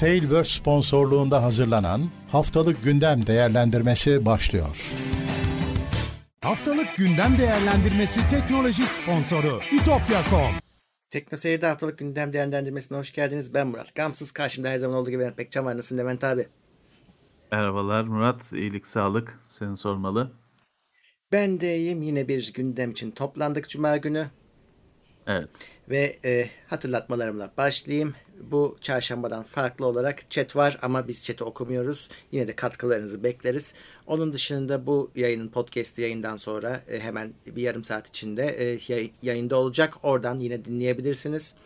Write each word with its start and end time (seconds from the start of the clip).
Tailverse 0.00 0.58
sponsorluğunda 0.58 1.42
hazırlanan 1.42 2.00
Haftalık 2.28 2.84
Gündem 2.84 3.26
Değerlendirmesi 3.26 4.26
başlıyor. 4.26 4.92
Haftalık 6.40 6.96
Gündem 6.96 7.38
Değerlendirmesi 7.38 8.20
teknoloji 8.30 8.82
sponsoru 8.82 9.60
itopya.com 9.72 10.54
Tekno 11.10 11.38
Seyir'de 11.38 11.66
haftalık 11.66 11.98
gündem 11.98 12.32
değerlendirmesine 12.32 12.98
hoş 12.98 13.12
geldiniz. 13.12 13.54
Ben 13.54 13.66
Murat. 13.66 13.94
Gamsız 13.94 14.32
karşımda 14.32 14.68
her 14.68 14.78
zaman 14.78 14.96
olduğu 14.96 15.10
gibi 15.10 15.22
Levent 15.22 15.38
Bekçam 15.38 15.64
var. 15.64 15.76
Nasılsın 15.76 15.98
Levent 15.98 16.24
abi? 16.24 16.46
Merhabalar 17.52 18.04
Murat. 18.04 18.52
İyilik, 18.52 18.86
sağlık. 18.86 19.40
Seni 19.48 19.76
sormalı. 19.76 20.32
Ben 21.32 21.60
de 21.60 21.76
iyiyim. 21.76 22.02
Yine 22.02 22.28
bir 22.28 22.52
gündem 22.52 22.90
için 22.90 23.10
toplandık 23.10 23.68
Cuma 23.68 23.96
günü. 23.96 24.26
Evet. 25.26 25.48
Ve 25.90 26.16
e, 26.24 26.50
hatırlatmalarımla 26.68 27.50
başlayayım. 27.56 28.14
Bu 28.50 28.76
çarşambadan 28.80 29.42
farklı 29.42 29.86
olarak 29.86 30.30
chat 30.30 30.56
var 30.56 30.78
ama 30.82 31.08
biz 31.08 31.24
chat'i 31.24 31.44
okumuyoruz. 31.44 32.08
Yine 32.32 32.46
de 32.48 32.56
katkılarınızı 32.56 33.22
bekleriz. 33.22 33.74
Onun 34.06 34.32
dışında 34.32 34.86
bu 34.86 35.10
yayının 35.14 35.48
podcast'i 35.48 36.02
yayından 36.02 36.36
sonra 36.36 36.82
e, 36.88 37.00
hemen 37.00 37.32
bir 37.46 37.62
yarım 37.62 37.84
saat 37.84 38.08
içinde 38.08 38.46
e, 38.46 38.78
yay- 38.88 39.10
yayında 39.22 39.56
olacak. 39.56 39.94
Oradan 40.02 40.38
yine 40.38 40.64
dinleyebilirsiniz. 40.64 41.56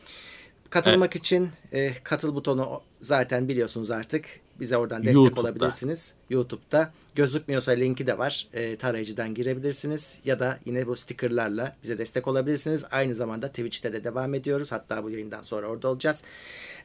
Katılmak 0.71 1.17
için 1.17 1.51
e, 1.73 1.91
katıl 2.05 2.35
butonu 2.35 2.81
zaten 3.01 3.49
biliyorsunuz 3.49 3.91
artık. 3.91 4.25
Bize 4.61 4.77
oradan 4.77 5.03
destek 5.03 5.17
YouTube'da. 5.17 5.41
olabilirsiniz. 5.41 6.15
YouTube'da. 6.31 6.93
Gözükmüyorsa 7.15 7.73
linki 7.73 8.07
de 8.07 8.19
var. 8.19 8.49
E, 8.53 8.77
tarayıcıdan 8.77 9.35
girebilirsiniz. 9.35 10.21
Ya 10.25 10.39
da 10.39 10.59
yine 10.65 10.87
bu 10.87 10.97
stickerlarla 10.97 11.77
bize 11.83 11.99
destek 11.99 12.29
olabilirsiniz. 12.29 12.85
Aynı 12.91 13.15
zamanda 13.15 13.49
Twitch'te 13.49 13.93
de 13.93 14.05
devam 14.05 14.35
ediyoruz. 14.35 14.73
Hatta 14.73 15.05
bu 15.05 15.11
yayından 15.11 15.43
sonra 15.43 15.67
orada 15.67 15.89
olacağız. 15.89 16.25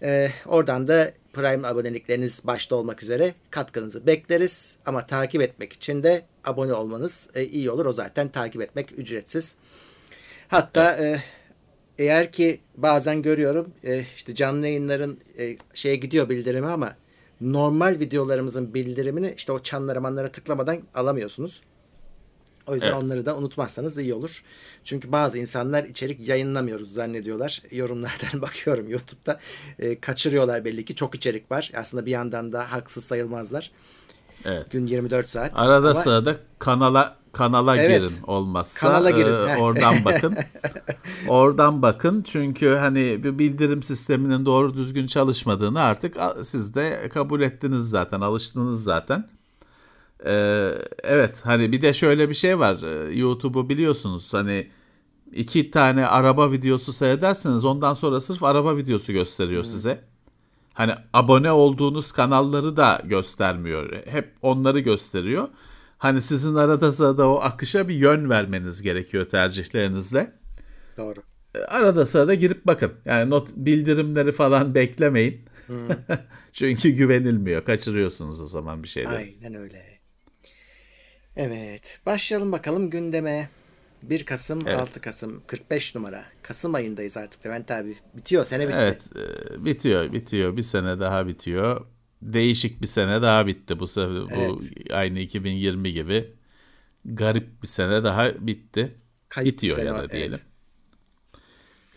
E, 0.02 0.30
oradan 0.46 0.88
da 0.88 1.12
Prime 1.34 1.68
abonelikleriniz 1.68 2.48
başta 2.48 2.76
olmak 2.76 3.04
üzere 3.04 3.34
katkınızı 3.52 4.08
bekleriz. 4.08 4.78
Ama 4.86 5.06
takip 5.06 5.42
etmek 5.42 5.74
için 5.74 6.04
de 6.04 6.26
abone 6.46 6.74
olmanız 6.74 7.30
e, 7.36 7.46
iyi 7.46 7.72
olur. 7.72 7.86
O 7.86 7.94
zaten 7.94 8.28
takip 8.28 8.62
etmek 8.62 9.00
ücretsiz. 9.00 9.56
Hatta 10.48 10.98
e, 10.98 11.22
eğer 12.00 12.32
ki 12.32 12.60
bazen 12.78 13.22
görüyorum 13.22 13.72
e, 13.84 14.04
işte 14.16 14.36
canlı 14.36 14.68
yayınların 14.68 15.20
e, 15.38 15.58
şeye 15.74 15.96
gidiyor 15.96 16.30
bildirimi 16.30 16.68
ama 16.68 16.96
normal 17.42 18.00
videolarımızın 18.00 18.74
bildirimini 18.74 19.34
işte 19.38 19.52
o 19.52 19.60
çanlara 19.60 20.00
manlara 20.00 20.28
tıklamadan 20.28 20.78
alamıyorsunuz. 20.96 21.62
O 22.68 22.74
yüzden 22.74 22.88
Evet. 22.88 23.04
onları 23.04 23.26
da 23.26 23.38
unutmazsanız 23.38 23.98
iyi 23.98 24.14
olur. 24.14 24.44
Çünkü 24.84 25.12
bazı 25.12 25.38
insanlar 25.38 25.84
içerik 25.84 26.28
yayınlamıyoruz 26.28 26.94
zannediyorlar. 26.94 27.62
Yorumlardan 27.72 28.42
bakıyorum 28.42 28.90
YouTube'da. 28.90 29.40
E, 29.80 30.00
kaçırıyorlar 30.00 30.66
belli 30.66 30.86
ki. 30.86 30.96
Çok 30.96 31.16
içerik 31.16 31.52
var. 31.52 31.72
Aslında 31.76 32.06
bir 32.06 32.12
yandan 32.12 32.52
da 32.54 32.72
haksız 32.72 33.04
sayılmazlar. 33.04 33.72
Evet. 34.46 34.72
Gün 34.72 34.88
24 34.88 35.30
saat. 35.30 35.52
Arada 35.60 35.90
Ama- 35.92 36.02
sırada 36.02 36.36
kanala 36.60 37.18
kanala 37.32 37.78
Evet. 37.78 37.98
girin 37.98 38.24
olmazsa. 38.28 38.88
Kanala 38.88 39.10
girin, 39.10 39.34
e, 39.50 39.58
oradan 39.58 39.96
bakın. 40.06 40.36
oradan 41.28 41.82
bakın 41.82 42.24
çünkü 42.24 42.76
hani 42.76 43.24
bir 43.24 43.40
bildirim 43.40 43.84
sisteminin 43.84 44.46
doğru 44.46 44.74
düzgün 44.74 45.08
çalışmadığını 45.08 45.82
artık 45.82 46.16
siz 46.42 46.76
de 46.76 47.10
kabul 47.14 47.42
ettiniz 47.42 47.90
zaten, 47.90 48.22
alıştınız 48.22 48.84
zaten. 48.84 49.30
Ee, 50.26 50.72
evet 51.04 51.42
hani 51.44 51.72
bir 51.72 51.82
de 51.82 51.94
şöyle 51.94 52.30
bir 52.30 52.34
şey 52.34 52.60
var. 52.60 52.78
Ee, 52.84 53.14
YouTube'u 53.20 53.70
biliyorsunuz 53.70 54.34
hani 54.34 54.68
iki 55.32 55.72
tane 55.72 56.08
araba 56.08 56.52
videosu 56.52 56.94
seyrederseniz 56.94 57.66
ondan 57.66 57.94
sonra 57.94 58.22
sırf 58.22 58.44
araba 58.44 58.78
videosu 58.78 59.14
gösteriyor 59.14 59.64
size. 59.64 60.02
Hani 60.74 60.94
abone 61.14 61.52
olduğunuz 61.52 62.12
kanalları 62.12 62.78
da 62.78 63.02
göstermiyor. 63.06 64.06
Hep 64.06 64.34
onları 64.42 64.80
gösteriyor. 64.80 65.48
Hani 66.00 66.22
sizin 66.22 66.56
arada 66.56 66.92
sırada 66.92 67.28
o 67.28 67.40
akışa 67.40 67.88
bir 67.88 67.96
yön 67.96 68.30
vermeniz 68.30 68.82
gerekiyor 68.82 69.26
tercihlerinizle. 69.26 70.32
Doğru. 70.98 71.20
E, 71.56 71.60
Arada 71.60 72.06
sırada 72.06 72.34
girip 72.34 72.66
bakın. 72.68 72.92
Yani 73.06 73.30
not 73.30 73.50
bildirimleri 73.56 74.32
falan 74.32 74.76
beklemeyin. 74.76 75.46
Çünkü 76.54 76.90
güvenilmiyor. 76.90 77.66
Kaçırıyorsunuz 77.66 78.42
o 78.42 78.46
zaman 78.46 78.84
bir 78.84 78.88
şeyleri. 78.88 79.16
Aynen 79.16 79.56
öyle. 79.56 79.86
Evet. 81.36 82.00
Başlayalım 82.06 82.52
bakalım 82.52 82.90
gündeme. 82.90 83.50
1 84.04 84.26
Kasım, 84.26 84.68
Evet. 84.68 84.80
6 84.80 85.02
Kasım, 85.02 85.42
45 85.48 85.96
numara. 85.96 86.24
Kasım 86.42 86.76
ayındayız 86.76 87.18
artık 87.18 87.46
Levent 87.46 87.72
abi. 87.72 87.96
Bitiyor, 88.18 88.46
sene 88.46 88.68
bitti. 88.68 88.78
Evet, 88.80 89.02
e, 89.16 89.66
bitiyor, 89.66 90.14
bitiyor. 90.14 90.58
Bir 90.58 90.64
sene 90.64 91.00
daha 91.00 91.28
bitiyor. 91.28 91.86
Değişik 92.22 92.82
bir 92.82 92.88
sene 92.88 93.22
daha 93.22 93.48
bitti 93.48 93.80
bu 93.80 93.88
sefer. 93.88 94.30
Bu 94.36 94.60
aynı 94.94 95.20
2020 95.20 95.94
gibi. 95.94 96.34
Garip 97.06 97.64
bir 97.64 97.68
sene 97.68 98.04
daha 98.04 98.48
bitti. 98.48 98.96
Kayıp 99.30 99.54
bitiyor 99.54 99.76
sene 99.76 99.88
ya 99.88 99.94
da 99.96 100.00
evet. 100.00 100.12
diyelim. 100.12 100.40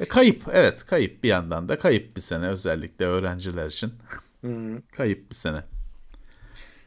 E, 0.01 0.05
kayıp, 0.05 0.43
evet 0.53 0.87
kayıp 0.87 1.23
bir 1.23 1.29
yandan 1.29 1.69
da 1.69 1.79
kayıp 1.79 2.17
bir 2.17 2.21
sene 2.21 2.47
özellikle 2.47 3.05
öğrenciler 3.05 3.67
için. 3.67 3.93
kayıp 4.93 5.31
bir 5.31 5.35
sene. 5.35 5.65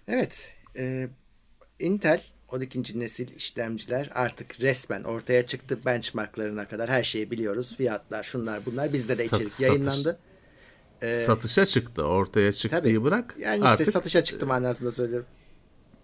Evet. 0.08 0.56
e, 0.78 1.10
Intel 1.80 2.22
12. 2.48 3.00
nesil 3.00 3.36
işlemciler 3.36 4.10
artık 4.14 4.62
resmen 4.62 5.04
ortaya 5.04 5.46
çıktı. 5.46 5.80
Benchmarklarına 5.86 6.68
kadar 6.68 6.90
her 6.90 7.04
şeyi 7.04 7.32
biliyoruz. 7.32 7.76
Fiyatlar, 7.78 8.24
şunlar 8.24 8.62
bunlar. 8.66 8.94
Bizde 8.94 9.18
de 9.18 9.26
Sat- 9.26 9.42
içerik 9.42 9.54
satış. 9.54 10.16
Yayınlandı. 11.02 11.26
Satışa 11.26 11.66
çıktı, 11.66 12.04
ortaya 12.04 12.54
çıktığı 12.54 12.78
Tabii. 12.80 13.04
bırak. 13.04 13.36
Yani 13.40 13.56
işte 13.58 13.68
artık 13.70 13.88
satışa 13.88 14.24
çıktı 14.24 14.48
manasında 14.48 14.92
söylüyorum. 14.92 15.26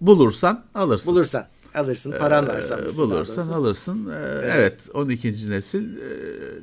bulursan 0.01 0.65
alırsın. 0.73 1.13
Bulursan 1.15 1.47
alırsın. 1.75 2.11
Paran 2.19 2.47
varsa 2.47 2.75
Ee, 2.75 2.81
alırsın. 2.81 2.97
daha 2.97 3.09
bulursan 3.09 3.47
alırsın. 3.53 4.09
Ee, 4.09 4.41
evet. 4.43 4.79
12. 4.93 5.49
nesil 5.49 5.97
e, 5.97 6.01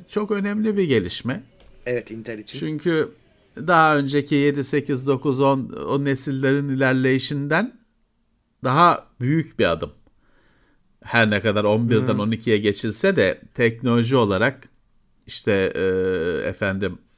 çok 0.09 0.31
önemli 0.31 0.77
bir 0.77 0.83
gelişme. 0.83 1.43
Evet 1.85 2.11
Intel 2.11 2.39
için. 2.39 2.59
Çünkü 2.59 3.11
daha 3.57 3.97
önceki 3.97 4.35
7, 4.35 4.63
8, 4.63 5.07
9, 5.07 5.39
10 5.41 5.69
o 5.87 6.05
nesillerin 6.05 6.69
ilerleyişinden 6.69 7.79
daha 8.63 9.07
büyük 9.21 9.59
bir 9.59 9.71
adım. 9.71 9.91
Her 11.03 11.29
ne 11.29 11.41
kadar 11.41 11.63
11'den 11.63 12.15
12'ye 12.15 12.57
geçilse 12.57 13.15
de 13.15 13.41
teknoloji 13.53 14.15
olarak 14.15 14.69
işte 15.27 15.73
e, 15.75 15.81
efendim 16.47 16.93
e, 16.93 17.08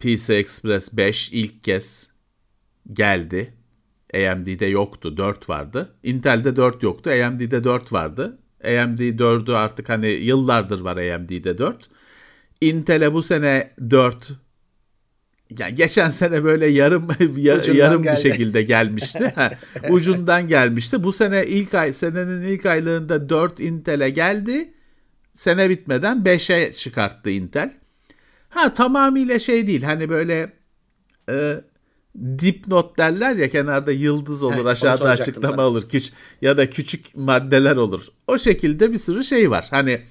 PC 0.00 0.34
Express 0.34 0.96
5 0.96 1.32
ilk 1.32 1.64
kez 1.64 2.10
geldi. 2.92 3.54
AMD'de 4.14 4.66
yoktu. 4.66 5.16
4 5.16 5.48
vardı. 5.48 5.94
Intel'de 6.02 6.56
4 6.56 6.82
yoktu. 6.82 7.10
AMD'de 7.10 7.64
4 7.64 7.92
vardı. 7.92 8.38
AMD 8.64 8.98
4'ü 9.00 9.52
artık 9.54 9.88
hani 9.88 10.06
yıllardır 10.10 10.80
var 10.80 10.96
AMD'de 10.96 11.58
4. 11.58 11.88
Intel'e 12.60 13.12
bu 13.12 13.22
sene 13.22 13.70
4 13.90 14.30
yani 15.58 15.74
geçen 15.74 16.10
sene 16.10 16.44
böyle 16.44 16.66
yarım 16.66 17.08
ya- 17.36 17.58
Ucundan 17.58 17.78
yarım 17.78 18.02
bir 18.02 18.08
geldi. 18.08 18.20
şekilde 18.20 18.62
gelmişti. 18.62 19.34
Ucundan 19.90 20.48
gelmişti. 20.48 21.02
Bu 21.04 21.12
sene 21.12 21.46
ilk 21.46 21.74
ay 21.74 21.92
senenin 21.92 22.40
ilk 22.42 22.66
aylığında 22.66 23.28
4 23.28 23.60
Intel'e 23.60 24.10
geldi. 24.10 24.74
Sene 25.34 25.70
bitmeden 25.70 26.18
5'e 26.18 26.72
çıkarttı 26.72 27.30
Intel. 27.30 27.72
Ha 28.54 28.74
tamamıyla 28.74 29.38
şey 29.38 29.66
değil. 29.66 29.82
Hani 29.82 30.08
böyle 30.08 30.52
e, 31.28 31.60
dipnot 32.38 32.98
derler 32.98 33.36
ya 33.36 33.50
kenarda 33.50 33.92
yıldız 33.92 34.42
olur 34.42 34.64
Heh, 34.64 34.70
aşağıda 34.70 35.08
açıklama 35.08 35.56
sana. 35.56 35.66
olur 35.66 35.88
küç 35.88 36.12
ya 36.42 36.56
da 36.56 36.70
küçük 36.70 37.16
maddeler 37.16 37.76
olur. 37.76 38.06
O 38.26 38.38
şekilde 38.38 38.92
bir 38.92 38.98
sürü 38.98 39.24
şey 39.24 39.50
var. 39.50 39.66
Hani 39.70 40.02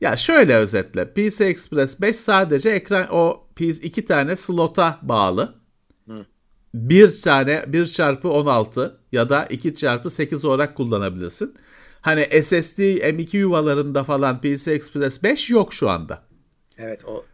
ya 0.00 0.16
şöyle 0.16 0.54
özetle 0.56 1.12
PC 1.12 1.44
Express 1.44 2.00
5 2.00 2.16
sadece 2.16 2.70
ekran 2.70 3.06
o 3.10 3.46
PC 3.56 3.70
iki 3.82 4.04
tane 4.04 4.36
slota 4.36 4.98
bağlı. 5.02 5.54
Bir 6.74 7.20
tane 7.22 7.64
1 7.68 7.86
çarpı 7.86 8.28
16 8.28 9.00
ya 9.12 9.28
da 9.28 9.46
2 9.46 9.74
çarpı 9.74 10.10
8 10.10 10.44
olarak 10.44 10.76
kullanabilirsin. 10.76 11.54
Hani 12.00 12.42
SSD 12.42 12.78
M2 12.78 13.36
yuvalarında 13.36 14.04
falan 14.04 14.40
PC 14.40 14.72
Express 14.72 15.22
5 15.22 15.50
yok 15.50 15.74
şu 15.74 15.90
anda. 15.90 16.22
Evet 16.78 17.04
o 17.04 17.24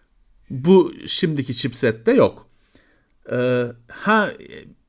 Bu 0.52 0.92
şimdiki 1.06 1.54
chipsette 1.54 2.12
yok. 2.12 2.46
Ee, 3.32 3.66
ha 3.88 4.30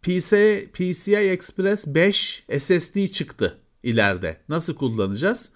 PC, 0.02 0.66
PCI 0.74 1.16
Express 1.16 1.96
5 1.96 2.46
SSD 2.60 3.08
çıktı 3.08 3.58
ileride. 3.84 4.38
Nasıl 4.50 4.76
kullanacağız? 4.76 5.52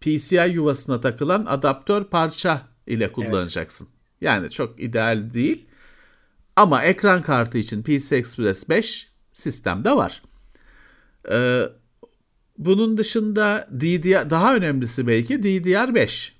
PCI 0.00 0.50
yuvasına 0.52 1.00
takılan 1.00 1.44
adaptör 1.46 2.04
parça 2.04 2.68
ile 2.86 3.12
kullanacaksın. 3.12 3.88
Yani 4.20 4.50
çok 4.50 4.80
ideal 4.80 5.32
değil. 5.32 5.66
Ama 6.56 6.82
ekran 6.82 7.22
kartı 7.22 7.58
için 7.58 7.82
PC 7.82 8.16
Express 8.16 8.68
5 8.68 9.08
sistemde 9.32 9.96
var. 9.96 10.22
Ee, 11.30 11.62
bunun 12.58 12.96
dışında 12.96 13.68
DDR 13.80 14.30
daha 14.30 14.56
önemlisi 14.56 15.06
belki 15.06 15.34
DDR5. 15.34 16.39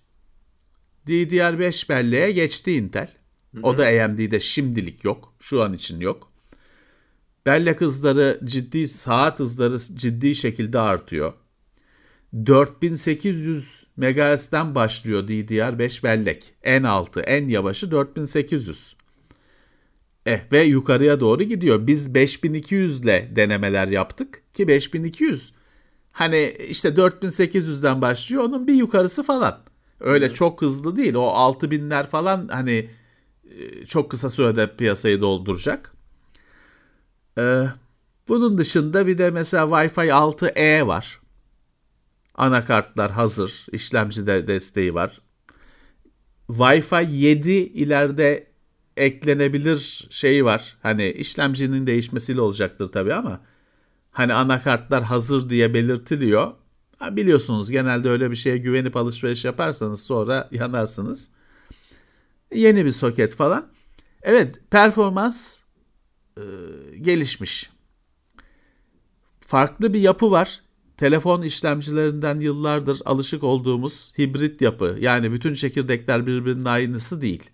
DDR5 1.08 1.88
belleğe 1.88 2.32
geçti 2.32 2.73
Intel. 2.73 3.08
O 3.62 3.76
da 3.76 3.87
AMD'de 3.87 4.41
şimdilik 4.41 5.05
yok. 5.05 5.35
Şu 5.41 5.62
an 5.62 5.73
için 5.73 6.00
yok. 6.00 6.32
Bellek 7.47 7.81
hızları 7.81 8.41
ciddi, 8.44 8.88
saat 8.88 9.38
hızları 9.38 9.79
ciddi 9.79 10.35
şekilde 10.35 10.79
artıyor. 10.79 11.32
4800 12.47 13.85
MHz'den 13.97 14.75
başlıyor 14.75 15.29
DDR5 15.29 16.02
bellek. 16.02 16.55
En 16.62 16.82
altı, 16.82 17.20
en 17.20 17.49
yavaşı 17.49 17.91
4800. 17.91 18.97
Eh 20.26 20.41
ve 20.52 20.62
yukarıya 20.62 21.20
doğru 21.20 21.43
gidiyor. 21.43 21.87
Biz 21.87 22.14
5200 22.14 23.00
ile 23.00 23.32
denemeler 23.37 23.88
yaptık 23.88 24.43
ki 24.55 24.69
5200 24.69 25.52
hani 26.12 26.56
işte 26.69 26.88
4800'den 26.88 28.02
başlıyor 28.02 28.43
onun 28.43 28.67
bir 28.67 28.75
yukarısı 28.75 29.23
falan. 29.23 29.69
Öyle 30.00 30.29
Hı. 30.29 30.35
çok 30.35 30.62
hızlı 30.62 30.97
değil. 30.97 31.14
O 31.14 31.23
6000'ler 31.23 32.06
falan 32.06 32.49
hani 32.49 32.91
e, 33.44 33.87
çok 33.87 34.11
kısa 34.11 34.31
sürede 34.31 34.76
piyasayı 34.76 35.20
dolduracak. 35.20 35.93
Ee, 37.38 37.64
bunun 38.29 38.58
dışında 38.58 39.06
bir 39.06 39.19
de 39.19 39.31
mesela 39.31 39.64
Wi-Fi 39.64 40.11
6E 40.11 40.87
var. 40.87 41.20
Anakartlar 42.35 43.11
hazır. 43.11 43.67
İşlemcide 43.73 44.47
desteği 44.47 44.94
var. 44.94 45.20
Wi-Fi 46.49 47.11
7 47.11 47.52
ileride 47.52 48.47
eklenebilir 48.97 50.06
şeyi 50.11 50.44
var. 50.44 50.76
Hani 50.82 51.11
işlemcinin 51.11 51.87
değişmesiyle 51.87 52.41
olacaktır 52.41 52.93
tabii 52.93 53.14
ama 53.14 53.41
hani 54.11 54.35
anakartlar 54.35 55.05
hazır 55.05 55.50
diye 55.50 55.75
belirtiliyor. 55.75 56.52
Biliyorsunuz 57.00 57.70
genelde 57.70 58.08
öyle 58.08 58.31
bir 58.31 58.37
şeye 58.37 58.56
güvenip 58.56 58.97
alışveriş 58.97 59.44
yaparsanız 59.44 60.02
sonra 60.02 60.49
yanarsınız. 60.52 61.31
Yeni 62.55 62.85
bir 62.85 62.91
soket 62.91 63.35
falan. 63.35 63.70
Evet 64.23 64.61
performans 64.70 65.62
e, 66.37 66.43
gelişmiş. 67.00 67.70
Farklı 69.41 69.94
bir 69.94 70.00
yapı 70.00 70.31
var. 70.31 70.61
Telefon 70.97 71.43
işlemcilerinden 71.43 72.41
yıllardır 72.41 73.00
alışık 73.05 73.44
olduğumuz 73.44 74.12
hibrit 74.19 74.61
yapı. 74.61 74.97
Yani 75.00 75.32
bütün 75.32 75.55
çekirdekler 75.55 76.26
birbirinin 76.26 76.64
aynısı 76.64 77.20
değil 77.20 77.50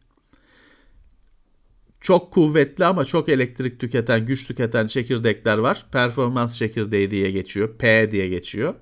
çok 2.07 2.33
kuvvetli 2.33 2.85
ama 2.85 3.05
çok 3.05 3.29
elektrik 3.29 3.81
tüketen, 3.81 4.27
güç 4.27 4.47
tüketen 4.47 4.87
çekirdekler 4.87 5.59
var. 5.59 5.87
Performans 5.93 6.59
çekirdeği 6.59 7.11
diye 7.11 7.31
geçiyor. 7.31 7.79
P 7.79 8.11
diye 8.11 8.29
geçiyor. 8.29 8.75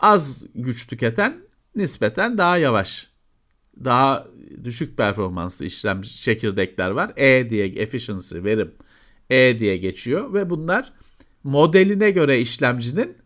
Az 0.00 0.46
güç 0.54 0.86
tüketen 0.86 1.42
nispeten 1.74 2.38
daha 2.38 2.56
yavaş. 2.58 3.10
Daha 3.84 4.26
düşük 4.64 4.96
performanslı 4.96 5.66
işlem 5.66 6.02
çekirdekler 6.02 6.90
var. 6.90 7.12
E 7.16 7.50
diye 7.50 7.66
efficiency, 7.66 8.44
verim 8.44 8.74
E 9.30 9.58
diye 9.58 9.76
geçiyor 9.76 10.34
ve 10.34 10.50
bunlar 10.50 10.92
modeline 11.44 12.10
göre 12.10 12.40
işlemcinin 12.40 13.16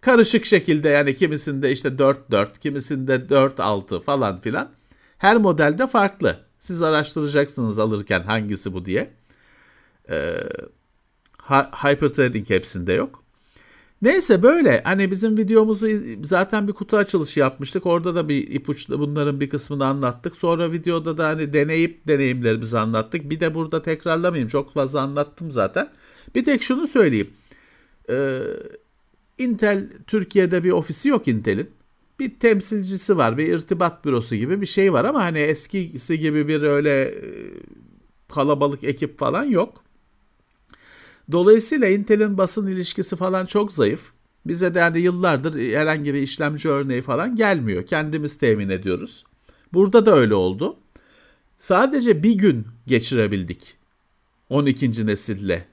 karışık 0.00 0.46
şekilde 0.46 0.88
yani 0.88 1.16
kimisinde 1.16 1.72
işte 1.72 1.88
4-4, 1.88 2.58
kimisinde 2.60 3.14
4-6 3.14 4.02
falan 4.02 4.40
filan. 4.40 4.72
Her 5.18 5.36
modelde 5.36 5.86
farklı. 5.86 6.40
Siz 6.58 6.82
araştıracaksınız 6.82 7.78
alırken 7.78 8.20
hangisi 8.20 8.72
bu 8.72 8.84
diye. 8.84 9.14
Ee, 10.10 10.34
hyperthreading 11.82 12.50
hepsinde 12.50 12.92
yok. 12.92 13.25
Neyse 14.02 14.42
böyle 14.42 14.82
hani 14.84 15.10
bizim 15.10 15.38
videomuzu 15.38 15.88
zaten 16.22 16.68
bir 16.68 16.72
kutu 16.72 16.96
açılışı 16.96 17.40
yapmıştık. 17.40 17.86
Orada 17.86 18.14
da 18.14 18.28
bir 18.28 18.50
ipuçlu 18.50 18.98
bunların 19.00 19.40
bir 19.40 19.50
kısmını 19.50 19.86
anlattık. 19.86 20.36
Sonra 20.36 20.72
videoda 20.72 21.18
da 21.18 21.28
hani 21.28 21.52
deneyip 21.52 22.08
deneyimlerimizi 22.08 22.78
anlattık. 22.78 23.30
Bir 23.30 23.40
de 23.40 23.54
burada 23.54 23.82
tekrarlamayayım. 23.82 24.48
Çok 24.48 24.74
fazla 24.74 25.00
anlattım 25.00 25.50
zaten. 25.50 25.88
Bir 26.34 26.44
tek 26.44 26.62
şunu 26.62 26.86
söyleyeyim. 26.86 27.30
Ee, 28.10 28.38
Intel 29.38 29.88
Türkiye'de 30.06 30.64
bir 30.64 30.70
ofisi 30.70 31.08
yok 31.08 31.28
Intel'in 31.28 31.70
bir 32.20 32.38
temsilcisi 32.38 33.16
var, 33.16 33.38
bir 33.38 33.48
irtibat 33.54 34.04
bürosu 34.04 34.36
gibi 34.36 34.60
bir 34.60 34.66
şey 34.66 34.92
var 34.92 35.04
ama 35.04 35.22
hani 35.24 35.38
eskisi 35.38 36.18
gibi 36.18 36.48
bir 36.48 36.62
öyle 36.62 37.02
e, 37.02 37.14
kalabalık 38.28 38.84
ekip 38.84 39.18
falan 39.18 39.44
yok. 39.44 39.85
Dolayısıyla 41.32 41.88
Intel'in 41.88 42.38
basın 42.38 42.66
ilişkisi 42.66 43.16
falan 43.16 43.46
çok 43.46 43.72
zayıf. 43.72 44.12
Bize 44.46 44.74
de 44.74 44.78
yani 44.78 45.00
yıllardır 45.00 45.72
herhangi 45.72 46.14
bir 46.14 46.22
işlemci 46.22 46.68
örneği 46.68 47.02
falan 47.02 47.36
gelmiyor. 47.36 47.86
Kendimiz 47.86 48.38
temin 48.38 48.68
ediyoruz. 48.68 49.24
Burada 49.72 50.06
da 50.06 50.16
öyle 50.16 50.34
oldu. 50.34 50.76
Sadece 51.58 52.22
bir 52.22 52.34
gün 52.34 52.66
geçirebildik 52.86 53.76
12. 54.50 55.06
nesille 55.06 55.66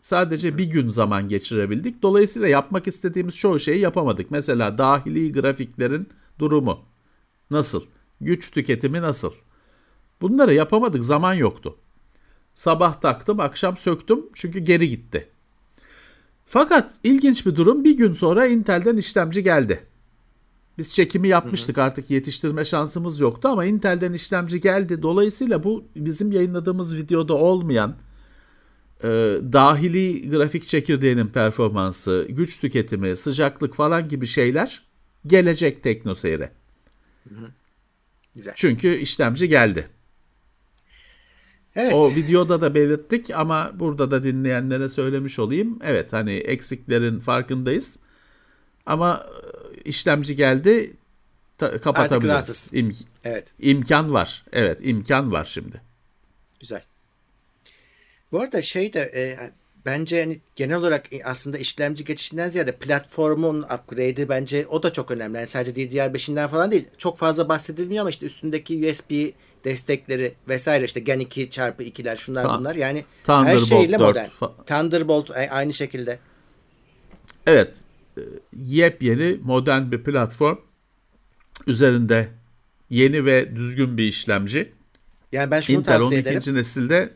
Sadece 0.00 0.58
bir 0.58 0.64
gün 0.64 0.88
zaman 0.88 1.28
geçirebildik. 1.28 2.02
Dolayısıyla 2.02 2.48
yapmak 2.48 2.86
istediğimiz 2.86 3.36
çoğu 3.36 3.60
şeyi 3.60 3.80
yapamadık. 3.80 4.30
Mesela 4.30 4.78
dahili 4.78 5.32
grafiklerin 5.32 6.08
durumu 6.38 6.80
nasıl? 7.50 7.82
Güç 8.20 8.50
tüketimi 8.50 9.02
nasıl? 9.02 9.32
Bunları 10.20 10.54
yapamadık. 10.54 11.04
Zaman 11.04 11.34
yoktu. 11.34 11.76
Sabah 12.54 13.00
taktım, 13.00 13.40
akşam 13.40 13.76
söktüm 13.76 14.20
çünkü 14.34 14.58
geri 14.58 14.88
gitti. 14.88 15.28
Fakat 16.46 16.94
ilginç 17.04 17.46
bir 17.46 17.56
durum 17.56 17.84
bir 17.84 17.96
gün 17.96 18.12
sonra 18.12 18.46
Intel'den 18.46 18.96
işlemci 18.96 19.42
geldi. 19.42 19.86
Biz 20.78 20.94
çekimi 20.94 21.28
yapmıştık 21.28 21.76
hı 21.76 21.80
hı. 21.80 21.84
artık 21.84 22.10
yetiştirme 22.10 22.64
şansımız 22.64 23.20
yoktu 23.20 23.48
ama 23.48 23.64
Intel'den 23.64 24.12
işlemci 24.12 24.60
geldi. 24.60 25.02
Dolayısıyla 25.02 25.64
bu 25.64 25.84
bizim 25.96 26.32
yayınladığımız 26.32 26.96
videoda 26.96 27.34
olmayan 27.34 27.96
e, 29.02 29.08
dahili 29.52 30.30
grafik 30.30 30.66
çekirdeğinin 30.66 31.26
performansı, 31.26 32.26
güç 32.30 32.60
tüketimi, 32.60 33.16
sıcaklık 33.16 33.74
falan 33.74 34.08
gibi 34.08 34.26
şeyler 34.26 34.82
gelecek 35.26 35.82
teknoseyre. 35.82 36.52
Güzel. 38.34 38.54
Çünkü 38.56 38.94
işlemci 38.94 39.48
geldi. 39.48 39.88
Evet. 41.76 41.94
O 41.94 42.10
videoda 42.10 42.60
da 42.60 42.74
belirttik 42.74 43.30
ama 43.30 43.72
burada 43.74 44.10
da 44.10 44.22
dinleyenlere 44.22 44.88
söylemiş 44.88 45.38
olayım. 45.38 45.78
Evet 45.84 46.12
hani 46.12 46.32
eksiklerin 46.32 47.20
farkındayız. 47.20 47.98
Ama 48.86 49.26
e, 49.76 49.80
işlemci 49.80 50.36
geldi 50.36 50.96
ta- 51.58 51.80
kapatabiliriz. 51.80 52.70
İm- 52.74 53.04
evet. 53.24 53.52
İmkan 53.58 54.12
var. 54.12 54.44
Evet 54.52 54.78
imkan 54.82 55.32
var 55.32 55.44
şimdi. 55.44 55.80
Güzel. 56.60 56.82
Bu 58.32 58.40
arada 58.40 58.62
şey 58.62 58.92
de 58.92 59.00
e, 59.00 59.50
bence 59.86 60.16
yani 60.16 60.40
genel 60.56 60.76
olarak 60.76 61.06
aslında 61.24 61.58
işlemci 61.58 62.04
geçişinden 62.04 62.48
ziyade 62.48 62.72
platformun 62.72 63.62
upgrade'i 63.62 64.28
bence 64.28 64.66
o 64.66 64.82
da 64.82 64.92
çok 64.92 65.10
önemli. 65.10 65.36
Yani 65.36 65.46
sadece 65.46 65.82
DDR5'inden 65.82 66.48
falan 66.48 66.70
değil. 66.70 66.88
Çok 66.98 67.18
fazla 67.18 67.48
bahsedilmiyor 67.48 68.00
ama 68.00 68.10
işte 68.10 68.26
üstündeki 68.26 68.90
USB 68.90 69.12
destekleri 69.64 70.34
vesaire 70.48 70.84
işte 70.84 71.00
Gen 71.00 71.18
2 71.18 71.50
çarpı 71.50 71.82
2'ler 71.82 72.16
şunlar 72.16 72.58
bunlar. 72.58 72.74
Yani 72.74 73.04
her 73.26 73.58
şeyle 73.58 73.96
modern. 73.96 74.28
Thunderbolt 74.66 75.30
aynı 75.50 75.72
şekilde. 75.72 76.18
Evet. 77.46 77.70
E, 78.18 78.20
yepyeni 78.56 79.38
modern 79.42 79.92
bir 79.92 80.04
platform. 80.04 80.56
Üzerinde 81.66 82.28
yeni 82.90 83.24
ve 83.24 83.56
düzgün 83.56 83.96
bir 83.98 84.04
işlemci. 84.04 84.72
Yani 85.32 85.50
ben 85.50 85.60
şunu 85.60 85.76
Intel 85.76 85.98
tavsiye 85.98 86.20
ederim. 86.20 86.36
Intel 86.36 86.50
12. 86.50 86.58
nesilde 86.60 87.10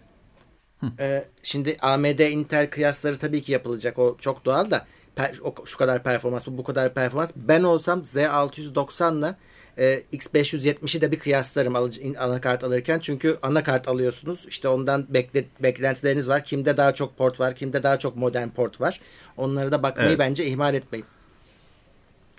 ee, 0.98 1.24
şimdi 1.42 1.76
AMD 1.80 2.18
Intel 2.18 2.70
kıyasları 2.70 3.18
tabii 3.18 3.42
ki 3.42 3.52
yapılacak. 3.52 3.98
O 3.98 4.16
çok 4.20 4.44
doğal 4.44 4.70
da 4.70 4.86
per, 5.16 5.38
o, 5.44 5.66
şu 5.66 5.78
kadar 5.78 6.02
performans 6.02 6.46
bu, 6.46 6.58
bu 6.58 6.64
kadar 6.64 6.94
performans. 6.94 7.32
Ben 7.36 7.62
olsam 7.62 8.00
Z690'la 8.00 9.36
e, 9.78 10.02
X570'i 10.12 11.00
de 11.00 11.12
bir 11.12 11.18
kıyaslarım 11.18 11.76
alıcı, 11.76 12.00
anakart 12.18 12.64
alırken. 12.64 12.98
Çünkü 12.98 13.38
anakart 13.42 13.88
alıyorsunuz. 13.88 14.46
İşte 14.48 14.68
ondan 14.68 15.06
bekle, 15.08 15.44
beklentileriniz 15.60 16.28
var. 16.28 16.44
Kimde 16.44 16.76
daha 16.76 16.94
çok 16.94 17.18
port 17.18 17.40
var, 17.40 17.54
kimde 17.54 17.82
daha 17.82 17.98
çok 17.98 18.16
modern 18.16 18.48
port 18.48 18.80
var. 18.80 19.00
Onlara 19.36 19.72
da 19.72 19.82
bakmayı 19.82 20.08
evet. 20.08 20.18
bence 20.18 20.46
ihmal 20.46 20.74
etmeyin. 20.74 21.06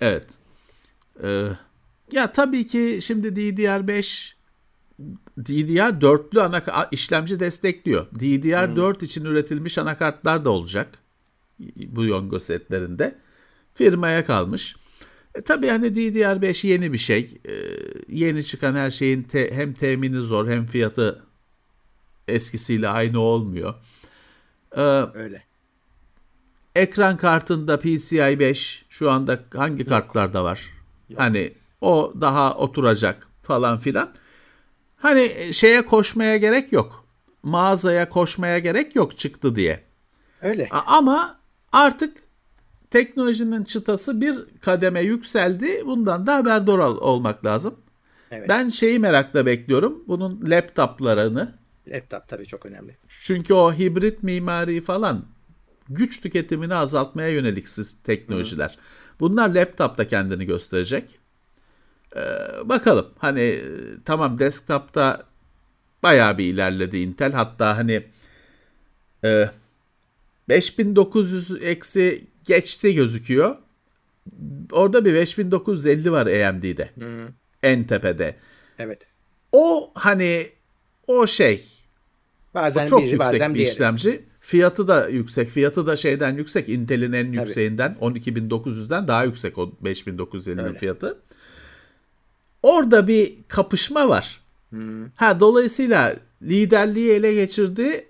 Evet. 0.02 0.26
Ee, 1.24 1.48
ya 2.12 2.32
tabii 2.32 2.68
ki 2.68 3.00
şimdi 3.02 3.28
DDR5 3.28 4.34
DDR 5.38 6.02
4'lü 6.02 6.42
ana 6.42 6.88
işlemci 6.92 7.40
destekliyor. 7.40 8.06
DDR4 8.12 9.00
hmm. 9.00 9.06
için 9.06 9.26
üretilmiş 9.26 9.78
anakartlar 9.78 10.46
da 10.46 10.50
olacak 10.50 10.90
bu 11.76 12.06
Yongo 12.06 12.40
setlerinde. 12.40 13.16
Firmaya 13.74 14.26
kalmış. 14.26 14.76
E, 15.36 15.42
tabii 15.42 15.68
hani 15.68 15.88
DDR5 15.88 16.68
yeni 16.68 16.94
bir 16.94 16.98
şey. 16.98 17.38
E, 17.46 17.54
yeni 18.10 18.46
çıkan 18.46 18.76
her 18.76 18.92
şeyin 18.92 19.24
te, 19.24 19.56
hem 19.56 19.74
temini 19.74 20.22
zor 20.22 20.48
hem 20.48 20.66
fiyatı 20.66 21.24
eskisiyle 22.28 22.88
aynı 22.90 23.20
olmuyor. 23.20 23.74
E, 24.76 24.82
Öyle. 25.14 25.44
Ekran 26.76 27.18
kartında 27.18 27.80
PCI 27.80 28.40
5 28.40 28.86
şu 28.90 29.12
anda 29.12 29.40
hangi 29.54 29.80
Yok. 29.80 29.90
kartlarda 29.90 30.44
var? 30.44 30.70
Yok. 31.10 31.20
Hani 31.20 31.54
o 31.82 32.14
daha 32.22 32.56
oturacak 32.56 33.28
falan 33.42 33.80
filan. 33.80 34.14
Hani 35.00 35.54
şeye 35.54 35.86
koşmaya 35.86 36.38
gerek 36.38 36.72
yok. 36.72 37.06
Mağazaya 37.44 38.10
koşmaya 38.10 38.60
gerek 38.60 38.96
yok 38.96 39.18
çıktı 39.18 39.56
diye. 39.56 39.84
Öyle. 40.42 40.68
Ama 40.72 41.40
artık 41.72 42.18
teknolojinin 42.92 43.64
çıtası 43.64 44.22
bir 44.22 44.36
kademe 44.62 45.02
yükseldi. 45.02 45.84
Bundan 45.86 46.28
da 46.28 46.36
haberdar 46.36 46.78
ol- 46.78 46.98
olmak 47.02 47.46
lazım. 47.46 47.76
Evet. 48.32 48.50
Ben 48.50 48.70
şeyi 48.70 49.00
merakla 49.00 49.46
bekliyorum. 49.46 50.04
Bunun 50.08 50.42
laptoplarını. 50.48 51.56
Laptop 51.88 52.28
tabii 52.28 52.46
çok 52.46 52.66
önemli. 52.66 52.98
Çünkü 53.10 53.54
o 53.54 53.74
hibrit 53.74 54.24
mimari 54.24 54.82
falan 54.82 55.26
güç 55.90 56.22
tüketimini 56.22 56.76
azaltmaya 56.76 57.30
yönelik 57.30 57.70
siz 57.70 57.98
teknolojiler. 58.04 58.78
Bunlar 59.20 59.50
laptopta 59.50 60.08
kendini 60.08 60.46
gösterecek. 60.46 61.20
Ee, 62.16 62.20
bakalım 62.66 63.08
hani 63.18 63.42
e, 63.42 63.64
tamam 64.06 64.40
desktopta 64.40 65.24
bayağı 66.04 66.38
bir 66.38 66.46
ilerledi 66.46 66.98
Intel. 66.98 67.32
Hatta 67.32 67.78
hani 67.78 68.04
e, 69.26 69.50
5900 70.50 71.56
eksi 71.62 72.24
geçti 72.46 72.96
gözüküyor. 72.96 73.56
Orada 74.72 75.06
bir 75.06 75.14
5950 75.14 76.12
var 76.12 76.28
AMD'de. 76.28 76.90
En 77.64 77.84
tepede. 77.84 78.36
Evet. 78.80 79.08
O 79.52 79.92
hani 79.96 80.50
o 81.08 81.28
şey 81.28 81.64
Bazen 82.54 82.88
çok 82.88 83.00
biri 83.00 83.10
yüksek 83.10 83.20
bazen 83.34 83.54
bir 83.54 83.60
diğeri. 83.60 83.72
işlemci. 83.72 84.26
Fiyatı 84.42 84.88
da 84.88 85.10
yüksek. 85.10 85.50
Fiyatı 85.50 85.88
da 85.88 85.96
şeyden 85.96 86.36
yüksek. 86.36 86.70
Intel'in 86.70 87.14
en 87.14 87.32
yükseğinden 87.32 87.98
12900'den 88.02 89.08
daha 89.08 89.24
yüksek 89.24 89.58
o 89.58 89.72
5950'nin 89.84 90.58
Öyle. 90.64 90.78
fiyatı. 90.78 91.20
Orada 92.64 93.08
bir 93.08 93.34
kapışma 93.48 94.10
var. 94.10 94.42
Ha 95.16 95.40
dolayısıyla 95.40 96.16
liderliği 96.42 97.12
ele 97.12 97.34
geçirdi 97.34 98.06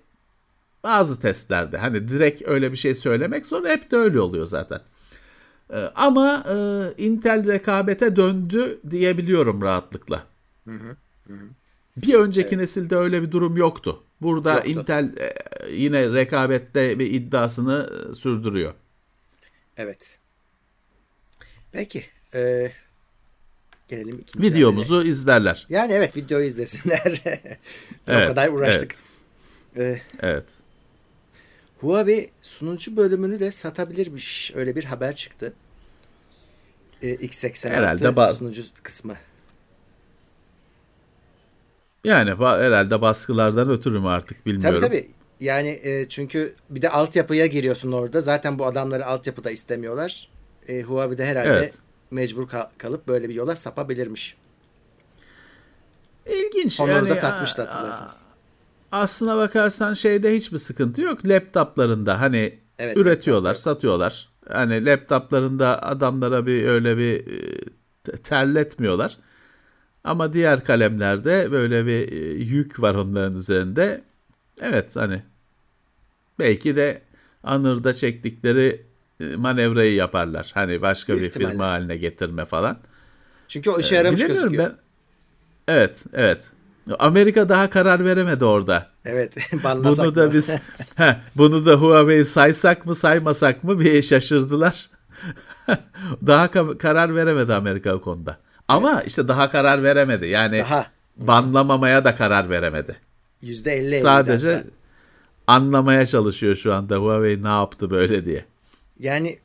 bazı 0.84 1.20
testlerde. 1.20 1.78
Hani 1.78 2.08
direkt 2.08 2.42
öyle 2.48 2.72
bir 2.72 2.76
şey 2.76 2.94
söylemek 2.94 3.46
zor. 3.46 3.66
Hep 3.66 3.90
de 3.90 3.96
öyle 3.96 4.20
oluyor 4.20 4.46
zaten. 4.46 4.80
Ee, 5.72 5.76
ama 5.94 6.44
e, 6.48 6.54
Intel 7.04 7.46
rekabete 7.46 8.16
döndü 8.16 8.80
diyebiliyorum 8.90 9.62
rahatlıkla. 9.62 10.26
Bir 11.96 12.14
önceki 12.14 12.58
nesilde 12.58 12.96
öyle 12.96 13.22
bir 13.22 13.30
durum 13.32 13.56
yoktu. 13.56 14.02
Burada 14.20 14.54
Yoktu. 14.54 14.70
Intel 14.70 15.14
e, 15.16 15.34
yine 15.72 16.12
rekabette 16.12 16.98
bir 16.98 17.12
iddiasını 17.12 17.90
e, 18.10 18.14
sürdürüyor. 18.14 18.74
Evet. 19.76 20.18
Peki. 21.72 22.04
E, 22.34 22.72
gelelim 23.90 24.18
ikinci 24.18 24.38
habere. 24.38 24.54
Videomuzu 24.54 25.02
izlerler. 25.02 25.66
Yani 25.68 25.92
evet 25.92 26.16
videoyu 26.16 26.46
izlesinler. 26.46 27.22
Evet, 28.08 28.24
o 28.24 28.28
kadar 28.28 28.48
uğraştık. 28.48 28.94
E, 29.76 30.00
Evet. 30.20 30.44
Huawei 31.80 32.30
sunucu 32.42 32.96
bölümünü 32.96 33.40
de 33.40 33.50
satabilirmiş. 33.50 34.52
Öyle 34.54 34.76
bir 34.76 34.84
haber 34.84 35.16
çıktı. 35.16 35.52
E, 37.02 37.14
X86 37.14 37.68
Herhalde 37.68 38.04
ba- 38.04 38.34
sunucu 38.34 38.62
kısmı. 38.82 39.16
Yani 42.04 42.30
ba- 42.30 42.62
herhalde 42.66 43.00
baskılardan 43.02 43.70
ötürü 43.70 44.00
mü 44.00 44.08
artık 44.08 44.46
bilmiyorum. 44.46 44.80
Tabii 44.80 44.88
tabii. 44.88 45.10
Yani 45.40 45.80
e, 45.82 46.08
çünkü 46.08 46.54
bir 46.70 46.82
de 46.82 46.88
altyapıya 46.90 47.46
giriyorsun 47.46 47.92
orada. 47.92 48.20
Zaten 48.20 48.58
bu 48.58 48.66
adamları 48.66 49.06
altyapıda 49.06 49.50
istemiyorlar. 49.50 50.28
E, 50.68 50.82
Huawei 50.82 51.18
de 51.18 51.26
herhalde 51.26 51.48
Evet. 51.48 51.74
Mecbur 52.10 52.48
kal- 52.48 52.68
kalıp 52.78 53.08
böyle 53.08 53.28
bir 53.28 53.34
yola 53.34 53.56
sapabilirmiş. 53.56 54.36
İlginç. 56.26 56.80
Onları 56.80 56.96
yani, 56.96 57.08
da 57.08 57.14
satmıştı 57.14 57.62
hatırlarsanız. 57.62 58.20
Aslına 58.92 59.36
bakarsan 59.36 59.94
şeyde 59.94 60.34
hiçbir 60.36 60.58
sıkıntı 60.58 61.02
yok. 61.02 61.26
Laptoplarında 61.26 62.20
hani 62.20 62.58
Evet, 62.78 62.96
üretiyorlar, 62.96 63.50
laptoplar. 63.50 63.54
satıyorlar. 63.74 64.28
Hani 64.48 64.84
laptoplarında 64.86 65.82
adamlara 65.82 66.46
bir 66.46 66.64
öyle 66.68 66.96
bir 66.96 67.26
e, 67.26 67.64
te- 68.04 68.16
terletmiyorlar. 68.16 69.16
Ama 70.04 70.32
diğer 70.32 70.64
kalemlerde 70.64 71.52
böyle 71.52 71.86
bir 71.86 72.12
e, 72.12 72.16
yük 72.42 72.82
var 72.82 72.94
onların 72.94 73.36
üzerinde. 73.36 74.02
Evet 74.60 74.96
hani 74.96 75.22
belki 76.38 76.76
de 76.76 77.02
anırda 77.44 77.94
çektikleri 77.94 78.86
manevrayı 79.36 79.94
yaparlar. 79.94 80.50
Hani 80.54 80.82
başka 80.82 81.16
bir 81.16 81.20
ihtimalle. 81.22 81.50
firma 81.50 81.66
haline 81.66 81.96
getirme 81.96 82.44
falan. 82.44 82.78
Çünkü 83.48 83.70
o 83.70 83.78
işe 83.80 83.94
yaramış 83.96 84.20
Ee, 84.22 84.26
gözüküyor. 84.26 84.64
ben. 84.64 84.72
Evet, 85.68 85.98
evet. 86.12 86.44
Amerika 86.98 87.48
daha 87.48 87.70
karar 87.70 88.04
veremedi 88.04 88.44
orada. 88.44 88.86
Evet. 89.04 89.36
banlasak 89.64 90.06
Bunu 90.06 90.14
da 90.16 90.26
mı? 90.26 90.34
biz 90.34 90.50
heh, 90.96 91.14
bunu 91.36 91.66
da 91.66 91.74
Huawei 91.74 92.24
saysak 92.24 92.86
mı 92.86 92.94
saymasak 92.94 93.64
mı 93.64 93.80
bir 93.80 94.02
şaşırdılar. 94.02 94.90
daha 96.26 96.46
ka- 96.46 96.78
karar 96.78 97.14
veremedi 97.14 97.54
Amerika 97.54 97.94
o 97.94 98.00
konuda. 98.00 98.36
Ama 98.68 99.02
işte 99.02 99.28
daha 99.28 99.50
karar 99.50 99.82
veremedi. 99.82 100.26
Yani 100.26 100.58
Daha. 100.58 100.86
banlamamaya 101.16 102.04
da 102.04 102.16
karar 102.16 102.50
veremedi. 102.50 102.96
Yüzde 103.42 103.72
elli 103.72 104.00
Sadece 104.00 104.52
hatta. 104.52 104.66
anlamaya 105.46 106.06
çalışıyor 106.06 106.56
şu 106.56 106.74
anda 106.74 106.96
Huawei 106.96 107.42
ne 107.42 107.48
yaptı 107.48 107.90
böyle 107.90 108.24
diye. 108.26 108.44
Yani 109.00 109.38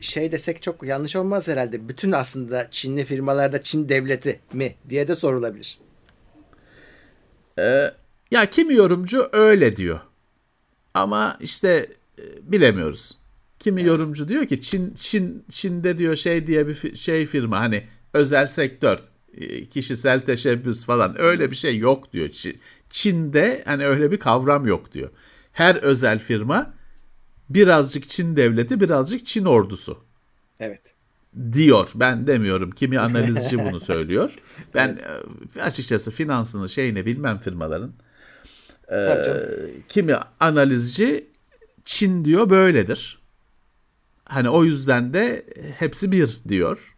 şey 0.00 0.32
desek 0.32 0.62
çok 0.62 0.82
yanlış 0.82 1.16
olmaz 1.16 1.48
herhalde. 1.48 1.88
Bütün 1.88 2.12
aslında 2.12 2.68
Çinli 2.70 3.04
firmalarda 3.04 3.62
Çin 3.62 3.88
devleti 3.88 4.40
mi 4.52 4.74
diye 4.88 5.08
de 5.08 5.14
sorulabilir. 5.14 5.78
Ya 8.30 8.50
kimi 8.50 8.74
yorumcu 8.74 9.28
öyle 9.32 9.76
diyor. 9.76 10.00
Ama 10.94 11.36
işte 11.40 11.86
e, 12.18 12.22
bilemiyoruz. 12.42 13.18
Kimi 13.58 13.84
yorumcu 13.84 14.28
diyor 14.28 14.46
ki 14.46 14.60
Çin 14.60 14.94
Çin 14.94 15.44
Çin'de 15.50 15.98
diyor 15.98 16.16
şey 16.16 16.46
diye 16.46 16.68
bir 16.68 16.96
şey 16.96 17.26
firma 17.26 17.60
hani 17.60 17.84
özel 18.14 18.46
sektör, 18.46 18.98
e, 19.34 19.66
kişisel 19.66 20.20
teşebbüs 20.20 20.84
falan 20.84 21.20
öyle 21.20 21.50
bir 21.50 21.56
şey 21.56 21.78
yok 21.78 22.12
diyor. 22.12 22.28
Çin, 22.28 22.60
Çin'de 22.90 23.62
hani 23.64 23.86
öyle 23.86 24.10
bir 24.10 24.18
kavram 24.18 24.66
yok 24.66 24.92
diyor. 24.92 25.10
Her 25.52 25.76
özel 25.76 26.18
firma 26.18 26.74
birazcık 27.50 28.08
Çin 28.08 28.36
devleti, 28.36 28.80
birazcık 28.80 29.26
Çin 29.26 29.44
ordusu 29.44 29.98
Evet. 30.60 30.94
diyor. 31.52 31.90
Ben 31.94 32.26
demiyorum. 32.26 32.70
Kimi 32.70 32.98
analizci 33.00 33.58
bunu 33.58 33.80
söylüyor. 33.80 34.34
Ben 34.74 34.98
e, 35.56 35.62
açıkçası 35.62 36.10
finansını 36.10 36.68
şeyini 36.68 37.06
bilmem 37.06 37.38
firmaların. 37.38 37.92
Canım. 38.90 39.42
Kimi 39.88 40.14
analizci 40.40 41.26
Çin 41.84 42.24
diyor 42.24 42.50
böyledir. 42.50 43.18
Hani 44.24 44.48
o 44.50 44.64
yüzden 44.64 45.14
de 45.14 45.46
hepsi 45.76 46.12
bir 46.12 46.38
diyor. 46.48 46.94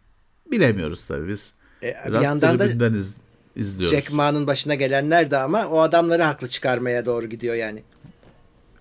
Bilemiyoruz 0.51 1.05
tabii 1.05 1.27
biz. 1.27 1.53
E, 1.83 1.87
bir 1.87 2.09
Biraz 2.11 2.23
yandan 2.23 2.59
da 2.59 2.65
iz- 2.87 3.17
izliyoruz. 3.55 3.95
Jack 3.95 4.13
Ma'nın 4.13 4.47
başına 4.47 4.75
gelenler 4.75 5.31
de 5.31 5.37
ama 5.37 5.67
o 5.67 5.79
adamları 5.79 6.23
haklı 6.23 6.47
çıkarmaya 6.47 7.05
doğru 7.05 7.25
gidiyor 7.29 7.55
yani. 7.55 7.83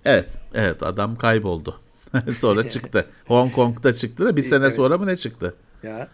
Evet, 0.05 0.29
evet 0.55 0.83
adam 0.83 1.17
kayboldu. 1.17 1.81
sonra 2.37 2.69
çıktı. 2.69 3.07
Hong 3.27 3.53
Kong'da 3.55 3.95
çıktı 3.95 4.25
da 4.25 4.37
bir 4.37 4.43
sene 4.43 4.65
Evet. 4.65 4.75
sonra 4.75 4.99
mı 4.99 5.07
ne 5.07 5.17
çıktı? 5.17 5.55
Ya 5.83 6.09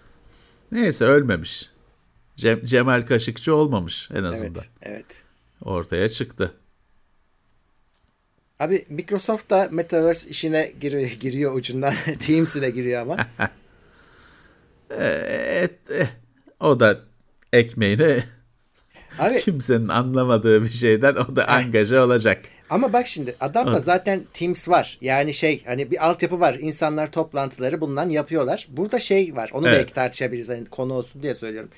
Neyse 0.73 1.05
ölmemiş. 1.05 1.71
Cem- 2.37 2.65
Cemal 2.65 3.03
Kaşıkçı 3.07 3.55
olmamış 3.55 4.09
en 4.15 4.23
azından. 4.25 4.55
evet 4.55 4.71
evet. 4.83 5.23
Ortaya 5.65 6.09
çıktı. 6.09 6.55
Abi 8.61 8.85
Microsoft 8.89 9.51
da 9.51 9.69
Metaverse 9.71 10.31
işine 10.31 10.73
giriyor, 10.81 11.11
giriyor 11.11 11.55
ucundan. 11.55 11.95
Teams'ine 12.19 12.71
giriyor 12.71 13.03
ama. 13.03 13.17
Evet, 14.91 15.75
eh, 15.91 16.07
o 16.61 16.81
da 16.81 17.01
ekmeğini 17.53 18.23
Abi 19.19 19.41
kimsenin 19.41 19.89
anlamadığı 19.89 20.63
bir 20.63 20.71
şeyden 20.71 21.15
o 21.15 21.37
da 21.37 21.49
angaja 21.49 22.05
olacak. 22.05 22.45
Ama 22.71 22.93
bak 22.93 23.07
şimdi 23.07 23.35
adamda 23.41 23.81
zaten 23.81 24.23
Teams 24.33 24.69
var. 24.69 24.99
Yani 25.01 25.35
şey 25.35 25.63
hani 25.67 25.91
bir 25.91 26.09
altyapı 26.09 26.41
var. 26.41 26.55
İnsanlar 26.61 27.11
toplantıları 27.13 27.81
bundan 27.81 28.09
yapıyorlar. 28.11 28.69
Burada 28.71 28.99
şey 28.99 29.37
var. 29.37 29.51
Onu 29.53 29.69
Evet. 29.69 29.79
belki 29.79 29.93
tartışabiliriz. 29.95 30.49
Hani 30.49 30.65
konu 30.65 30.93
olsun 30.93 31.23
diye 31.23 31.35
söylüyorum. 31.35 31.71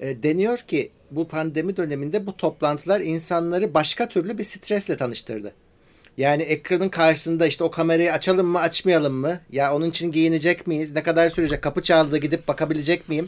E, 0.00 0.22
deniyor 0.22 0.58
ki 0.58 0.90
bu 1.10 1.28
pandemi 1.28 1.76
döneminde 1.76 2.26
bu 2.26 2.36
toplantılar 2.36 3.00
insanları 3.00 3.74
başka 3.74 4.08
türlü 4.08 4.38
bir 4.38 4.44
stresle 4.44 4.96
tanıştırdı. 4.96 5.52
Yani 6.16 6.42
ekranın 6.42 6.88
karşısında 6.88 7.46
işte 7.46 7.64
o 7.64 7.70
kamerayı 7.70 8.12
açalım 8.12 8.46
mı 8.46 8.60
açmayalım 8.60 9.14
mı? 9.14 9.40
Ya 9.52 9.74
onun 9.74 9.88
için 9.88 10.12
giyinecek 10.12 10.66
miyiz? 10.66 10.94
Ne 10.94 11.02
kadar 11.02 11.28
sürecek? 11.28 11.62
Kapı 11.62 11.82
çaldı 11.82 12.18
gidip 12.18 12.48
bakabilecek 12.48 13.08
miyim? 13.08 13.26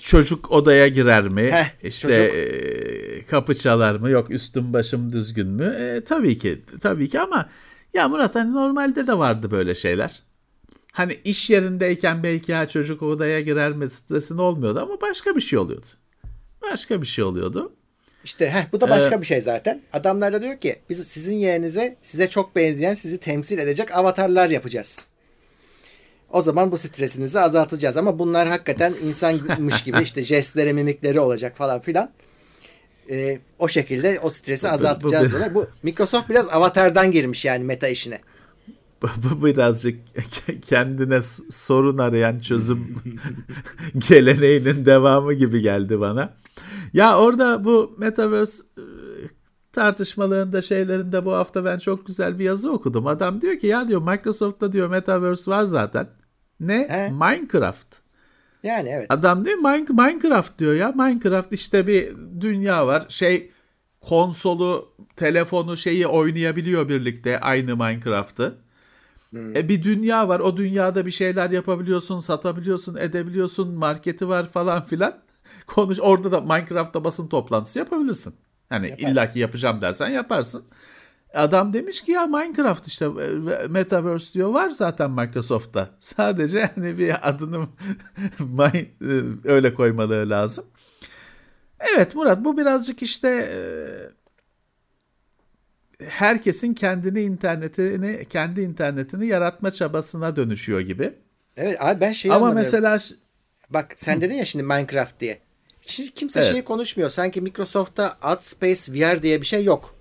Çocuk 0.00 0.52
odaya 0.52 0.88
girer 0.88 1.28
mi? 1.28 1.50
Heh, 1.52 1.88
işte 1.88 2.08
çocuk. 2.08 2.36
e, 2.36 3.26
kapı 3.26 3.54
çalar 3.54 3.94
mı? 3.94 4.10
Yok 4.10 4.30
üstüm 4.30 4.72
başım 4.72 5.12
düzgün 5.12 5.48
mü? 5.48 5.76
E, 5.80 6.04
tabii 6.04 6.38
ki, 6.38 6.62
tabii 6.80 7.08
ki 7.08 7.20
ama 7.20 7.48
ya 7.94 8.08
Murat 8.08 8.34
hani 8.34 8.52
normalde 8.52 9.06
de 9.06 9.18
vardı 9.18 9.50
böyle 9.50 9.74
şeyler. 9.74 10.22
Hani 10.92 11.18
iş 11.24 11.50
yerindeyken 11.50 12.22
belki 12.22 12.54
ha 12.54 12.68
çocuk 12.68 13.02
odaya 13.02 13.40
girer 13.40 13.72
mi 13.72 13.90
stresin 13.90 14.38
olmuyordu 14.38 14.80
ama 14.80 15.00
başka 15.00 15.36
bir 15.36 15.40
şey 15.40 15.58
oluyordu. 15.58 15.86
Başka 16.62 17.02
bir 17.02 17.06
şey 17.06 17.24
oluyordu. 17.24 17.72
İşte 18.24 18.50
heh, 18.50 18.72
bu 18.72 18.80
da 18.80 18.90
başka 18.90 19.16
ee, 19.16 19.20
bir 19.20 19.26
şey 19.26 19.40
zaten. 19.40 19.82
Adamlar 19.92 20.32
da 20.32 20.42
diyor 20.42 20.56
ki 20.56 20.76
biz 20.90 21.06
sizin 21.06 21.36
yerinize 21.36 21.96
size 22.02 22.28
çok 22.28 22.56
benzeyen 22.56 22.94
sizi 22.94 23.18
temsil 23.18 23.58
edecek 23.58 23.96
avatarlar 23.96 24.50
yapacağız. 24.50 25.00
O 26.32 26.42
zaman 26.42 26.72
bu 26.72 26.78
stresinizi 26.78 27.40
azaltacağız 27.40 27.96
ama 27.96 28.18
bunlar 28.18 28.48
hakikaten 28.48 28.94
insanmış 29.04 29.82
gibi 29.82 30.02
işte 30.02 30.22
jestleri, 30.22 30.72
mimikleri 30.72 31.20
olacak 31.20 31.56
falan 31.56 31.80
filan. 31.80 32.10
Ee, 33.10 33.38
o 33.58 33.68
şekilde 33.68 34.20
o 34.22 34.30
stresi 34.30 34.68
azaltacağız 34.68 35.30
diyorlar. 35.30 35.54
Bu 35.54 35.66
Microsoft 35.82 36.28
biraz 36.30 36.50
avatardan 36.50 37.10
girmiş 37.10 37.44
yani 37.44 37.64
meta 37.64 37.88
işine. 37.88 38.20
Bu 39.02 39.44
birazcık 39.44 40.00
kendine 40.66 41.20
sorun 41.50 41.96
arayan 41.98 42.38
çözüm 42.38 42.96
geleneğinin 44.08 44.86
devamı 44.86 45.32
gibi 45.32 45.60
geldi 45.60 46.00
bana. 46.00 46.34
Ya 46.92 47.18
orada 47.18 47.64
bu 47.64 47.94
Metaverse 47.98 48.62
e, 48.78 48.84
tartışmalarında 49.72 50.62
şeylerinde 50.62 51.24
bu 51.24 51.32
hafta 51.32 51.64
ben 51.64 51.78
çok 51.78 52.06
güzel 52.06 52.38
bir 52.38 52.44
yazı 52.44 52.72
okudum. 52.72 53.06
Adam 53.06 53.40
diyor 53.40 53.58
ki 53.58 53.66
ya 53.66 53.88
diyor 53.88 54.02
Microsoft'ta 54.02 54.72
diyor 54.72 54.88
Metaverse 54.88 55.50
var 55.50 55.64
zaten. 55.64 56.08
Ne? 56.60 56.88
He? 56.88 57.10
Minecraft. 57.10 57.86
Yani 58.62 58.88
evet. 58.88 59.06
Adam 59.08 59.44
diyor 59.44 59.58
Minecraft 59.90 60.58
diyor 60.58 60.74
ya. 60.74 60.92
Minecraft 60.92 61.52
işte 61.52 61.86
bir 61.86 62.14
dünya 62.40 62.86
var. 62.86 63.06
Şey 63.08 63.50
konsolu, 64.00 64.92
telefonu 65.16 65.76
şeyi 65.76 66.06
oynayabiliyor 66.06 66.88
birlikte 66.88 67.40
aynı 67.40 67.76
Minecraft'ı. 67.76 68.58
Hmm. 69.30 69.56
E 69.56 69.68
bir 69.68 69.82
dünya 69.82 70.28
var. 70.28 70.40
O 70.40 70.56
dünyada 70.56 71.06
bir 71.06 71.10
şeyler 71.10 71.50
yapabiliyorsun, 71.50 72.18
satabiliyorsun, 72.18 72.96
edebiliyorsun. 72.96 73.74
Marketi 73.74 74.28
var 74.28 74.50
falan 74.50 74.86
filan. 74.86 75.18
Konuş 75.66 76.00
orada 76.00 76.32
da 76.32 76.40
Minecraft'ta 76.40 77.04
basın 77.04 77.28
toplantısı 77.28 77.78
yapabilirsin. 77.78 78.34
Hani 78.68 78.88
Yaparsın. 78.88 79.12
illaki 79.12 79.38
yapacağım 79.38 79.80
dersen 79.80 80.08
yaparsın. 80.08 80.64
Adam 81.34 81.72
demiş 81.72 82.02
ki 82.02 82.12
ya 82.12 82.26
Minecraft 82.26 82.86
işte 82.86 83.04
e, 83.04 83.66
Metaverse 83.68 84.32
diyor 84.32 84.48
var 84.48 84.70
zaten 84.70 85.10
Microsoft'ta. 85.10 85.90
Sadece 86.00 86.70
hani 86.74 86.98
bir 86.98 87.28
adını 87.28 87.66
e, 88.74 89.22
öyle 89.44 89.74
koymaları 89.74 90.30
lazım. 90.30 90.64
Evet 91.80 92.14
Murat 92.14 92.44
bu 92.44 92.58
birazcık 92.58 93.02
işte 93.02 93.28
e, 93.28 93.60
herkesin 96.04 96.74
kendini 96.74 97.20
internetini 97.20 98.24
kendi 98.30 98.60
internetini 98.60 99.26
yaratma 99.26 99.70
çabasına 99.70 100.36
dönüşüyor 100.36 100.80
gibi. 100.80 101.14
Evet 101.56 101.82
abi 101.82 102.00
ben 102.00 102.12
şeyi 102.12 102.34
Ama 102.34 102.50
mesela 102.50 102.98
bak 103.70 103.92
sen 103.96 104.20
dedin 104.20 104.34
ya 104.34 104.44
şimdi 104.44 104.64
Minecraft 104.64 105.20
diye. 105.20 105.38
Şimdi 105.80 106.10
kimse 106.10 106.40
evet. 106.40 106.50
şeyi 106.50 106.64
konuşmuyor. 106.64 107.10
Sanki 107.10 107.40
Microsoft'ta 107.40 108.16
Ad 108.22 108.40
Space 108.40 108.92
VR 108.92 109.22
diye 109.22 109.40
bir 109.40 109.46
şey 109.46 109.64
yok. 109.64 109.97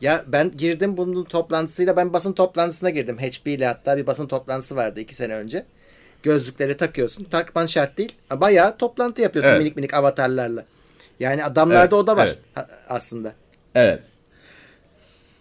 Ya 0.00 0.24
ben 0.26 0.56
girdim 0.56 0.96
bunun 0.96 1.24
toplantısıyla 1.24 1.96
ben 1.96 2.12
basın 2.12 2.32
toplantısına 2.32 2.90
girdim. 2.90 3.18
HP 3.18 3.46
ile 3.46 3.66
hatta 3.66 3.96
bir 3.96 4.06
basın 4.06 4.26
toplantısı 4.26 4.76
vardı 4.76 5.00
iki 5.00 5.14
sene 5.14 5.34
önce. 5.34 5.66
Gözlükleri 6.22 6.76
takıyorsun. 6.76 7.24
Takman 7.24 7.66
şart 7.66 7.98
değil. 7.98 8.12
Bayağı 8.30 8.76
toplantı 8.76 9.22
yapıyorsun 9.22 9.50
evet. 9.50 9.60
minik 9.60 9.76
minik 9.76 9.94
avatarlarla. 9.94 10.64
Yani 11.20 11.44
adamlarda 11.44 11.80
evet, 11.80 11.92
o 11.92 12.06
da 12.06 12.16
var 12.16 12.26
evet. 12.26 12.68
aslında. 12.88 13.32
Evet. 13.74 14.02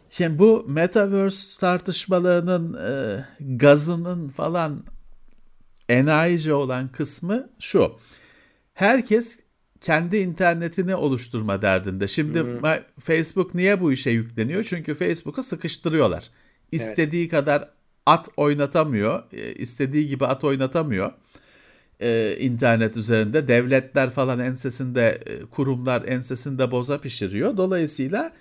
Şimdi 0.10 0.40
bu 0.40 0.66
Metaverse 0.68 1.60
tartışmalarının 1.60 2.74
e, 2.74 3.26
gazının 3.40 4.28
falan 4.28 4.84
enayice 5.90 6.54
olan 6.54 6.92
kısmı 6.92 7.50
şu. 7.60 7.96
Herkes 8.74 9.40
kendi 9.88 10.18
internetini 10.18 10.96
oluşturma 10.96 11.62
derdinde. 11.62 12.08
Şimdi 12.08 12.42
hmm. 12.42 12.62
Facebook 13.00 13.56
niye 13.56 13.82
bu 13.82 13.92
işe 13.92 14.10
yükleniyor? 14.10 14.64
Çünkü 14.64 14.96
Facebook'u 14.96 15.44
sıkıştırıyorlar. 15.44 16.30
İstediği 16.72 17.22
evet. 17.22 17.32
kadar 17.32 17.70
at 18.06 18.30
oynatamıyor. 18.38 19.24
E, 19.34 19.54
istediği 19.54 20.08
gibi 20.08 20.26
at 20.26 20.44
oynatamıyor. 20.44 21.12
Ee, 22.00 22.38
internet 22.40 22.98
üzerinde 22.98 23.48
devletler 23.48 24.10
falan 24.10 24.40
ensesinde 24.40 25.22
e, 25.26 25.42
kurumlar 25.42 26.04
ensesinde 26.08 26.72
boza 26.72 27.02
pişiriyor. 27.02 27.58
Dolayısıyla 27.58 28.32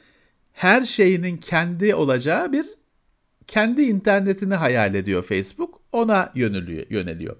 her 0.52 0.82
şeyinin 0.82 1.36
kendi 1.36 1.94
olacağı 1.94 2.52
bir 2.52 2.66
kendi 3.46 3.82
internetini 3.82 4.54
hayal 4.54 4.94
ediyor 4.94 5.22
Facebook. 5.22 5.80
Ona 5.92 6.32
yöneliyor. 6.34 6.86
yöneliyor 6.90 7.36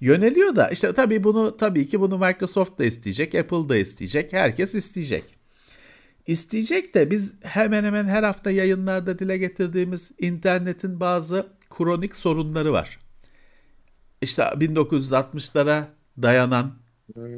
yöneliyor 0.00 0.56
da 0.56 0.68
işte 0.68 0.92
tabii 0.92 1.24
bunu 1.24 1.56
tabii 1.56 1.86
ki 1.86 2.00
bunu 2.00 2.18
Microsoft 2.18 2.78
da 2.78 2.84
isteyecek, 2.84 3.34
Apple 3.34 3.68
da 3.68 3.76
isteyecek, 3.76 4.32
herkes 4.32 4.74
isteyecek. 4.74 5.24
İsteyecek 6.26 6.94
de 6.94 7.10
biz 7.10 7.38
hemen 7.42 7.84
hemen 7.84 8.04
her 8.06 8.22
hafta 8.22 8.50
yayınlarda 8.50 9.18
dile 9.18 9.38
getirdiğimiz 9.38 10.12
internetin 10.18 11.00
bazı 11.00 11.46
kronik 11.70 12.16
sorunları 12.16 12.72
var. 12.72 12.98
İşte 14.22 14.42
1960'lara 14.42 15.84
dayanan 16.22 16.72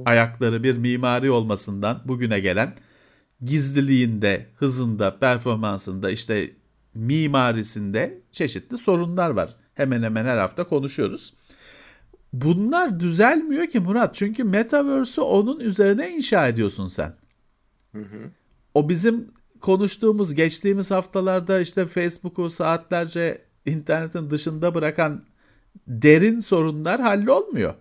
ayakları 0.05 0.63
bir 0.63 0.77
mimari 0.77 1.31
olmasından 1.31 2.03
bugüne 2.05 2.41
gelen 2.41 2.75
gizliliğinde, 3.45 4.47
hızında, 4.57 5.19
performansında, 5.19 6.11
işte 6.11 6.51
mimarisinde 6.95 8.21
çeşitli 8.33 8.79
sorunlar 8.79 9.31
var. 9.31 9.57
Hemen 9.75 10.03
hemen 10.03 10.25
her 10.25 10.39
hafta 10.39 10.65
konuşuyoruz. 10.65 11.33
Bunlar 12.33 13.01
düzelmiyor 13.01 13.67
ki 13.67 13.81
Murat. 13.81 14.15
Çünkü 14.15 14.45
Metaverse'ü 14.45 15.25
onun 15.25 15.61
üzerine 15.61 16.11
inşa 16.11 16.49
ediyorsun 16.49 16.87
sen. 16.87 17.15
Hı 17.93 17.99
hı. 17.99 18.31
O 18.75 18.89
bizim 18.89 19.29
konuştuğumuz 19.61 20.35
geçtiğimiz 20.35 20.91
haftalarda 20.91 21.61
işte 21.61 21.87
Facebook'u 21.87 22.51
saatlerce 22.51 23.43
internetin 23.67 24.31
dışında 24.31 24.75
bırakan 24.75 25.25
derin 25.89 26.39
sorunlar 26.39 27.01
hallolmuyor. 27.01 27.75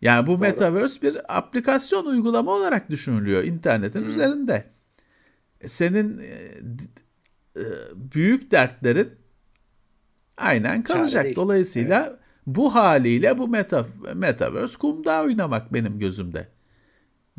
Yani 0.00 0.26
bu 0.26 0.30
Doğru. 0.30 0.38
Metaverse 0.38 1.02
bir 1.02 1.38
aplikasyon 1.38 2.06
uygulama 2.06 2.50
olarak 2.50 2.90
düşünülüyor 2.90 3.44
internetin 3.44 4.00
hmm. 4.00 4.08
üzerinde. 4.08 4.64
Senin 5.66 6.18
e, 6.18 6.24
e, 7.56 7.64
büyük 7.94 8.50
dertlerin 8.50 9.10
aynen 10.36 10.82
kalacak. 10.82 11.26
Dolayısıyla 11.36 12.06
evet. 12.08 12.23
Bu 12.46 12.74
haliyle 12.74 13.38
bu 13.38 13.48
meta, 13.48 13.86
Metaverse 14.14 14.78
kumda 14.78 15.22
oynamak 15.22 15.72
benim 15.72 15.98
gözümde. 15.98 16.48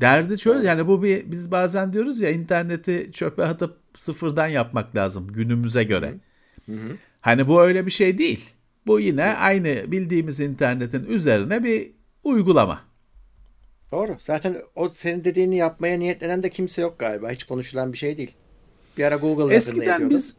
Derdi 0.01 0.39
şöyle 0.39 0.67
yani 0.67 0.87
bu 0.87 1.03
bir 1.03 1.31
biz 1.31 1.51
bazen 1.51 1.93
diyoruz 1.93 2.21
ya 2.21 2.29
interneti 2.29 3.09
çöpe 3.11 3.43
atıp 3.43 3.77
sıfırdan 3.93 4.47
yapmak 4.47 4.95
lazım 4.95 5.27
günümüze 5.27 5.83
göre. 5.83 6.13
Hı 6.65 6.71
hı. 6.71 6.97
Hani 7.21 7.47
bu 7.47 7.61
öyle 7.61 7.85
bir 7.85 7.91
şey 7.91 8.17
değil. 8.17 8.49
Bu 8.87 8.99
yine 8.99 9.23
aynı 9.23 9.91
bildiğimiz 9.91 10.39
internetin 10.39 11.05
üzerine 11.05 11.63
bir 11.63 11.91
uygulama. 12.23 12.81
Doğru. 13.91 14.15
Zaten 14.19 14.55
o 14.75 14.89
senin 14.89 15.23
dediğini 15.23 15.57
yapmaya 15.57 15.99
niyetlenen 15.99 16.43
de 16.43 16.49
kimse 16.49 16.81
yok 16.81 16.99
galiba. 16.99 17.31
Hiç 17.31 17.43
konuşulan 17.43 17.93
bir 17.93 17.97
şey 17.97 18.17
değil. 18.17 18.35
Bir 18.97 19.03
ara 19.03 19.15
Google 19.15 19.55
Eskiden 19.55 20.09
biz 20.09 20.35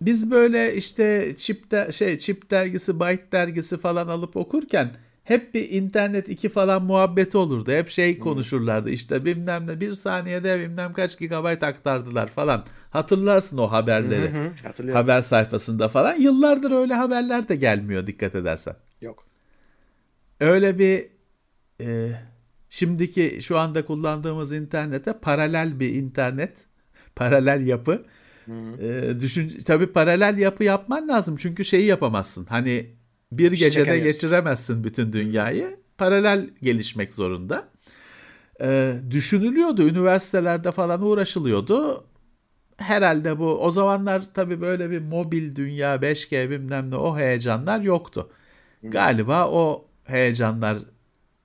biz 0.00 0.30
böyle 0.30 0.74
işte 0.74 1.34
çip 1.36 1.70
de, 1.70 1.92
şey 1.92 2.18
çip 2.18 2.50
dergisi, 2.50 3.00
byte 3.00 3.32
dergisi 3.32 3.78
falan 3.78 4.08
alıp 4.08 4.36
okurken 4.36 4.94
hep 5.24 5.54
bir 5.54 5.70
internet 5.70 6.28
iki 6.28 6.48
falan 6.48 6.84
muhabbeti 6.84 7.38
olurdu. 7.38 7.72
Hep 7.72 7.88
şey 7.88 8.18
konuşurlardı 8.18 8.90
işte 8.90 9.24
bilmem 9.24 9.66
ne 9.66 9.80
bir 9.80 9.94
saniyede 9.94 10.58
bilmem 10.58 10.92
kaç 10.92 11.18
gigabayt 11.18 11.62
aktardılar 11.62 12.28
falan. 12.28 12.64
Hatırlarsın 12.90 13.58
o 13.58 13.72
haberleri. 13.72 14.34
Hı 14.34 14.42
hı, 14.42 14.92
Haber 14.92 15.22
sayfasında 15.22 15.88
falan. 15.88 16.14
Yıllardır 16.16 16.70
öyle 16.70 16.94
haberler 16.94 17.48
de 17.48 17.56
gelmiyor 17.56 18.06
dikkat 18.06 18.34
edersen. 18.34 18.74
Yok. 19.00 19.26
Öyle 20.40 20.78
bir 20.78 21.06
e, 21.80 22.10
şimdiki 22.68 23.38
şu 23.40 23.58
anda 23.58 23.84
kullandığımız 23.84 24.52
internete 24.52 25.12
paralel 25.12 25.80
bir 25.80 25.94
internet, 25.94 26.56
paralel 27.16 27.66
yapı 27.66 28.04
e, 28.80 29.20
düşün 29.20 29.58
tabii 29.64 29.86
paralel 29.86 30.38
yapı 30.38 30.64
yapman 30.64 31.08
lazım 31.08 31.36
çünkü 31.36 31.64
şeyi 31.64 31.86
yapamazsın. 31.86 32.44
Hani 32.44 32.86
bir 33.32 33.52
gecede 33.52 33.98
geçiremezsin 33.98 34.84
bütün 34.84 35.12
dünyayı. 35.12 35.76
Paralel 35.98 36.50
gelişmek 36.62 37.14
zorunda. 37.14 37.68
E, 38.60 38.94
düşünülüyordu 39.10 39.88
üniversitelerde 39.88 40.72
falan 40.72 41.02
uğraşılıyordu. 41.02 42.04
Herhalde 42.76 43.38
bu 43.38 43.64
o 43.64 43.70
zamanlar 43.70 44.22
tabii 44.34 44.60
böyle 44.60 44.90
bir 44.90 44.98
mobil 44.98 45.56
dünya 45.56 45.96
5G 45.96 46.50
bilmem 46.50 46.90
ne 46.90 46.96
o 46.96 47.18
heyecanlar 47.18 47.80
yoktu. 47.80 48.30
Galiba 48.82 49.48
o 49.48 49.88
heyecanlar 50.04 50.78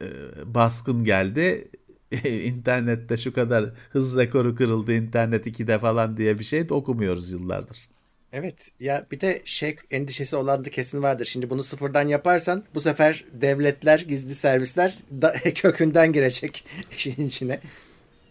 e, 0.01 0.07
baskın 0.45 1.03
geldi. 1.03 1.71
internette 2.45 3.17
şu 3.17 3.33
kadar 3.33 3.65
hız 3.89 4.17
rekoru 4.17 4.55
kırıldı 4.55 4.93
internet 4.93 5.47
2'de 5.47 5.79
falan 5.79 6.17
diye 6.17 6.39
bir 6.39 6.43
şey 6.43 6.69
de 6.69 6.73
okumuyoruz 6.73 7.31
yıllardır. 7.31 7.89
Evet 8.33 8.71
ya 8.79 9.05
bir 9.11 9.21
de 9.21 9.41
şey 9.45 9.75
endişesi 9.91 10.35
olan 10.35 10.65
da 10.65 10.69
kesin 10.69 11.03
vardır. 11.03 11.25
Şimdi 11.25 11.49
bunu 11.49 11.63
sıfırdan 11.63 12.07
yaparsan 12.07 12.63
bu 12.75 12.81
sefer 12.81 13.25
devletler, 13.33 13.99
gizli 13.99 14.35
servisler 14.35 14.97
da, 15.21 15.33
kökünden 15.55 16.13
girecek 16.13 16.65
işin 16.91 17.27
içine. 17.27 17.59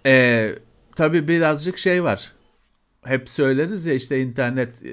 Ee, 0.06 0.54
tabii 0.96 1.28
birazcık 1.28 1.78
şey 1.78 2.04
var. 2.04 2.32
Hep 3.04 3.28
söyleriz 3.28 3.86
ya 3.86 3.94
işte 3.94 4.20
internet 4.20 4.84
e, 4.84 4.92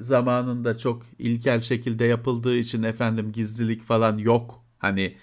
zamanında 0.00 0.78
çok 0.78 1.02
ilkel 1.18 1.60
şekilde 1.60 2.04
yapıldığı 2.04 2.56
için 2.56 2.82
efendim 2.82 3.32
gizlilik 3.32 3.82
falan 3.82 4.18
yok. 4.18 4.64
Hani 4.78 5.16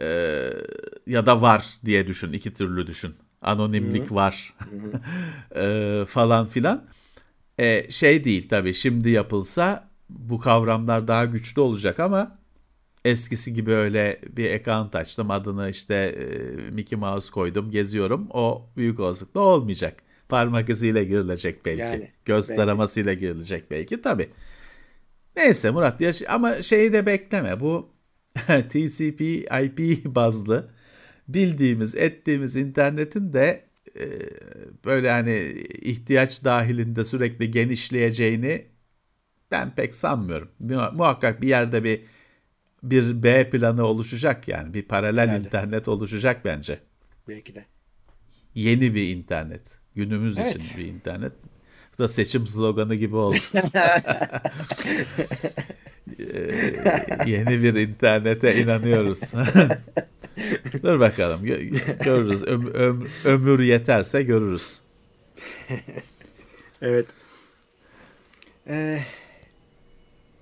e, 0.00 0.40
ya 1.06 1.26
da 1.26 1.42
var 1.42 1.66
diye 1.84 2.06
düşün. 2.06 2.32
iki 2.32 2.54
türlü 2.54 2.86
düşün. 2.86 3.14
Anonimlik 3.42 4.12
var 4.12 4.54
e, 5.56 6.04
falan 6.08 6.46
filan. 6.46 6.84
E, 7.58 7.90
şey 7.90 8.24
değil 8.24 8.48
tabii 8.48 8.74
şimdi 8.74 9.10
yapılsa 9.10 9.88
bu 10.08 10.40
kavramlar 10.40 11.08
daha 11.08 11.24
güçlü 11.24 11.60
olacak 11.60 12.00
ama 12.00 12.38
eskisi 13.04 13.54
gibi 13.54 13.72
öyle 13.72 14.20
bir 14.36 14.50
account 14.54 14.94
açtım 14.94 15.30
adını 15.30 15.70
işte 15.70 15.94
e, 15.94 16.70
Mickey 16.70 16.98
Mouse 16.98 17.30
koydum 17.30 17.70
geziyorum 17.70 18.26
o 18.30 18.66
büyük 18.76 19.00
olasılıkla 19.00 19.40
olmayacak. 19.40 19.96
Parmak 20.28 20.70
iz'iyle 20.70 21.04
girilecek 21.04 21.66
belki. 21.66 21.80
Yani, 21.80 22.10
Göz 22.24 22.48
belki. 22.48 22.60
taramasıyla 22.60 23.14
girilecek 23.14 23.70
belki 23.70 24.02
tabii. 24.02 24.30
Neyse 25.36 25.70
Murat 25.70 26.00
yaş 26.00 26.22
ama 26.28 26.62
şeyi 26.62 26.92
de 26.92 27.06
bekleme 27.06 27.60
bu 27.60 27.93
TCP 28.68 29.20
IP 29.64 30.04
bazlı 30.14 30.70
bildiğimiz 31.28 31.94
ettiğimiz 31.94 32.56
internetin 32.56 33.32
de 33.32 33.64
e, 33.96 34.04
böyle 34.84 35.10
hani 35.10 35.36
ihtiyaç 35.82 36.44
dahilinde 36.44 37.04
sürekli 37.04 37.50
genişleyeceğini 37.50 38.66
ben 39.50 39.74
pek 39.74 39.94
sanmıyorum. 39.94 40.48
Mu- 40.58 40.90
Muhakkak 40.94 41.42
bir 41.42 41.48
yerde 41.48 41.84
bir 41.84 42.00
bir 42.82 43.22
B 43.22 43.50
planı 43.50 43.84
oluşacak 43.84 44.48
yani 44.48 44.74
bir 44.74 44.82
paralel 44.82 45.28
Herhalde. 45.28 45.46
internet 45.46 45.88
oluşacak 45.88 46.44
bence. 46.44 46.78
Belki 47.28 47.54
de. 47.54 47.64
Yeni 48.54 48.94
bir 48.94 49.16
internet. 49.16 49.78
Günümüz 49.94 50.38
Evet. 50.38 50.56
için 50.56 50.82
bir 50.82 50.88
internet. 50.88 51.32
Bu 51.94 51.98
da 52.02 52.08
seçim 52.08 52.46
sloganı 52.46 52.94
gibi 52.94 53.16
oldu. 53.16 53.36
Ee, 56.18 56.24
yeni 57.26 57.62
bir 57.62 57.74
internete 57.74 58.56
inanıyoruz. 58.56 59.20
Dur 60.82 61.00
bakalım 61.00 61.46
gö- 61.46 62.04
görürüz. 62.04 62.42
Öm- 62.42 62.72
öm- 62.74 63.06
ömür 63.24 63.60
yeterse 63.60 64.22
görürüz. 64.22 64.80
Evet. 66.82 67.06
Ee, 68.68 68.98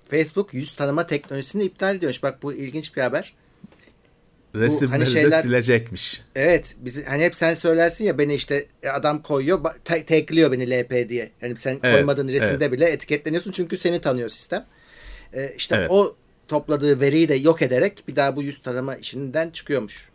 Facebook 0.09 0.53
yüz 0.53 0.73
tanıma 0.73 1.07
teknolojisini 1.07 1.63
iptal 1.63 1.95
ediyormuş. 1.95 2.23
Bak 2.23 2.43
bu 2.43 2.53
ilginç 2.53 2.95
bir 2.95 3.01
haber. 3.01 3.33
Resimleri 4.55 4.91
hani 4.91 5.01
de 5.01 5.05
şeyler- 5.05 5.41
silecekmiş. 5.41 6.21
Evet, 6.35 6.75
bizi 6.79 7.05
hani 7.05 7.23
hep 7.23 7.35
sen 7.35 7.53
söylersin 7.53 8.05
ya 8.05 8.17
beni 8.17 8.33
işte 8.33 8.65
e, 8.83 8.89
adam 8.89 9.21
koyuyor, 9.21 9.61
tekliyor 9.85 10.51
beni 10.51 10.69
LP 10.71 11.09
diye. 11.09 11.31
Yani 11.41 11.55
sen 11.55 11.79
Evet, 11.83 11.95
koymadığın 11.95 12.27
resimde 12.27 12.71
bile 12.71 12.85
etiketleniyorsun 12.85 13.51
çünkü 13.51 13.77
seni 13.77 14.01
tanıyor 14.01 14.29
sistem. 14.29 14.65
Ee, 15.33 15.53
işte 15.57 15.75
Evet. 15.75 15.91
o 15.91 16.15
topladığı 16.47 16.99
veriyi 16.99 17.29
de 17.29 17.35
yok 17.35 17.61
ederek 17.61 18.03
bir 18.07 18.15
daha 18.15 18.35
bu 18.35 18.43
yüz 18.43 18.61
tanıma 18.61 18.95
işinden 18.95 19.49
çıkıyormuş. 19.49 20.09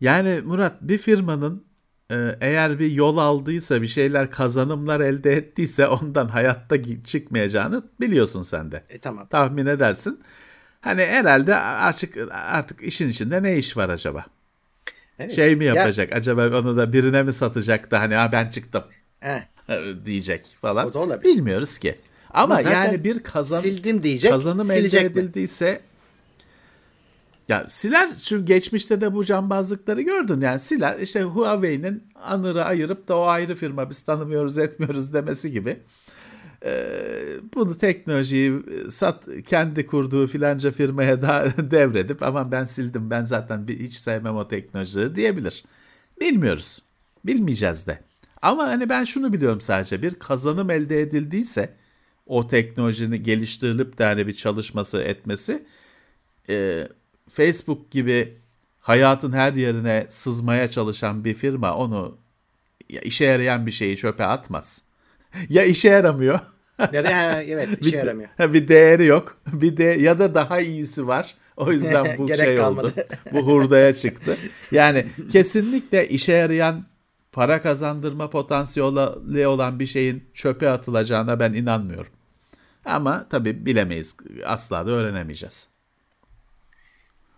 Yani 0.00 0.40
Murat 0.44 0.82
bir 0.82 0.98
firmanın 0.98 1.64
e, 2.10 2.36
eğer 2.40 2.78
bir 2.78 2.90
yol 2.90 3.16
aldıysa 3.16 3.82
bir 3.82 3.86
şeyler 3.88 4.30
kazanımlar 4.30 5.00
elde 5.00 5.32
ettiyse 5.32 5.86
ondan 5.88 6.28
hayatta 6.28 6.76
çıkmayacağını 7.04 7.82
biliyorsun 8.00 8.42
sen 8.42 8.72
de. 8.72 8.84
E 8.90 8.98
tamam. 8.98 9.26
Tahmin 9.28 9.66
edersin. 9.66 10.20
Hani 10.80 11.02
herhalde 11.02 11.54
artık 11.56 12.16
artık 12.32 12.82
işin 12.82 13.08
içinde 13.08 13.42
ne 13.42 13.56
iş 13.56 13.76
var 13.76 13.88
acaba? 13.88 14.26
Evet. 15.18 15.32
Şey 15.32 15.56
mi 15.56 15.64
Ya- 15.64 15.74
yapacak? 15.74 16.12
Acaba 16.12 16.58
onu 16.58 16.76
da 16.76 16.92
birine 16.92 17.22
mi 17.22 17.32
satacak 17.32 17.90
da 17.90 18.00
hani 18.00 18.14
ha 18.14 18.32
ben 18.32 18.48
çıktım 18.48 18.84
Heh, 19.20 19.40
diyecek 20.06 20.46
falan. 20.60 20.86
O 20.86 20.94
da 20.94 20.98
olabilir. 20.98 21.34
Bilmiyoruz 21.36 21.78
ki. 21.78 21.94
Ama, 22.30 22.54
Ama 22.54 22.70
yani 22.70 23.04
bir 23.04 23.22
kazan 23.22 23.60
sildim 23.60 24.02
diyecek, 24.02 24.30
kazanım 24.30 24.70
elde 24.70 24.76
silecek 24.76 25.14
mi? 25.14 25.20
edildiyse 25.20 25.80
ya 27.48 27.64
siler 27.68 28.10
şu 28.18 28.46
geçmişte 28.46 29.00
de 29.00 29.14
bu 29.14 29.24
cambazlıkları 29.24 30.02
gördün 30.02 30.40
yani 30.40 30.60
siler 30.60 30.98
işte 30.98 31.22
Huawei'nin 31.22 32.02
anırı 32.22 32.64
ayırıp 32.64 33.08
da 33.08 33.16
o 33.18 33.22
ayrı 33.22 33.54
firma 33.54 33.90
biz 33.90 34.02
tanımıyoruz 34.02 34.58
etmiyoruz 34.58 35.14
demesi 35.14 35.52
gibi 35.52 35.76
Ee, 36.66 36.96
bunu 37.54 37.78
teknolojiyi 37.78 38.52
sat 38.90 39.24
kendi 39.46 39.86
kurduğu 39.86 40.26
filanca 40.26 40.70
firmaya 40.72 41.22
da 41.22 41.46
devredip 41.70 42.22
aman 42.22 42.52
ben 42.52 42.64
sildim 42.64 43.10
ben 43.10 43.24
zaten 43.24 43.66
hiç 43.68 43.94
sevmem 43.94 44.36
o 44.36 44.48
teknolojileri 44.48 45.14
diyebilir. 45.14 45.64
Bilmiyoruz. 46.20 46.82
Bilmeyeceğiz 47.24 47.86
de. 47.86 47.98
Ama 48.44 48.66
hani 48.66 48.88
ben 48.88 49.04
şunu 49.04 49.32
biliyorum 49.32 49.60
sadece 49.60 50.02
bir 50.02 50.14
kazanım 50.14 50.70
elde 50.70 51.00
edildiyse 51.00 51.74
o 52.26 52.48
teknolojinin 52.48 53.22
geliştirilip 53.24 53.98
de 53.98 54.04
hani 54.04 54.26
bir 54.26 54.32
çalışması 54.32 55.02
etmesi 55.02 55.64
e, 56.48 56.88
Facebook 57.30 57.90
gibi 57.90 58.38
hayatın 58.80 59.32
her 59.32 59.52
yerine 59.52 60.06
sızmaya 60.08 60.70
çalışan 60.70 61.24
bir 61.24 61.34
firma 61.34 61.76
onu 61.76 62.18
ya 62.90 63.00
işe 63.00 63.24
yarayan 63.24 63.66
bir 63.66 63.70
şeyi 63.70 63.96
çöpe 63.96 64.24
atmaz. 64.24 64.82
ya 65.48 65.64
işe 65.64 65.88
yaramıyor. 65.88 66.38
Ya 66.92 67.04
da 67.04 67.42
evet 67.42 67.78
işe 67.86 67.96
yaramıyor. 67.96 68.28
bir 68.38 68.68
değeri 68.68 69.06
yok. 69.06 69.38
Bir 69.52 69.76
de 69.76 69.84
ya 69.84 70.18
da 70.18 70.34
daha 70.34 70.60
iyisi 70.60 71.06
var. 71.06 71.34
O 71.56 71.72
yüzden 71.72 72.06
bu 72.18 72.26
Gerek 72.26 72.44
şey 72.44 72.56
kalmadı. 72.56 72.86
oldu. 72.86 73.04
Bu 73.32 73.46
hurdaya 73.46 73.92
çıktı. 73.92 74.36
Yani 74.72 75.06
kesinlikle 75.32 76.08
işe 76.08 76.32
yarayan 76.32 76.84
para 77.34 77.62
kazandırma 77.62 78.30
potansiyeli 78.30 79.46
olan 79.46 79.80
bir 79.80 79.86
şeyin 79.86 80.24
çöpe 80.34 80.68
atılacağına 80.68 81.40
ben 81.40 81.52
inanmıyorum. 81.52 82.12
Ama 82.84 83.26
tabii 83.30 83.66
bilemeyiz. 83.66 84.16
Asla 84.46 84.86
da 84.86 84.90
öğrenemeyeceğiz. 84.90 85.66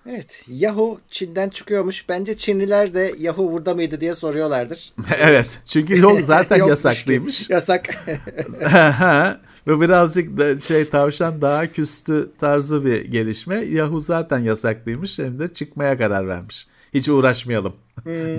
Evet. 0.09 0.45
Yahoo 0.49 1.01
Çin'den 1.11 1.49
çıkıyormuş. 1.49 2.09
Bence 2.09 2.37
Çinliler 2.37 2.95
de 2.95 3.15
Yahoo 3.19 3.53
burada 3.53 3.75
mıydı 3.75 4.01
diye 4.01 4.15
soruyorlardır. 4.15 4.93
evet. 5.19 5.59
Çünkü 5.67 5.99
yok 5.99 6.21
zaten 6.21 6.57
yasaklıymış. 6.69 7.51
Yasak. 7.51 8.07
Bu 9.67 9.81
birazcık 9.81 10.39
da 10.39 10.61
şey 10.61 10.89
tavşan 10.89 11.43
daha 11.43 11.67
küstü 11.67 12.31
tarzı 12.41 12.85
bir 12.85 13.05
gelişme. 13.05 13.57
Yahoo 13.57 14.01
zaten 14.01 14.39
yasaklıymış 14.39 15.19
hem 15.19 15.39
de 15.39 15.49
çıkmaya 15.49 15.99
karar 15.99 16.29
vermiş. 16.29 16.67
Hiç 16.95 17.09
uğraşmayalım 17.09 17.77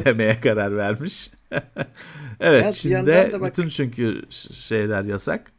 demeye 0.06 0.40
karar 0.42 0.78
vermiş. 0.78 1.30
evet 2.40 2.64
Yalnız 2.64 2.78
Çin'de 2.78 3.32
bak- 3.42 3.58
bütün 3.58 3.70
çünkü 3.70 4.22
şeyler 4.52 5.04
yasak. 5.04 5.52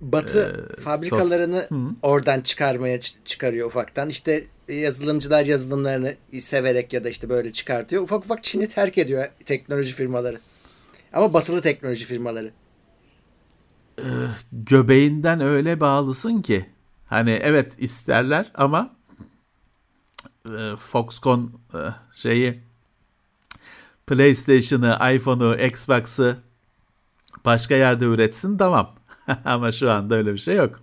Batı 0.00 0.68
Ee, 0.78 0.80
fabrikalarını 0.80 1.68
oradan 2.02 2.40
çıkarmaya 2.40 3.00
çıkarıyor 3.24 3.66
ufaktan. 3.66 4.08
İşte 4.08 4.44
yazılımcılar 4.68 5.46
yazılımlarını 5.46 6.14
severek 6.38 6.92
ya 6.92 7.04
da 7.04 7.08
işte 7.08 7.28
böyle 7.28 7.52
çıkartıyor. 7.52 8.02
Ufak 8.02 8.24
ufak 8.24 8.44
Çin'i 8.44 8.68
terk 8.68 8.98
ediyor 8.98 9.24
teknoloji 9.44 9.94
firmaları. 9.94 10.40
Ama 11.12 11.32
batılı 11.32 11.60
teknoloji 11.60 12.04
firmaları. 12.04 12.50
Göbeğinden 14.52 15.40
öyle 15.40 15.80
bağlısın 15.80 16.42
ki 16.42 16.66
hani 17.06 17.30
evet 17.30 17.72
isterler 17.78 18.50
ama 18.54 18.96
e, 20.46 20.76
Foxconn 20.76 21.52
e, 21.74 21.78
şeyi 22.16 22.60
PlayStation'ı, 24.06 24.98
iPhone'u, 25.14 25.56
Xbox'ı 25.56 26.36
başka 27.44 27.74
yerde 27.74 28.04
üretsin 28.04 28.58
tamam. 28.58 28.94
Ama 29.44 29.72
şu 29.72 29.90
anda 29.90 30.14
öyle 30.14 30.32
bir 30.32 30.38
şey 30.38 30.56
yok. 30.56 30.80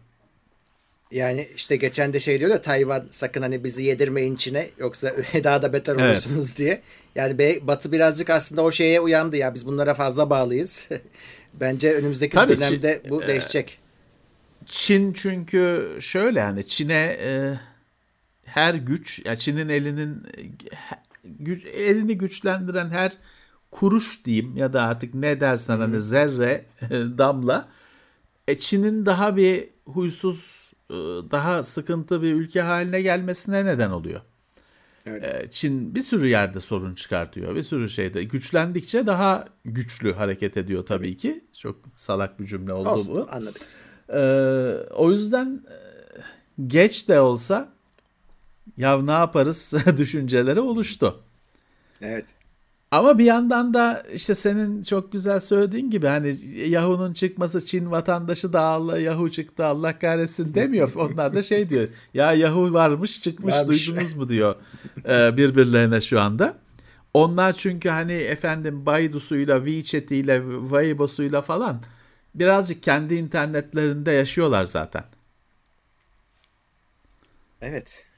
Yani 1.12 1.48
işte 1.56 1.76
geçen 1.76 2.14
de 2.14 2.20
şey 2.20 2.40
diyor 2.40 2.52
da 2.52 2.62
Tayvan 2.62 3.08
sakın 3.12 3.42
hani 3.42 3.64
bizi 3.64 3.84
yedirmeyin 3.84 4.36
Çin'e 4.36 4.70
yoksa 4.78 5.12
daha 5.44 5.62
da 5.62 5.74
beter 5.74 5.96
Evet. 5.96 6.04
olursunuz 6.12 6.58
diye. 6.58 6.82
Yani 7.16 7.60
Batı 7.62 7.92
birazcık 7.92 8.30
aslında 8.30 8.62
o 8.62 8.72
şeye 8.72 9.00
uyandı 9.00 9.38
ya 9.38 9.54
biz 9.56 9.66
bunlara 9.66 9.94
fazla 9.94 10.30
bağlıyız. 10.30 10.90
Bence 11.54 11.94
önümüzdeki 11.94 12.36
Tabii 12.36 12.58
dönemde 12.58 13.02
Çin- 13.04 13.10
bu 13.10 13.28
değişecek. 13.28 13.80
Çin 14.66 15.14
çünkü 15.14 15.90
şöyle 16.00 16.40
yani 16.40 16.68
Çin'e 16.68 17.18
e, 17.22 17.60
her 18.46 18.74
güç 18.74 19.26
ya 19.26 19.36
Çin'in 19.36 19.70
elinin 19.70 20.24
e, 20.38 20.42
güç, 21.24 21.66
elini 21.66 22.18
güçlendiren 22.18 22.90
her 22.90 23.18
kuruş 23.72 24.26
diyeyim 24.26 24.58
ya 24.58 24.74
da 24.74 24.84
artık 24.84 25.14
ne 25.14 25.40
dersen 25.40 25.80
hani 25.80 26.02
zerre 26.02 26.66
damla 26.92 27.70
e, 28.48 28.60
Çin'in 28.60 29.06
daha 29.06 29.36
bir 29.38 29.70
huysuz 29.86 30.72
e, 30.90 30.94
daha 31.32 31.64
sıkıntı 31.64 32.22
bir 32.22 32.34
ülke 32.34 32.62
haline 32.62 33.02
gelmesine 33.02 33.66
neden 33.66 33.90
oluyor. 33.90 34.22
Öyle. 35.06 35.42
E, 35.44 35.52
Çin 35.52 35.96
bir 35.96 36.02
sürü 36.02 36.28
yerde 36.28 36.60
sorun 36.60 36.96
çıkartıyor. 36.96 37.56
Bir 37.56 37.64
sürü 37.64 37.90
şeyde 37.90 38.24
güçlendikçe 38.24 39.06
daha 39.06 39.46
güçlü 39.66 40.14
hareket 40.14 40.58
ediyor 40.58 40.86
tabii 40.86 41.18
ki. 41.18 41.46
Çok 41.58 41.76
salak 41.96 42.40
bir 42.40 42.46
cümle 42.46 42.74
oldu 42.74 42.90
Olsun 42.90 43.16
bu. 43.16 43.28
anladık 43.32 43.62
biz. 43.70 43.86
Ee, 44.14 44.94
o 44.94 45.12
yüzden 45.12 45.64
geç 46.68 47.10
de 47.10 47.20
olsa 47.20 47.74
ya 48.82 49.02
ne 49.02 49.12
yaparız 49.12 49.74
düşünceleri 49.98 50.60
oluştu. 50.60 51.20
Evet. 52.02 52.26
Ama 52.92 53.18
bir 53.18 53.26
yandan 53.26 53.74
da 53.74 54.04
işte 54.14 54.36
senin 54.36 54.84
çok 54.84 55.12
güzel 55.12 55.40
söylediğin 55.40 55.90
gibi 55.90 56.08
hani 56.08 56.38
Yahoo'nun 56.70 57.14
çıkması 57.14 57.66
Çin 57.66 57.92
vatandaşı 57.92 58.54
da 58.54 58.62
Allah 58.62 59.00
Yahoo 59.00 59.30
çıktı 59.30 59.66
Allah 59.66 60.00
kahretsin 60.00 60.54
demiyor. 60.54 60.92
Onlar 60.96 61.36
da 61.36 61.44
şey 61.44 61.70
diyor 61.70 61.88
ya 62.14 62.34
Yahoo 62.34 62.74
varmış 62.74 63.22
çıkmış 63.22 63.56
Varmış. 63.56 63.88
duydunuz 63.88 64.16
mu 64.16 64.30
diyor 64.30 64.56
e, 65.10 65.38
birbirlerine 65.38 66.02
şu 66.02 66.22
anda. 66.22 66.58
Onlar 67.14 67.54
çünkü 67.54 67.90
hani 67.90 68.14
efendim 68.14 68.86
Baidu'suyla, 68.86 69.66
WeChat'iyle, 69.66 70.44
Weibo'suyla 70.70 71.42
falan 71.42 71.82
birazcık 72.36 72.84
kendi 72.84 73.16
internetlerinde 73.16 74.12
yaşıyorlar 74.12 74.66
zaten. 74.66 75.04
Evet. 77.62 78.11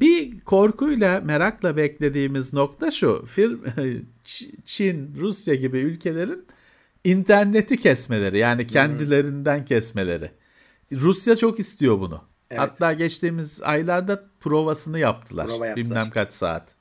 Bir 0.00 0.40
korkuyla, 0.40 1.20
merakla 1.20 1.76
beklediğimiz 1.76 2.52
nokta 2.52 2.90
şu. 2.90 3.26
Çin, 4.64 5.14
Rusya 5.18 5.54
gibi 5.54 5.78
ülkelerin 5.78 6.46
interneti 7.04 7.80
kesmeleri. 7.80 8.38
Yani 8.38 8.66
kendilerinden 8.66 9.64
kesmeleri. 9.64 10.30
Rusya 10.92 11.36
çok 11.36 11.58
istiyor 11.58 12.00
bunu. 12.00 12.22
Evet. 12.50 12.60
Hatta 12.60 12.92
geçtiğimiz 12.92 13.62
aylarda 13.62 14.24
provasını 14.40 14.98
yaptılar. 14.98 15.46
Prova 15.46 15.66
yaptılar. 15.66 15.90
Bilmem 15.90 16.10
kaç 16.10 16.32
saat. 16.32 16.74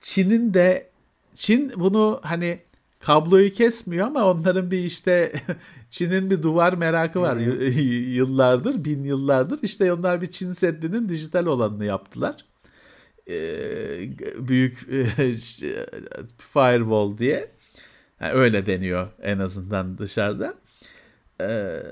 Çin'in 0.00 0.54
de 0.54 0.90
Çin 1.34 1.72
bunu 1.76 2.20
hani 2.22 2.58
kabloyu 3.00 3.52
kesmiyor 3.52 4.06
ama 4.06 4.24
onların 4.30 4.70
bir 4.70 4.78
işte 4.84 5.32
Çin'in 5.90 6.30
bir 6.30 6.42
duvar 6.42 6.72
merakı 6.72 7.20
var 7.20 7.36
y- 7.36 8.14
yıllardır, 8.14 8.84
bin 8.84 9.04
yıllardır. 9.04 9.58
İşte 9.62 9.92
onlar 9.92 10.22
bir 10.22 10.26
Çin 10.30 10.52
Seddi'nin 10.52 11.08
dijital 11.08 11.46
olanını 11.46 11.84
yaptılar. 11.84 12.36
Ee, 13.28 14.08
büyük 14.48 14.78
firewall 16.38 17.18
diye. 17.18 17.50
Yani 18.20 18.32
öyle 18.32 18.66
deniyor 18.66 19.08
en 19.22 19.38
azından 19.38 19.98
dışarıda. 19.98 20.54
Ee, 21.40 21.82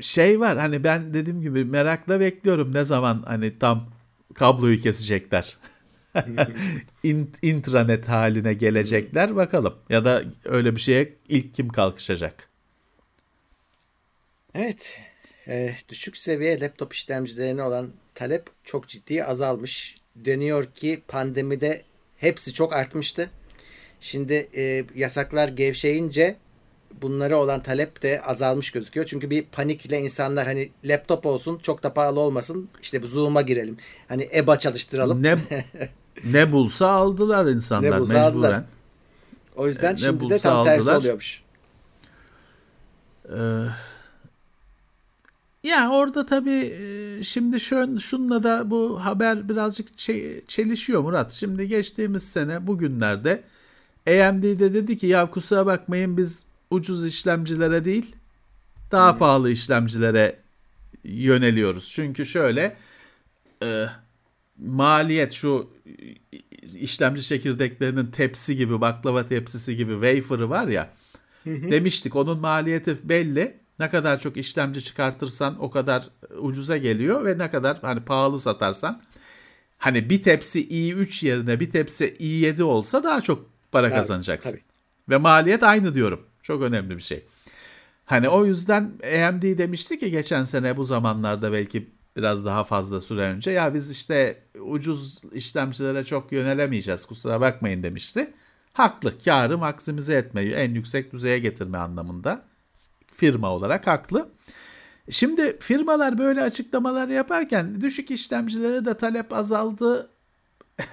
şey 0.00 0.40
var 0.40 0.58
hani 0.58 0.84
ben 0.84 1.14
dediğim 1.14 1.40
gibi 1.40 1.64
merakla 1.64 2.20
bekliyorum 2.20 2.74
ne 2.74 2.84
zaman 2.84 3.22
hani 3.26 3.58
tam 3.58 3.90
kabloyu 4.34 4.80
kesecekler. 4.80 5.56
İn- 7.04 7.34
intranet 7.42 8.08
haline 8.08 8.54
gelecekler 8.54 9.36
bakalım. 9.36 9.74
Ya 9.90 10.04
da 10.04 10.22
öyle 10.44 10.76
bir 10.76 10.80
şeye 10.80 11.12
ilk 11.28 11.54
kim 11.54 11.68
kalkışacak? 11.68 12.48
Evet. 14.54 15.00
Ee, 15.48 15.74
düşük 15.88 16.16
seviye 16.16 16.60
laptop 16.60 16.92
işlemcilerine 16.92 17.62
olan 17.62 17.90
talep 18.14 18.46
çok 18.64 18.88
ciddi 18.88 19.24
azalmış. 19.24 19.96
Deniyor 20.16 20.64
ki 20.64 21.02
pandemide 21.08 21.82
hepsi 22.16 22.52
çok 22.52 22.72
artmıştı. 22.72 23.30
Şimdi 24.00 24.48
e, 24.56 24.84
yasaklar 24.94 25.48
gevşeyince 25.48 26.36
bunlara 27.02 27.36
olan 27.36 27.62
talep 27.62 28.02
de 28.02 28.20
azalmış 28.20 28.70
gözüküyor. 28.70 29.06
Çünkü 29.06 29.30
bir 29.30 29.42
panikle 29.42 30.00
insanlar 30.00 30.46
hani 30.46 30.70
laptop 30.84 31.26
olsun 31.26 31.58
çok 31.58 31.82
da 31.82 31.94
pahalı 31.94 32.20
olmasın 32.20 32.68
işte 32.82 33.02
bu 33.02 33.06
Zoom'a 33.06 33.42
girelim. 33.42 33.76
Hani 34.08 34.28
EBA 34.34 34.58
çalıştıralım. 34.58 35.22
Ne 35.22 35.36
ne 36.24 36.52
bulsa 36.52 36.88
aldılar 36.90 37.46
insanlar 37.46 37.90
Ne 37.90 38.00
bulsa 38.00 38.12
mecburen. 38.14 38.30
aldılar. 38.30 38.64
O 39.56 39.68
yüzden 39.68 39.92
ne 39.92 39.96
şimdi 39.96 40.30
de 40.30 40.38
tam 40.38 40.64
tersi 40.64 40.80
aldılar. 40.80 40.96
oluyormuş. 40.96 41.42
Ya 45.64 45.90
orada 45.90 46.26
tabii 46.26 46.50
e, 46.80 47.22
şimdi 47.24 47.60
şön, 47.60 47.96
şunla 47.96 48.42
da 48.42 48.70
bu 48.70 49.04
haber 49.04 49.48
birazcık 49.48 49.88
çe- 49.88 50.46
çelişiyor 50.48 51.00
Murat. 51.02 51.32
Şimdi 51.32 51.68
geçtiğimiz 51.68 52.22
sene 52.32 52.66
bugünlerde 52.66 53.42
AMD'de 54.08 54.74
dedi 54.74 54.98
ki 54.98 55.06
ya 55.06 55.30
kusura 55.30 55.66
bakmayın 55.66 56.16
biz 56.16 56.46
ucuz 56.70 57.06
işlemcilere 57.06 57.84
değil 57.84 58.16
daha 58.92 59.16
pahalı 59.18 59.50
işlemcilere 59.50 60.38
yöneliyoruz. 61.04 61.90
Çünkü 61.90 62.26
şöyle 62.26 62.76
e, 63.62 63.86
maliyet 64.66 65.32
şu 65.32 65.70
işlemci 66.74 67.22
çekirdeklerinin 67.22 68.06
tepsi 68.06 68.56
gibi 68.56 68.80
baklava 68.80 69.26
tepsisi 69.26 69.76
gibi 69.76 69.92
wafer'ı 69.92 70.50
var 70.50 70.68
ya 70.68 70.90
demiştik 71.46 72.16
onun 72.16 72.38
maliyeti 72.38 72.96
belli. 73.04 73.62
Ne 73.78 73.90
kadar 73.90 74.20
çok 74.20 74.36
işlemci 74.36 74.84
çıkartırsan 74.84 75.62
o 75.62 75.70
kadar 75.70 76.08
ucuza 76.38 76.76
geliyor 76.76 77.24
ve 77.24 77.38
ne 77.38 77.50
kadar 77.50 77.78
hani 77.82 78.00
pahalı 78.00 78.38
satarsan 78.38 79.02
hani 79.78 80.10
bir 80.10 80.22
tepsi 80.22 80.68
i3 80.68 81.26
yerine 81.26 81.60
bir 81.60 81.70
tepsi 81.70 82.14
i7 82.14 82.62
olsa 82.62 83.04
daha 83.04 83.20
çok 83.20 83.50
para 83.72 83.88
Tabii, 83.88 83.98
kazanacaksın. 83.98 84.50
tabii. 84.50 84.62
Ve 85.08 85.16
maliyet 85.16 85.62
aynı 85.62 85.94
diyorum. 85.94 86.20
Çok 86.42 86.62
önemli 86.62 86.96
bir 86.96 87.02
şey. 87.02 87.24
Hani 88.04 88.28
o 88.28 88.46
yüzden 88.46 88.82
AMD 89.04 89.42
demişti 89.42 89.98
ki 89.98 90.10
geçen 90.10 90.44
sene 90.44 90.76
bu 90.76 90.84
zamanlarda 90.84 91.52
belki 91.52 91.90
biraz 92.16 92.44
daha 92.44 92.64
fazla 92.64 93.00
süre 93.00 93.20
önce 93.20 93.50
ya 93.50 93.74
biz 93.74 93.90
işte 93.90 94.42
ucuz 94.60 95.20
işlemcilere 95.32 96.04
çok 96.04 96.32
yönelemeyeceğiz 96.32 97.06
kusura 97.06 97.40
bakmayın 97.40 97.82
demişti. 97.82 98.32
Haklı. 98.72 99.18
Karı 99.18 99.58
maksimize 99.58 100.14
etmeyi 100.14 100.52
en 100.52 100.74
yüksek 100.74 101.12
düzeye 101.12 101.38
getirme 101.38 101.78
anlamında 101.78 102.42
firma 103.06 103.50
olarak 103.50 103.86
haklı. 103.86 104.28
Şimdi 105.10 105.58
firmalar 105.60 106.18
böyle 106.18 106.42
açıklamalar 106.42 107.08
yaparken 107.08 107.80
düşük 107.80 108.10
işlemcilere 108.10 108.84
de 108.84 108.94
talep 108.94 109.32
azaldı. 109.32 110.10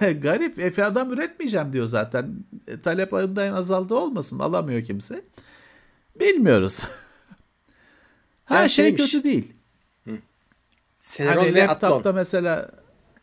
Garip. 0.00 0.58
Efe 0.58 0.84
adam 0.84 1.12
üretmeyeceğim 1.12 1.72
diyor 1.72 1.86
zaten. 1.86 2.34
E, 2.66 2.80
talep 2.80 3.14
ayından 3.14 3.52
azaldı 3.52 3.94
olmasın. 3.94 4.38
Alamıyor 4.38 4.84
kimse. 4.84 5.24
Bilmiyoruz. 6.20 6.82
Her 8.44 8.68
şey 8.68 8.96
kötü 8.96 9.24
değil. 9.24 9.52
Celeron 11.00 11.36
Hani 11.36 11.54
ve 11.54 11.60
laptopta 11.60 11.96
Athlon 11.96 12.14
mesela 12.14 12.70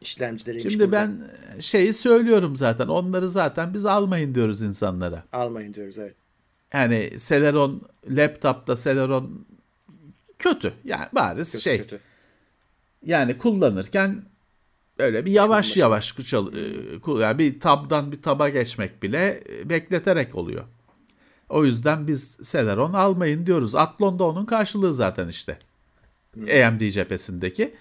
işlemcileriymiş 0.01 0.73
şimdi 0.73 0.85
burada. 0.85 0.97
ben 0.97 1.31
şeyi 1.59 1.93
söylüyorum 1.93 2.55
zaten. 2.55 2.87
Onları 2.87 3.29
zaten 3.29 3.73
biz 3.73 3.85
almayın 3.85 4.35
diyoruz 4.35 4.61
insanlara. 4.61 5.23
Almayın 5.33 5.73
diyoruz 5.73 5.97
evet. 5.97 6.15
Yani 6.73 7.11
Celeron 7.17 7.81
laptopta 8.09 8.75
Celeron 8.75 9.45
kötü. 10.39 10.73
Yani 10.83 11.05
bariz 11.13 11.51
Kötü 11.51 11.63
şey. 11.63 11.77
kötü. 11.77 11.99
Yani 13.05 13.37
kullanırken 13.37 14.23
öyle 14.97 15.25
bir 15.25 15.31
yavaş 15.31 15.77
yavaş 15.77 16.15
çal, 16.15 16.53
e, 16.53 17.21
yani 17.21 17.39
bir 17.39 17.59
tabdan 17.59 18.11
bir 18.11 18.21
taba 18.21 18.49
geçmek 18.49 19.03
bile 19.03 19.43
e, 19.49 19.69
bekleterek 19.69 20.35
oluyor. 20.35 20.63
O 21.49 21.65
yüzden 21.65 22.07
biz 22.07 22.37
Celeron 22.51 22.93
almayın 22.93 23.45
diyoruz. 23.45 23.75
Athlon 23.75 24.19
da 24.19 24.23
onun 24.23 24.45
karşılığı 24.45 24.93
zaten 24.93 25.27
işte. 25.27 25.59
AMD 26.41 26.81
cephesindeki. 26.91 27.75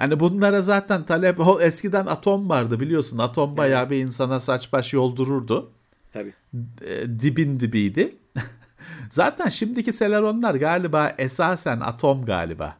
Yani 0.00 0.20
bunlara 0.20 0.62
zaten 0.62 1.04
talep 1.06 1.40
o 1.40 1.60
eskiden 1.60 2.06
Atom 2.06 2.48
vardı 2.48 2.80
biliyorsun. 2.80 3.18
Atom 3.18 3.56
bayağı 3.56 3.90
bir 3.90 3.96
insana 4.04 4.40
saç 4.40 4.72
baş 4.72 4.92
yoldururdu 4.92 5.70
Tabii. 6.12 6.32
e, 6.86 7.20
dibin 7.20 7.60
dibiydi. 7.60 8.14
Zaten 9.10 9.48
şimdiki 9.48 9.92
Celeron'lar 9.92 10.54
galiba 10.54 11.12
esasen 11.18 11.80
Atom 11.80 12.24
galiba. 12.24 12.76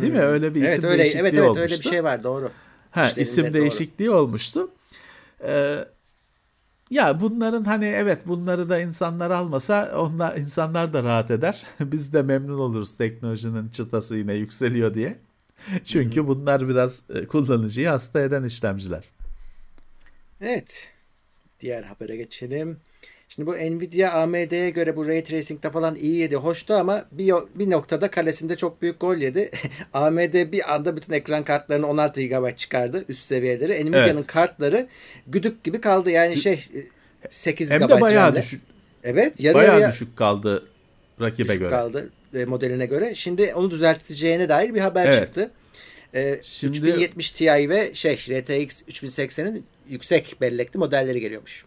Değil 0.00 0.12
mi? 0.12 0.20
Öyle 0.20 0.54
bir 0.54 0.62
Evet 0.62 0.78
isim 0.78 0.90
öyle 0.90 0.98
değişikliği 1.02 1.20
evet 1.20 1.34
evet 1.34 1.42
olmuştu. 1.44 1.60
öyle 1.62 1.74
bir 1.74 1.82
şey 1.82 2.04
var 2.04 2.24
doğru. 2.24 2.50
Ha, 2.90 3.02
İşlerinde 3.02 3.22
isim 3.30 3.44
doğru. 3.44 3.54
değişikliği 3.54 4.10
olmuştu. 4.10 4.70
Ee, 5.44 5.78
ya 6.90 7.20
bunların 7.20 7.64
hani 7.64 7.84
evet 7.84 8.26
bunları 8.26 8.68
da 8.68 8.80
insanlar 8.80 9.30
almasa 9.30 9.98
onlar 9.98 10.36
insanlar 10.36 10.92
da 10.92 11.02
rahat 11.02 11.30
eder. 11.30 11.62
Biz 11.80 12.12
de 12.12 12.22
memnun 12.22 12.58
oluruz 12.58 12.96
teknolojinin 12.96 13.68
çıtası 13.68 14.16
yine 14.16 14.34
yükseliyor 14.34 14.94
diye. 14.94 15.18
Çünkü 15.84 16.26
bunlar 16.26 16.68
biraz 16.68 17.02
e, 17.14 17.26
kullanıcıyı 17.26 17.88
hasta 17.88 18.20
eden 18.20 18.44
işlemciler. 18.44 19.04
Evet. 20.40 20.92
Diğer 21.60 21.82
habere 21.82 22.16
geçelim. 22.16 22.80
Şimdi 23.28 23.46
bu 23.46 23.52
Nvidia 23.54 24.10
AMD'ye 24.22 24.70
göre 24.70 24.96
bu 24.96 25.06
Ray 25.08 25.24
Tracing'de 25.24 25.70
falan 25.70 25.94
iyi 25.96 26.16
yedi. 26.16 26.36
Hoştu 26.36 26.74
ama 26.74 27.04
bir, 27.12 27.34
bir 27.54 27.70
noktada 27.70 28.10
kalesinde 28.10 28.56
çok 28.56 28.82
büyük 28.82 29.00
gol 29.00 29.16
yedi. 29.16 29.50
AMD 29.92 30.52
bir 30.52 30.74
anda 30.74 30.96
bütün 30.96 31.12
ekran 31.12 31.44
kartlarını 31.44 31.86
16 31.86 32.22
GB 32.22 32.56
çıkardı 32.56 33.04
üst 33.08 33.24
seviyeleri. 33.24 33.84
Nvidia'nın 33.86 34.16
Evet. 34.16 34.26
kartları 34.26 34.88
güdük 35.26 35.64
gibi 35.64 35.80
kaldı. 35.80 36.10
Yani 36.10 36.36
şey 36.36 36.64
8 37.28 37.72
Hem 37.72 37.80
GB 37.80 37.88
de 37.88 38.00
bayağı 38.00 38.34
düşük, 38.36 38.62
Evet 39.04 39.40
yarı 39.40 39.54
bayağı 39.54 39.72
yarıya 39.72 39.92
düşük 39.92 40.16
kaldı 40.16 40.68
rakibe 41.20 41.48
düşük 41.48 41.60
göre. 41.60 41.70
kaldı 41.70 42.10
e, 42.34 42.44
modeline 42.44 42.86
göre. 42.86 43.14
Şimdi 43.14 43.54
onu 43.54 43.70
düzelteceğine 43.70 44.48
dair 44.48 44.74
bir 44.74 44.80
haber 44.80 45.06
Evet. 45.06 45.18
çıktı. 45.26 45.50
E, 46.14 46.40
Şimdi- 46.42 46.70
3070 46.78 47.30
Ti 47.30 47.46
ve 47.46 47.94
şey 47.94 48.14
RTX 48.16 48.82
3080'in 48.82 49.64
yüksek 49.88 50.36
bellekli 50.40 50.78
modelleri 50.78 51.20
geliyormuş. 51.20 51.64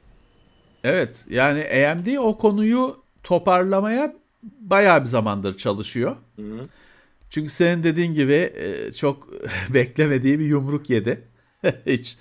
Evet 0.83 1.25
yani 1.29 1.63
AMD 1.63 2.17
o 2.17 2.37
konuyu 2.37 3.03
toparlamaya 3.23 4.15
bayağı 4.43 5.01
bir 5.01 5.05
zamandır 5.05 5.57
çalışıyor. 5.57 6.15
Çünkü 7.29 7.49
senin 7.49 7.83
dediğin 7.83 8.13
gibi 8.13 8.33
e, 8.33 8.91
çok 8.91 9.29
beklemediği 9.73 10.39
bir 10.39 10.45
yumruk 10.45 10.89
yedi. 10.89 11.21
Hiç. 11.85 12.17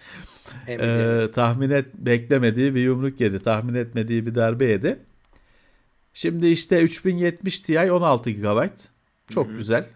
Ee, 0.69 1.29
tahmin 1.35 1.71
et 1.71 1.87
beklemediği 1.95 2.75
bir 2.75 2.81
yumruk 2.81 3.21
yedi. 3.21 3.43
Tahmin 3.43 3.75
etmediği 3.75 4.27
bir 4.27 4.35
darbe 4.35 4.65
yedi. 4.65 4.99
Şimdi 6.15 6.47
işte 6.47 6.81
3070 6.81 7.61
Ti 7.61 7.93
16 7.93 8.31
GB. 8.31 8.69
Çok 9.31 9.57
güzel. 9.57 9.87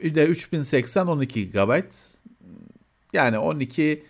Bir 0.00 0.14
de 0.14 0.26
3080 0.26 1.06
12 1.06 1.50
GB. 1.50 1.82
Yani 3.12 3.38
12 3.38 4.04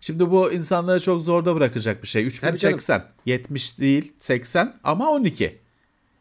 Şimdi 0.00 0.30
bu 0.30 0.52
insanları 0.52 1.00
çok 1.00 1.22
zorda 1.22 1.54
bırakacak 1.54 2.02
bir 2.02 2.08
şey. 2.08 2.22
Tabii 2.22 2.58
canım. 2.58 2.76
3080 2.76 3.04
70 3.26 3.80
değil 3.80 4.12
80 4.18 4.76
ama 4.84 5.10
12. 5.10 5.58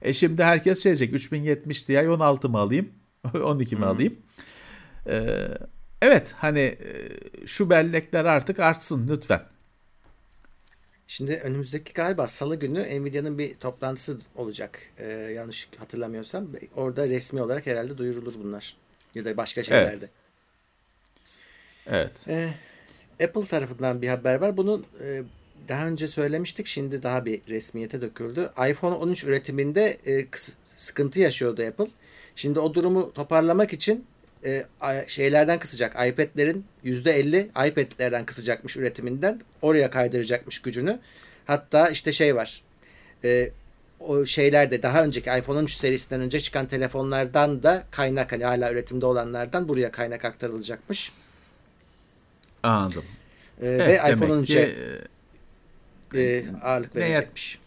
E 0.01 0.13
şimdi 0.13 0.43
herkes 0.43 0.83
şey 0.83 0.89
diyecek 0.89 1.13
3070 1.13 1.83
Ti 1.83 2.09
16 2.09 2.49
mı 2.49 2.57
alayım? 2.57 2.89
12 3.43 3.75
mi 3.75 3.85
alayım? 3.85 4.15
Ee, 5.07 5.47
evet 6.01 6.33
hani 6.38 6.59
e, 6.59 7.47
şu 7.47 7.69
bellekler 7.69 8.25
artık 8.25 8.59
artsın 8.59 9.07
lütfen. 9.09 9.41
Şimdi 11.07 11.35
önümüzdeki 11.35 11.93
galiba 11.93 12.27
salı 12.27 12.55
günü 12.55 13.01
Nvidia'nın 13.01 13.38
bir 13.38 13.55
toplantısı 13.55 14.17
olacak. 14.35 14.79
Ee, 14.97 15.07
yanlış 15.11 15.69
hatırlamıyorsam. 15.77 16.47
Orada 16.75 17.09
resmi 17.09 17.41
olarak 17.41 17.65
herhalde 17.65 17.97
duyurulur 17.97 18.33
bunlar. 18.43 18.77
Ya 19.15 19.25
da 19.25 19.38
başka 19.38 19.63
şeylerde. 19.63 20.09
Evet. 21.88 22.27
Ee, 22.27 22.53
Apple 23.23 23.45
tarafından 23.45 24.01
bir 24.01 24.08
haber 24.08 24.41
var. 24.41 24.58
Bunun 24.58 24.86
e, 25.04 25.21
daha 25.67 25.88
önce 25.88 26.08
söylemiştik. 26.08 26.67
Şimdi 26.67 27.04
daha 27.04 27.25
bir 27.25 27.41
resmiyete 27.49 28.01
döküldü. 28.01 28.49
iPhone 28.69 28.95
13 28.95 29.23
üretiminde 29.23 29.97
e, 30.08 30.25
sıkıntı 30.65 31.19
yaşıyordu 31.19 31.63
Apple. 31.67 31.88
Şimdi 32.36 32.60
o 32.60 32.73
durumu 32.73 33.13
toparlamak 33.13 33.73
için 33.73 34.06
e, 34.45 34.65
şeylerden 35.08 35.60
kısacak. 35.60 35.93
iPad'lerin 36.08 36.65
%50 36.86 37.69
iPad'lerden 37.69 38.25
kısacakmış 38.25 38.78
üretiminden. 38.78 39.41
Oraya 39.62 39.89
kaydıracakmış 39.89 40.62
gücünü. 40.62 40.99
Hatta 41.45 41.89
işte 41.89 42.12
şey 42.12 42.36
var. 42.36 42.62
E, 43.23 43.49
o 43.99 44.25
şeylerde 44.25 44.84
daha 44.84 45.04
önceki 45.04 45.30
iPhone 45.30 45.60
13 45.60 45.73
serisinden 45.73 46.21
önce 46.21 46.39
çıkan 46.39 46.67
telefonlardan 46.67 47.63
da 47.63 47.84
kaynak 47.91 48.32
hani 48.32 48.45
hala 48.45 48.71
üretimde 48.71 49.06
olanlardan 49.06 49.67
buraya 49.67 49.91
kaynak 49.91 50.25
aktarılacakmış. 50.25 51.12
Anladım. 52.65 53.04
Ee, 53.62 53.67
Evet, 53.67 54.04
ve 54.06 54.13
iPhone 54.13 54.43
ki, 54.43 54.54
13'e 54.54 56.21
e, 56.21 56.43
ağırlık 56.63 56.95
neye- 56.95 57.01
verilecekmiş. 57.10 57.60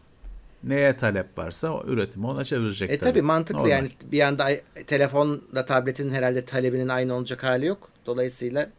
neye 0.65 0.97
talep 0.97 1.39
varsa 1.39 1.71
o 1.71 1.87
üretimi 1.87 2.27
ona 2.27 2.45
çevirecek. 2.45 2.91
E 2.91 2.99
tabi 2.99 3.23
mantıklı 3.23 3.59
Normal. 3.59 3.71
yani 3.71 3.91
bir 4.13 4.21
anda 4.21 4.49
telefonla 4.87 5.65
tabletin 5.67 6.11
herhalde 6.13 6.45
talebinin 6.45 6.89
aynı 6.89 7.15
olacak 7.15 7.45
hali 7.45 7.67
yok. 7.67 7.89
Dolayısıyla 8.07 8.71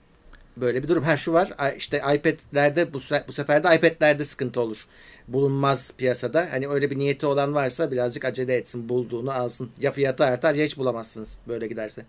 böyle 0.57 0.83
bir 0.83 0.87
durum. 0.87 1.03
Her 1.03 1.17
şu 1.17 1.33
var 1.33 1.53
işte 1.77 1.97
iPad'lerde 1.97 2.93
bu, 2.93 2.99
bu 3.27 3.31
sefer 3.31 3.63
de 3.63 3.75
iPad'lerde 3.75 4.25
sıkıntı 4.25 4.61
olur. 4.61 4.87
Bulunmaz 5.27 5.93
piyasada. 5.97 6.47
Hani 6.51 6.67
öyle 6.67 6.91
bir 6.91 6.97
niyeti 6.97 7.25
olan 7.25 7.53
varsa 7.55 7.91
birazcık 7.91 8.25
acele 8.25 8.55
etsin 8.55 8.89
bulduğunu 8.89 9.31
alsın. 9.31 9.71
Ya 9.79 9.91
fiyatı 9.91 10.23
artar 10.25 10.55
ya 10.55 10.65
hiç 10.65 10.77
bulamazsınız 10.77 11.39
böyle 11.47 11.67
giderse. 11.67 12.05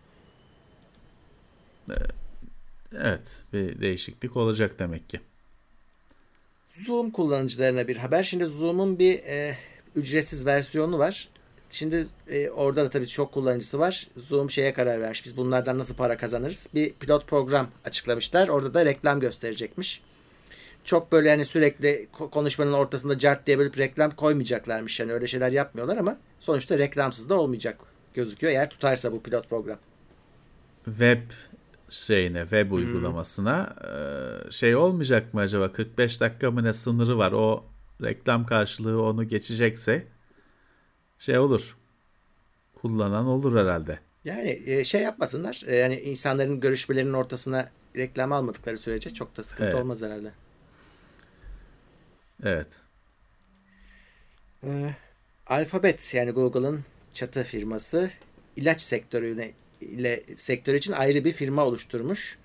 Evet 1.90 2.19
bir 3.53 3.81
değişiklik 3.81 4.37
olacak 4.37 4.79
demek 4.79 5.09
ki. 5.09 5.20
Zoom 6.70 7.11
kullanıcılarına 7.11 7.88
bir 7.88 7.96
haber. 7.96 8.22
Şimdi 8.22 8.44
Zoom'un 8.44 8.98
bir 8.98 9.18
e, 9.18 9.57
ücretsiz 9.96 10.46
versiyonu 10.46 10.98
var. 10.98 11.29
Şimdi 11.70 12.07
e, 12.29 12.50
orada 12.50 12.85
da 12.85 12.90
tabii 12.90 13.07
çok 13.07 13.33
kullanıcısı 13.33 13.79
var. 13.79 14.09
Zoom 14.16 14.50
şeye 14.50 14.72
karar 14.72 15.00
vermiş. 15.00 15.24
Biz 15.24 15.37
bunlardan 15.37 15.79
nasıl 15.79 15.94
para 15.94 16.16
kazanırız? 16.16 16.68
Bir 16.74 16.92
pilot 16.92 17.26
program 17.26 17.68
açıklamışlar. 17.85 18.48
Orada 18.48 18.74
da 18.74 18.85
reklam 18.85 19.20
gösterecekmiş. 19.20 20.03
Çok 20.85 21.12
böyle 21.12 21.31
hani 21.31 21.44
sürekli 21.44 22.09
ko- 22.12 22.31
konuşmanın 22.31 22.72
ortasında 22.72 23.18
cart 23.18 23.46
diye 23.46 23.59
bölüp 23.59 23.79
reklam 23.79 24.11
koymayacaklarmış. 24.11 25.00
Yani 25.00 25.12
öyle 25.12 25.26
şeyler 25.26 25.53
yapmıyorlar 25.53 25.96
ama 25.96 26.16
sonuçta 26.40 26.79
reklamsız 26.79 27.29
da 27.29 27.40
olmayacak 27.40 27.79
gözüküyor. 28.14 28.53
Eğer 28.53 28.70
tutarsa 28.70 29.12
bu 29.12 29.22
pilot 29.22 29.48
program. 29.50 29.79
Web 30.85 31.22
şeyine, 31.90 32.40
web 32.40 32.70
uygulamasına 32.72 33.76
e, 34.48 34.50
şey 34.50 34.76
olmayacak 34.76 35.35
mı 35.35 35.40
acaba? 35.40 35.72
45 35.72 36.20
dakika 36.20 36.50
mı 36.50 36.64
ne 36.64 36.72
sınırı 36.72 37.18
var? 37.18 37.33
O 37.33 37.64
reklam 38.03 38.46
karşılığı 38.46 39.03
onu 39.03 39.29
geçecekse 39.29 40.07
şey 41.18 41.38
olur. 41.38 41.76
Kullanan 42.74 43.26
olur 43.26 43.57
herhalde. 43.59 43.98
Yani 44.24 44.85
şey 44.85 45.03
yapmasınlar. 45.03 45.62
Yani 45.72 46.00
insanların 46.00 46.61
görüşmelerinin 46.61 47.12
ortasına 47.12 47.68
reklam 47.96 48.33
almadıkları 48.33 48.76
sürece 48.76 49.11
çok 49.11 49.37
da 49.37 49.42
sıkıntı 49.42 49.70
Evet. 49.70 49.74
olmaz 49.74 50.03
herhalde. 50.03 50.33
Evet. 52.44 52.68
Ee, 54.64 54.94
Alphabet 55.46 56.14
yani 56.14 56.31
Google'ın 56.31 56.85
çatı 57.14 57.44
firması 57.44 58.11
ilaç 58.57 58.81
sektörüne 58.81 59.53
ile 59.81 60.23
sektör 60.37 60.75
için 60.75 60.93
ayrı 60.93 61.25
bir 61.25 61.33
firma 61.33 61.64
oluşturmuş 61.64 62.38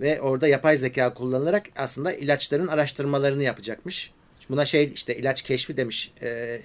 ve 0.00 0.20
orada 0.20 0.48
yapay 0.48 0.76
zeka 0.76 1.14
kullanılarak 1.14 1.66
aslında 1.76 2.12
ilaçların 2.12 2.66
araştırmalarını 2.66 3.42
yapacakmış. 3.42 4.10
Buna 4.48 4.64
şey 4.64 4.92
işte 4.94 5.16
ilaç 5.16 5.42
keşfi 5.42 5.76
demiş. 5.76 6.12
Ee, 6.22 6.60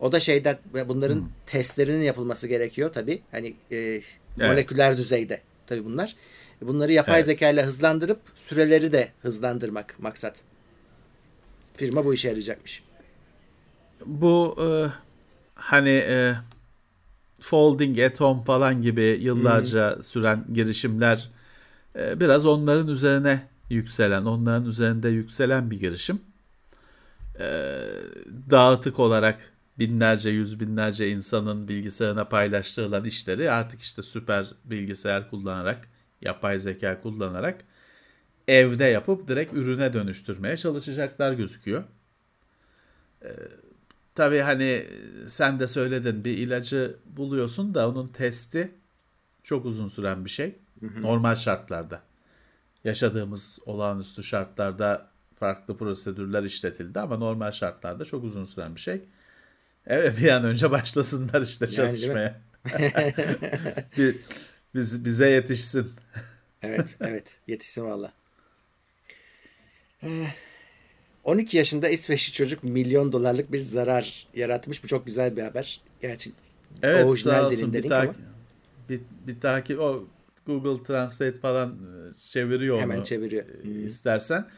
o 0.00 0.12
da 0.12 0.20
şeyden 0.20 0.58
bunların 0.88 1.28
testlerinin 1.46 2.02
yapılması 2.02 2.48
gerekiyor 2.48 2.92
tabi. 2.92 3.22
Hani 3.30 3.54
e, 3.72 4.00
moleküler 4.38 4.96
düzeyde 4.96 5.40
tabi 5.66 5.84
bunlar. 5.84 6.16
Bunları 6.62 6.92
yapay 6.92 7.14
Evet. 7.14 7.26
zeka 7.26 7.50
ile 7.50 7.62
hızlandırıp 7.62 8.20
süreleri 8.34 8.92
de 8.92 9.08
hızlandırmak 9.22 9.94
maksat. 9.98 10.42
Firma 11.76 12.04
bu 12.04 12.14
işe 12.14 12.28
yarayacakmış. 12.28 12.82
Bu 14.06 14.56
e, 14.60 14.66
hani 15.54 15.90
e, 15.90 16.34
Folding 17.40 17.98
at 17.98 18.20
Home 18.20 18.44
falan 18.44 18.82
gibi 18.82 19.18
yıllarca 19.22 20.02
süren 20.02 20.44
girişimler 20.52 21.30
e, 21.98 22.20
biraz 22.20 22.46
onların 22.46 22.88
üzerine 22.88 23.48
yükselen, 23.70 24.24
onların 24.24 24.64
üzerinde 24.64 25.08
yükselen 25.08 25.70
bir 25.70 25.80
girişim. 25.80 26.20
E, 27.40 27.80
dağıtık 28.50 28.98
olarak 29.00 29.52
binlerce, 29.78 30.30
yüz 30.30 30.60
binlerce 30.60 31.10
insanın 31.10 31.68
bilgisayarına 31.68 32.24
paylaştırılan 32.24 33.04
işleri 33.04 33.50
artık 33.50 33.80
işte 33.80 34.02
süper 34.02 34.46
bilgisayar 34.64 35.30
kullanarak, 35.30 35.88
yapay 36.22 36.60
zeka 36.60 37.00
kullanarak 37.00 37.64
evde 38.48 38.84
yapıp 38.84 39.28
direkt 39.28 39.54
ürüne 39.54 39.92
dönüştürmeye 39.92 40.56
çalışacaklar 40.56 41.32
gözüküyor. 41.32 41.84
Tabii 44.16 44.38
hani 44.40 44.86
sen 45.28 45.60
de 45.60 45.68
söyledin 45.68 46.24
bir 46.24 46.38
ilacı 46.38 46.96
buluyorsun 47.06 47.74
da 47.74 47.88
onun 47.88 48.08
testi 48.08 48.70
çok 49.42 49.64
uzun 49.66 49.88
süren 49.88 50.24
bir 50.24 50.30
şey. 50.30 50.54
Normal 51.02 51.36
şartlarda. 51.36 52.02
Yaşadığımız 52.84 53.58
olağanüstü 53.66 54.22
şartlarda 54.22 55.10
farklı 55.38 55.76
prosedürler 55.76 56.42
işletildi 56.42 57.00
ama 57.00 57.16
normal 57.16 57.50
şartlarda 57.52 58.04
çok 58.04 58.24
uzun 58.24 58.44
süren 58.44 58.74
bir 58.74 58.80
şey. 58.80 59.00
Evet 59.86 60.18
bir 60.18 60.28
an 60.28 60.44
önce 60.44 60.70
başlasınlar 60.70 61.42
işte 61.42 61.64
Yani 61.64 61.74
çalışmaya. 61.74 62.40
Bir- 63.98 64.16
biz, 64.74 65.04
bize 65.04 65.28
yetişsin. 65.30 65.90
Evet, 66.62 66.96
evet. 67.00 67.36
Yetişsin 67.46 67.84
valla. 67.84 68.12
Eh, 71.26 71.30
12 71.30 71.56
yaşında 71.56 71.88
İsveçli 71.88 72.32
çocuk 72.32 72.64
milyon 72.64 73.12
dolarlık 73.12 73.52
bir 73.52 73.58
zarar 73.58 74.26
yaratmış. 74.34 74.84
Bu 74.84 74.88
çok 74.88 75.06
güzel 75.06 75.36
bir 75.36 75.42
haber. 75.42 75.80
Gerçi 76.02 76.30
Evet 76.82 77.04
orijinal 77.04 77.50
dilinde 77.50 77.82
bir, 77.82 77.88
tak- 77.88 78.16
bir, 78.88 79.00
bir 79.26 79.40
takip 79.40 79.80
o 79.80 80.04
Google 80.46 80.84
Translate 80.84 81.38
falan 81.38 81.70
e, 81.70 82.14
çeviriyor 82.18 82.80
hemen 82.80 82.96
onu. 82.96 83.04
çeviriyor. 83.04 83.44
e, 83.64 83.68
istersen. 83.84 84.48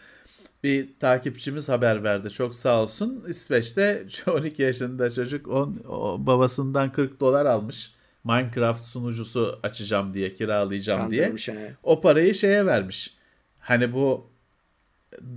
Bir 0.64 0.88
takipçimiz 1.00 1.68
haber 1.68 2.04
verdi. 2.04 2.30
Çok 2.30 2.54
sağ 2.54 2.82
olsun. 2.82 3.24
İsveç'te 3.28 4.06
12 4.26 4.62
yaşında 4.62 5.10
çocuk 5.10 5.48
on, 5.48 5.80
o 5.88 6.26
babasından 6.26 6.92
40 6.92 7.20
dolar 7.20 7.46
almış. 7.46 7.94
Minecraft 8.24 8.82
sunucusu 8.82 9.60
açacağım 9.62 10.12
diye, 10.12 10.34
kiralayacağım 10.34 11.10
diye. 11.10 11.20
Kandırmış 11.20 11.48
ha. 11.48 11.52
O 11.82 12.00
parayı 12.00 12.34
şeye 12.34 12.66
vermiş. 12.66 13.16
Hani 13.58 13.92
bu 13.92 14.30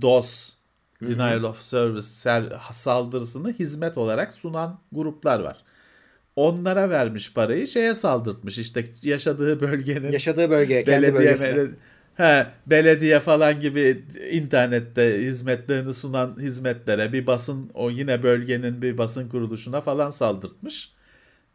DOS, 0.02 0.52
Denial 1.02 1.42
of 1.42 1.62
Service 1.62 2.06
saldırısını 2.72 3.52
hizmet 3.52 3.98
olarak 3.98 4.34
sunan 4.34 4.78
gruplar 4.92 5.40
var. 5.40 5.56
Onlara 6.36 6.90
vermiş 6.90 7.32
parayı 7.32 7.66
şeye 7.66 7.94
saldırtmış. 7.94 8.58
İşte 8.58 8.84
yaşadığı 9.02 9.60
bölgenin 9.60 10.12
Yaşadığı 10.12 10.50
bölgeye, 10.50 10.84
kendi 10.84 11.14
bölgesine. 11.14 11.48
mele- 11.48 11.70
he, 12.14 12.46
belediye 12.66 13.20
falan 13.20 13.60
gibi 13.60 14.04
internette 14.32 15.18
hizmetlerini 15.22 15.94
sunan 15.94 16.36
hizmetlere 16.40 17.12
bir 17.12 17.26
basın 17.26 17.70
o 17.74 17.90
yine 17.90 18.22
bölgenin 18.22 18.82
bir 18.82 18.98
basın 18.98 19.28
kuruluşuna 19.28 19.80
falan 19.80 20.10
saldırtmış. 20.10 20.92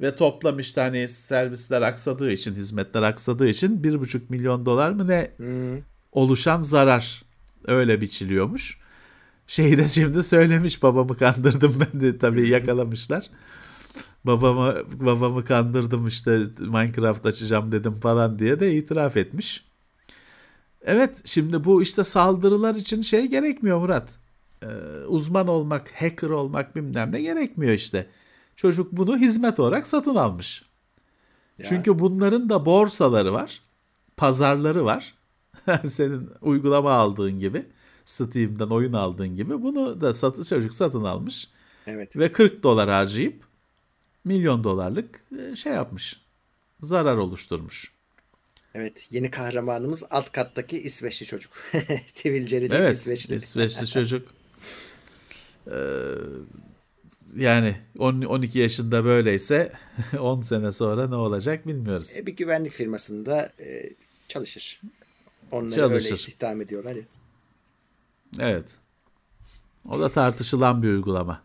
Ve 0.01 0.15
toplam 0.15 0.59
işte 0.59 0.81
hani 0.81 1.07
servisler 1.07 1.81
aksadığı 1.81 2.31
için, 2.31 2.55
hizmetler 2.55 3.01
aksadığı 3.01 3.47
için 3.47 3.83
1,5 3.83 4.21
milyon 4.29 4.65
dolar 4.65 4.91
mı 4.91 5.07
ne 5.07 5.31
oluşan 6.11 6.61
zarar 6.61 7.23
öyle 7.67 8.01
biçiliyormuş. 8.01 8.79
Şeyi 9.47 9.77
de 9.77 9.87
şimdi 9.87 10.23
söylemiş 10.23 10.83
babamı 10.83 11.17
kandırdım 11.17 11.75
ben 11.79 12.01
de 12.01 12.17
tabii 12.17 12.49
yakalamışlar. 12.49 13.29
Babama 14.23 14.75
babamı 14.93 15.45
kandırdım 15.45 16.07
işte 16.07 16.39
Minecraft 16.59 17.25
açacağım 17.25 17.71
dedim 17.71 17.99
falan 17.99 18.39
diye 18.39 18.59
de 18.59 18.75
itiraf 18.75 19.17
etmiş. 19.17 19.65
Evet 20.81 21.21
şimdi 21.25 21.63
bu 21.63 21.81
işte 21.81 22.03
saldırılar 22.03 22.75
için 22.75 23.01
şey 23.01 23.25
gerekmiyor 23.25 23.79
Murat. 23.79 24.09
Ee, 24.63 24.67
uzman 25.07 25.47
olmak, 25.47 25.91
hacker 26.01 26.29
olmak 26.29 26.75
bilmem 26.75 27.11
ne 27.11 27.21
gerekmiyor 27.21 27.73
işte. 27.73 28.07
Çocuk 28.55 28.91
bunu 28.91 29.17
hizmet 29.17 29.59
olarak 29.59 29.87
satın 29.87 30.15
almış. 30.15 30.63
Çünkü 31.63 31.99
bunların 31.99 32.49
da 32.49 32.65
borsaları 32.65 33.33
var, 33.33 33.61
pazarları 34.17 34.85
var. 34.85 35.13
Senin 35.85 36.29
uygulama 36.41 36.91
aldığın 36.91 37.39
gibi, 37.39 37.65
Steam'den 38.07 38.67
oyun 38.67 38.93
aldığın 38.93 39.35
gibi 39.35 39.61
bunu 39.61 40.01
da 40.01 40.13
satı, 40.13 40.43
çocuk 40.43 40.73
satın 40.73 41.03
almış. 41.03 41.47
Evet. 41.87 42.17
Ve 42.17 42.31
40 42.31 42.63
dolar 42.63 42.89
harcayıp 42.89 43.43
milyon 44.23 44.63
dolarlık 44.63 45.21
e, 45.39 45.55
şey 45.55 45.73
yapmış. 45.73 46.21
Zarar 46.81 47.17
oluşturmuş. 47.17 47.91
Evet 48.73 49.07
yeni 49.11 49.31
kahramanımız 49.31 50.03
alt 50.09 50.31
kattaki 50.31 50.77
İsveçli 50.77 51.25
çocuk. 51.25 51.53
Sivilceli 52.13 52.71
değil 52.71 52.81
Evet 52.81 52.95
İsveçli. 52.95 53.35
İsveçli 53.35 53.87
çocuk. 53.93 54.27
Ee, 55.71 55.75
yani 57.35 57.75
10, 57.99 58.21
12 58.21 58.59
yaşında 58.59 59.05
böyleyse 59.05 59.71
10 60.19 60.41
sene 60.41 60.71
sonra 60.71 61.07
ne 61.07 61.15
olacak 61.15 61.67
bilmiyoruz. 61.67 62.17
E, 62.17 62.25
bir 62.25 62.35
güvenlik 62.35 62.73
firmasında 62.73 63.49
e, 63.59 63.89
çalışır. 64.27 64.81
Onları 65.51 65.75
Çalışır. 65.75 65.95
öyle 65.95 66.09
istihdam 66.09 66.61
ediyorlar 66.61 66.95
ya. 66.95 67.03
Evet. 68.39 68.65
O 69.89 69.99
da 69.99 70.09
tartışılan 70.09 70.84
bir 70.84 70.88
uygulama. 70.88 71.41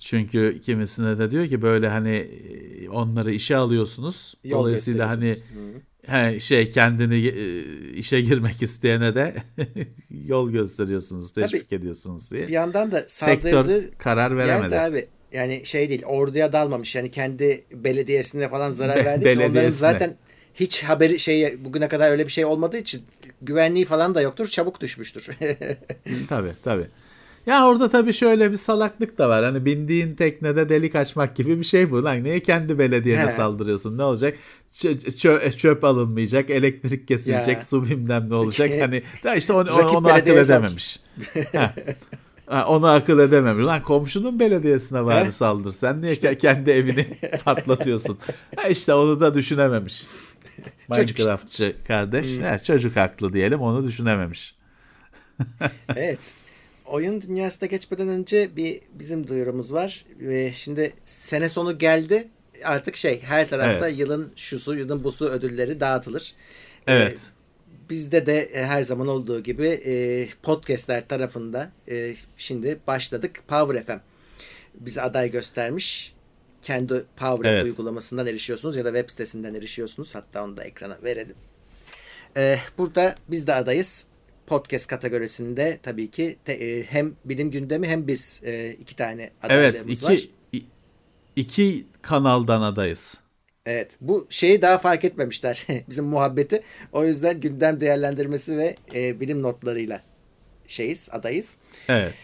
Çünkü 0.00 0.60
kimisine 0.64 1.18
de 1.18 1.30
diyor 1.30 1.46
ki 1.46 1.62
böyle 1.62 1.88
hani 1.88 2.10
e, 2.10 2.88
onları 2.88 3.32
işe 3.32 3.56
alıyorsunuz. 3.56 4.34
Yol 4.44 4.58
Dolayısıyla 4.58 5.08
hani 5.10 5.36
he, 6.06 6.40
şey 6.40 6.70
kendini 6.70 7.26
e, 7.26 7.64
işe 7.92 8.20
girmek 8.20 8.62
isteyene 8.62 9.14
de 9.14 9.34
yol 10.10 10.50
gösteriyorsunuz, 10.50 11.32
teşvik 11.32 11.72
ediyorsunuz 11.72 12.30
diye. 12.30 12.48
Bir 12.48 12.52
yandan 12.52 12.92
da 12.92 13.04
Sektör 13.08 13.50
saldırdığı 13.50 13.98
karar 13.98 14.36
veremedi. 14.36 14.78
abi 14.78 15.08
yani 15.32 15.66
şey 15.66 15.88
değil 15.88 16.02
orduya 16.06 16.52
dalmamış 16.52 16.94
yani 16.96 17.10
kendi 17.10 17.64
belediyesine 17.74 18.48
falan 18.48 18.70
zarar 18.70 18.96
Be- 18.96 19.04
verdiği 19.04 19.28
için 19.28 19.40
onların 19.40 19.70
zaten 19.70 20.16
hiç 20.60 20.82
haberi 20.84 21.18
şey 21.18 21.64
bugüne 21.64 21.88
kadar 21.88 22.10
öyle 22.10 22.26
bir 22.26 22.32
şey 22.32 22.44
olmadığı 22.44 22.78
için 22.78 23.02
güvenliği 23.42 23.84
falan 23.84 24.14
da 24.14 24.20
yoktur 24.20 24.46
çabuk 24.46 24.80
düşmüştür. 24.80 25.30
Tabii 26.28 26.52
tabii. 26.64 26.86
Ya 27.46 27.66
orada 27.66 27.90
tabii 27.90 28.12
şöyle 28.12 28.52
bir 28.52 28.56
salaklık 28.56 29.18
da 29.18 29.28
var. 29.28 29.44
Hani 29.44 29.64
bindiğin 29.64 30.14
teknede 30.14 30.68
delik 30.68 30.94
açmak 30.94 31.36
gibi 31.36 31.58
bir 31.58 31.64
şey 31.64 31.90
bu. 31.90 32.04
Lan 32.04 32.24
niye 32.24 32.40
kendi 32.40 32.78
belediyene 32.78 33.26
He. 33.26 33.30
saldırıyorsun? 33.30 33.98
Ne 33.98 34.02
olacak? 34.02 34.38
Çö- 34.74 34.98
çö- 35.06 35.56
çöp 35.56 35.84
alınmayacak, 35.84 36.50
elektrik 36.50 37.08
kesilecek, 37.08 37.54
Ya. 37.56 37.62
su 37.62 37.84
bilmem 37.84 38.30
ne 38.30 38.34
olacak. 38.34 38.70
Hani 38.80 39.02
da 39.24 39.34
işte 39.34 39.52
onu, 39.52 39.68
Rakip 39.68 39.96
onu 39.96 40.08
akıl 40.12 40.30
edememiş. 40.30 41.00
Ha. 42.46 42.66
Onu 42.68 42.86
akıl 42.86 43.18
edememiş. 43.18 43.66
Lan 43.66 43.82
komşunun 43.82 44.40
belediyesine 44.40 45.04
bari 45.04 45.32
saldır. 45.32 45.72
Sen 45.72 46.02
niye 46.02 46.12
ke- 46.14 46.38
kendi 46.38 46.70
evini 46.70 47.06
patlatıyorsun? 47.44 48.18
Ha 48.56 48.68
işte 48.68 48.94
onu 48.94 49.20
da 49.20 49.34
düşünememiş. 49.34 50.06
Çocuk. 50.94 51.18
Minecraftçı 51.18 51.76
kardeş. 51.86 52.38
Ha, 52.38 52.58
çocuk 52.58 52.96
haklı 52.96 53.32
diyelim 53.32 53.60
onu 53.60 53.86
düşünememiş. 53.86 54.54
evet. 55.96 56.18
Oyun 56.86 57.20
dünyasına 57.20 57.66
geçmeden 57.66 58.08
önce 58.08 58.56
bir 58.56 58.80
bizim 58.92 59.28
duyurumuz 59.28 59.72
var. 59.72 60.04
Ve 60.20 60.52
şimdi 60.52 60.92
sene 61.04 61.48
sonu 61.48 61.78
geldi. 61.78 62.28
Artık 62.64 62.96
şey 62.96 63.22
her 63.22 63.48
tarafta 63.48 63.88
Evet. 63.88 63.98
yılın 63.98 64.32
şusu, 64.36 64.74
yılın 64.76 65.04
busu 65.04 65.28
ödülleri 65.28 65.80
dağıtılır. 65.80 66.34
Evet. 66.86 67.18
Ee, 67.18 67.90
bizde 67.90 68.26
de 68.26 68.40
e, 68.40 68.64
her 68.64 68.82
zaman 68.82 69.08
olduğu 69.08 69.42
gibi 69.42 69.66
e, 69.66 70.28
podcastler 70.42 71.08
tarafında 71.08 71.72
e, 71.88 72.14
şimdi 72.36 72.78
başladık. 72.86 73.42
Power 73.48 73.84
FM 73.84 74.00
bize 74.74 75.02
aday 75.02 75.30
göstermiş. 75.30 76.14
Kendi 76.62 77.04
Power 77.16 77.52
Evet. 77.52 77.64
Uygulamasından 77.64 78.26
erişiyorsunuz 78.26 78.76
ya 78.76 78.84
da 78.84 78.88
web 78.88 79.10
sitesinden 79.10 79.54
erişiyorsunuz. 79.54 80.14
Hatta 80.14 80.44
onu 80.44 80.56
da 80.56 80.64
ekrana 80.64 80.98
verelim. 81.04 81.34
Ee, 82.36 82.58
burada 82.78 83.14
biz 83.28 83.46
de 83.46 83.54
adayız. 83.54 84.04
Podcast 84.46 84.86
kategorisinde 84.86 85.78
tabii 85.82 86.10
ki 86.10 86.36
te- 86.44 86.52
e, 86.52 86.82
hem 86.82 87.12
bilim 87.24 87.50
gündemi 87.50 87.88
hem 87.88 88.06
biz 88.06 88.42
e, 88.44 88.76
iki 88.80 88.96
tane 88.96 89.22
Evet 89.22 89.32
adaylığımız 89.74 90.04
var. 90.04 90.12
iki, 90.12 90.30
i- 90.56 90.66
iki 91.36 91.86
kanaldan 92.02 92.60
adayız. 92.62 93.18
Evet. 93.66 93.96
Bu 94.00 94.26
şeyi 94.30 94.62
daha 94.62 94.78
fark 94.78 95.04
etmemişler. 95.04 95.66
Bizim 95.88 96.04
muhabbeti. 96.04 96.62
O 96.92 97.04
yüzden 97.04 97.40
gündem 97.40 97.80
değerlendirmesi 97.80 98.58
ve 98.58 98.76
e, 98.94 99.20
bilim 99.20 99.42
notlarıyla 99.42 100.02
şeyiz, 100.68 101.08
adayız. 101.12 101.58
Evet. 101.88 102.14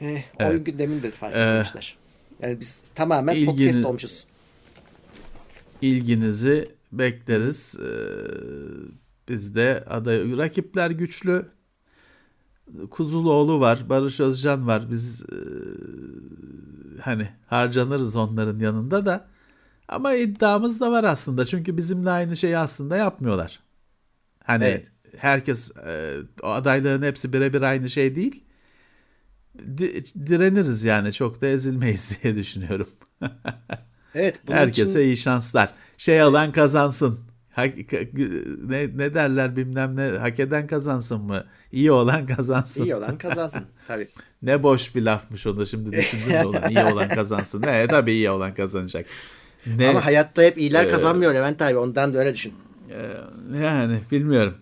E, 0.00 0.22
Oyun 0.48 0.64
gündemini 0.64 1.02
de 1.02 1.10
fark 1.10 1.36
Ee, 1.36 1.40
etmemişler. 1.40 1.96
Yani 2.42 2.60
biz 2.60 2.80
tamamen 2.94 3.34
ilgini- 3.36 3.46
podcast 3.46 3.84
olmuşuz. 3.84 4.26
İlginizi 5.82 6.68
bekleriz. 6.92 7.76
Ee, 7.80 7.88
biz 9.28 9.54
de 9.54 9.84
aday 9.88 10.36
rakipler 10.38 10.90
güçlü. 10.90 11.46
Kuzuloğlu 12.90 13.60
var, 13.60 13.88
Barış 13.88 14.20
Özcan 14.20 14.66
var. 14.66 14.90
Biz 14.90 15.22
e, 15.22 15.36
hani 17.00 17.28
harcanırız 17.46 18.16
onların 18.16 18.58
yanında 18.58 19.06
da. 19.06 19.26
Ama 19.88 20.14
iddiamız 20.14 20.80
da 20.80 20.90
var 20.92 21.04
aslında. 21.04 21.44
Çünkü 21.44 21.76
bizimle 21.76 22.10
aynı 22.10 22.36
şeyi 22.36 22.58
aslında 22.58 22.96
yapmıyorlar. 22.96 23.60
Hani 24.44 24.64
Evet. 24.64 24.92
herkes 25.16 25.76
e, 25.76 26.16
adayların 26.42 27.02
hepsi 27.02 27.32
birebir 27.32 27.62
aynı 27.62 27.90
şey 27.90 28.14
değil. 28.14 28.44
Di- 29.78 30.04
direniriz 30.26 30.84
yani 30.84 31.12
çok 31.12 31.40
da 31.42 31.46
ezilmeyiz 31.46 32.10
diye 32.22 32.36
düşünüyorum. 32.36 32.88
Evet. 34.14 34.40
Bunun 34.46 34.56
Herkese 34.56 34.90
için 34.90 35.00
iyi 35.00 35.16
şanslar. 35.16 35.70
Şey 35.98 36.22
alan 36.22 36.52
kazansın. 36.52 37.20
Hak- 37.56 37.92
ne, 38.68 38.88
ne 38.98 39.14
derler 39.14 39.56
bilmem 39.56 39.96
ne 39.96 40.18
hak 40.18 40.40
eden 40.40 40.66
kazansın 40.66 41.20
mı? 41.20 41.44
İyi 41.72 41.92
olan 41.92 42.26
kazansın. 42.26 42.84
iyi 42.84 42.94
olan 42.94 43.18
kazansın. 43.18 43.62
Tabii. 43.86 44.08
Ne 44.42 44.62
boş 44.62 44.94
bir 44.94 45.02
lafmış 45.02 45.46
onu 45.46 45.66
şimdi 45.66 45.92
düşündüm 45.92 46.30
de 46.30 46.44
olan 46.46 46.70
iyi 46.70 46.78
olan 46.84 47.08
kazansın. 47.08 47.62
Ne 47.62 47.86
tabii 47.86 48.12
iyi 48.12 48.30
olan 48.30 48.54
kazanacak. 48.54 49.06
Ne 49.66 49.88
Ama 49.88 50.04
hayatta 50.04 50.42
hep 50.42 50.58
iyiler 50.58 50.84
Ee, 50.84 50.88
kazanmıyor 50.88 51.34
Levent 51.34 51.62
abi. 51.62 51.76
Ondan 51.76 52.14
da 52.14 52.18
öyle 52.18 52.34
düşün. 52.34 52.54
yani 53.62 53.98
bilmiyorum. 54.10 54.54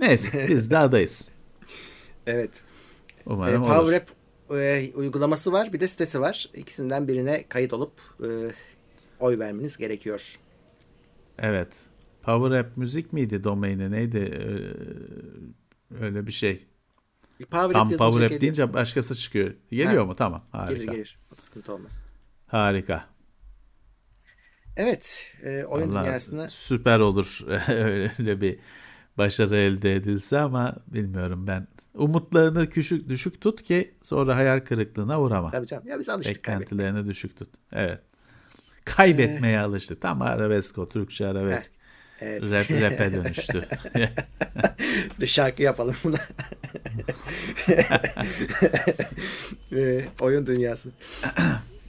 Neyse 0.00 0.46
biz 0.48 0.70
de 0.70 0.78
adayız. 0.78 1.28
Evet. 2.26 2.50
E, 2.50 3.20
Umarım 3.26 3.62
olur. 3.62 3.70
Power 3.74 3.96
App 4.00 4.10
e, 4.50 4.90
uygulaması 4.94 5.52
var. 5.52 5.72
Bir 5.72 5.80
de 5.80 5.88
sitesi 5.88 6.20
var. 6.20 6.50
İkisinden 6.54 7.08
birine 7.08 7.44
kayıt 7.48 7.72
olup 7.72 8.00
e, 8.20 8.28
oy 9.20 9.38
vermeniz 9.38 9.76
gerekiyor. 9.76 10.38
Evet. 11.38 11.68
Power 12.22 12.58
App 12.58 12.76
müzik 12.76 13.12
miydi 13.12 13.44
domaini 13.44 13.90
neydi? 13.90 14.18
Ee, 14.18 16.04
öyle 16.04 16.26
bir 16.26 16.32
şey. 16.32 16.66
Power 17.38 17.72
Tam 17.72 17.88
App 17.88 17.98
Power 17.98 18.20
App 18.20 18.20
geliyor. 18.20 18.40
deyince 18.40 18.72
başkası 18.72 19.14
çıkıyor. 19.14 19.54
Geliyor 19.70 20.02
Ha. 20.02 20.04
mu? 20.04 20.16
Tamam. 20.16 20.42
Harika. 20.52 20.74
Gelir 20.74 20.88
gelir. 20.92 21.18
O 21.32 21.34
sıkıntı 21.34 21.74
olmaz. 21.74 22.04
Harika. 22.46 23.04
Evet. 24.76 25.34
e, 25.42 25.64
oyun 25.64 25.90
Vallahi 25.90 26.06
dünyasına 26.06 26.48
süper 26.48 26.98
olur 26.98 27.40
öyle 27.68 28.40
bir 28.40 28.58
başarı 29.18 29.56
elde 29.56 29.94
edilse 29.96 30.38
ama 30.38 30.76
bilmiyorum 30.86 31.46
ben. 31.46 31.68
Umutlarını 31.94 32.68
küçük 32.70 33.08
düşük 33.08 33.40
tut 33.40 33.62
ki 33.62 33.94
sonra 34.02 34.36
hayal 34.36 34.60
kırıklığına 34.60 35.20
uğrama. 35.20 35.50
tabii 35.50 35.66
canım. 35.66 35.84
Ya 35.88 35.98
biz 35.98 36.08
alıştık 36.08 36.42
kaybetmeye. 36.42 36.78
Beklentilerini 36.78 37.10
düşük 37.10 37.36
tut. 37.38 37.48
Evet. 37.72 37.98
Kaybetmeye 38.84 39.60
alıştık. 39.60 40.00
Tam 40.02 40.22
arabesk 40.22 40.78
o. 40.78 40.88
Türkçe 40.88 41.26
arabesk. 41.26 41.70
Evet. 42.20 42.42
Rap, 42.42 42.70
rap'e 42.70 43.12
dönüştü. 43.12 43.68
Bir 45.20 45.26
şarkı 45.26 45.62
yapalım 45.62 45.94
buna. 46.04 46.16
E, 49.76 50.04
oyun 50.20 50.46
dünyası. 50.46 50.88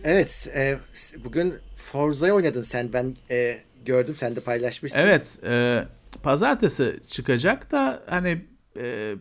Evet. 0.04 0.50
e, 0.56 0.78
bugün 1.26 1.54
Forza'yı 1.76 2.34
oynadın 2.34 2.62
sen. 2.62 2.94
Ben 2.94 3.16
e, 3.32 3.58
gördüm. 3.86 4.16
Sen 4.16 4.36
de 4.36 4.40
paylaşmışsın. 4.40 5.00
evet. 5.00 5.28
E, 5.44 5.84
pazartesi 6.24 7.00
çıkacak 7.10 7.72
da 7.72 8.04
hani 8.06 8.46
e, 8.80 9.14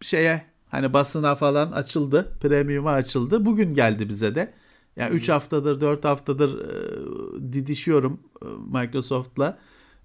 şeye 0.00 0.42
hani 0.68 0.92
basına 0.92 1.34
falan 1.34 1.72
açıldı. 1.72 2.32
Premium'a 2.40 2.90
açıldı. 2.92 3.46
Bugün 3.46 3.74
geldi 3.74 4.08
bize 4.08 4.34
de. 4.34 4.54
Yani 4.96 5.14
3 5.14 5.28
haftadır 5.28 5.80
4 5.80 6.04
haftadır 6.04 6.58
e, 6.60 7.52
didişiyorum 7.52 8.20
e, 8.42 8.46
Microsoft'la. 8.78 9.58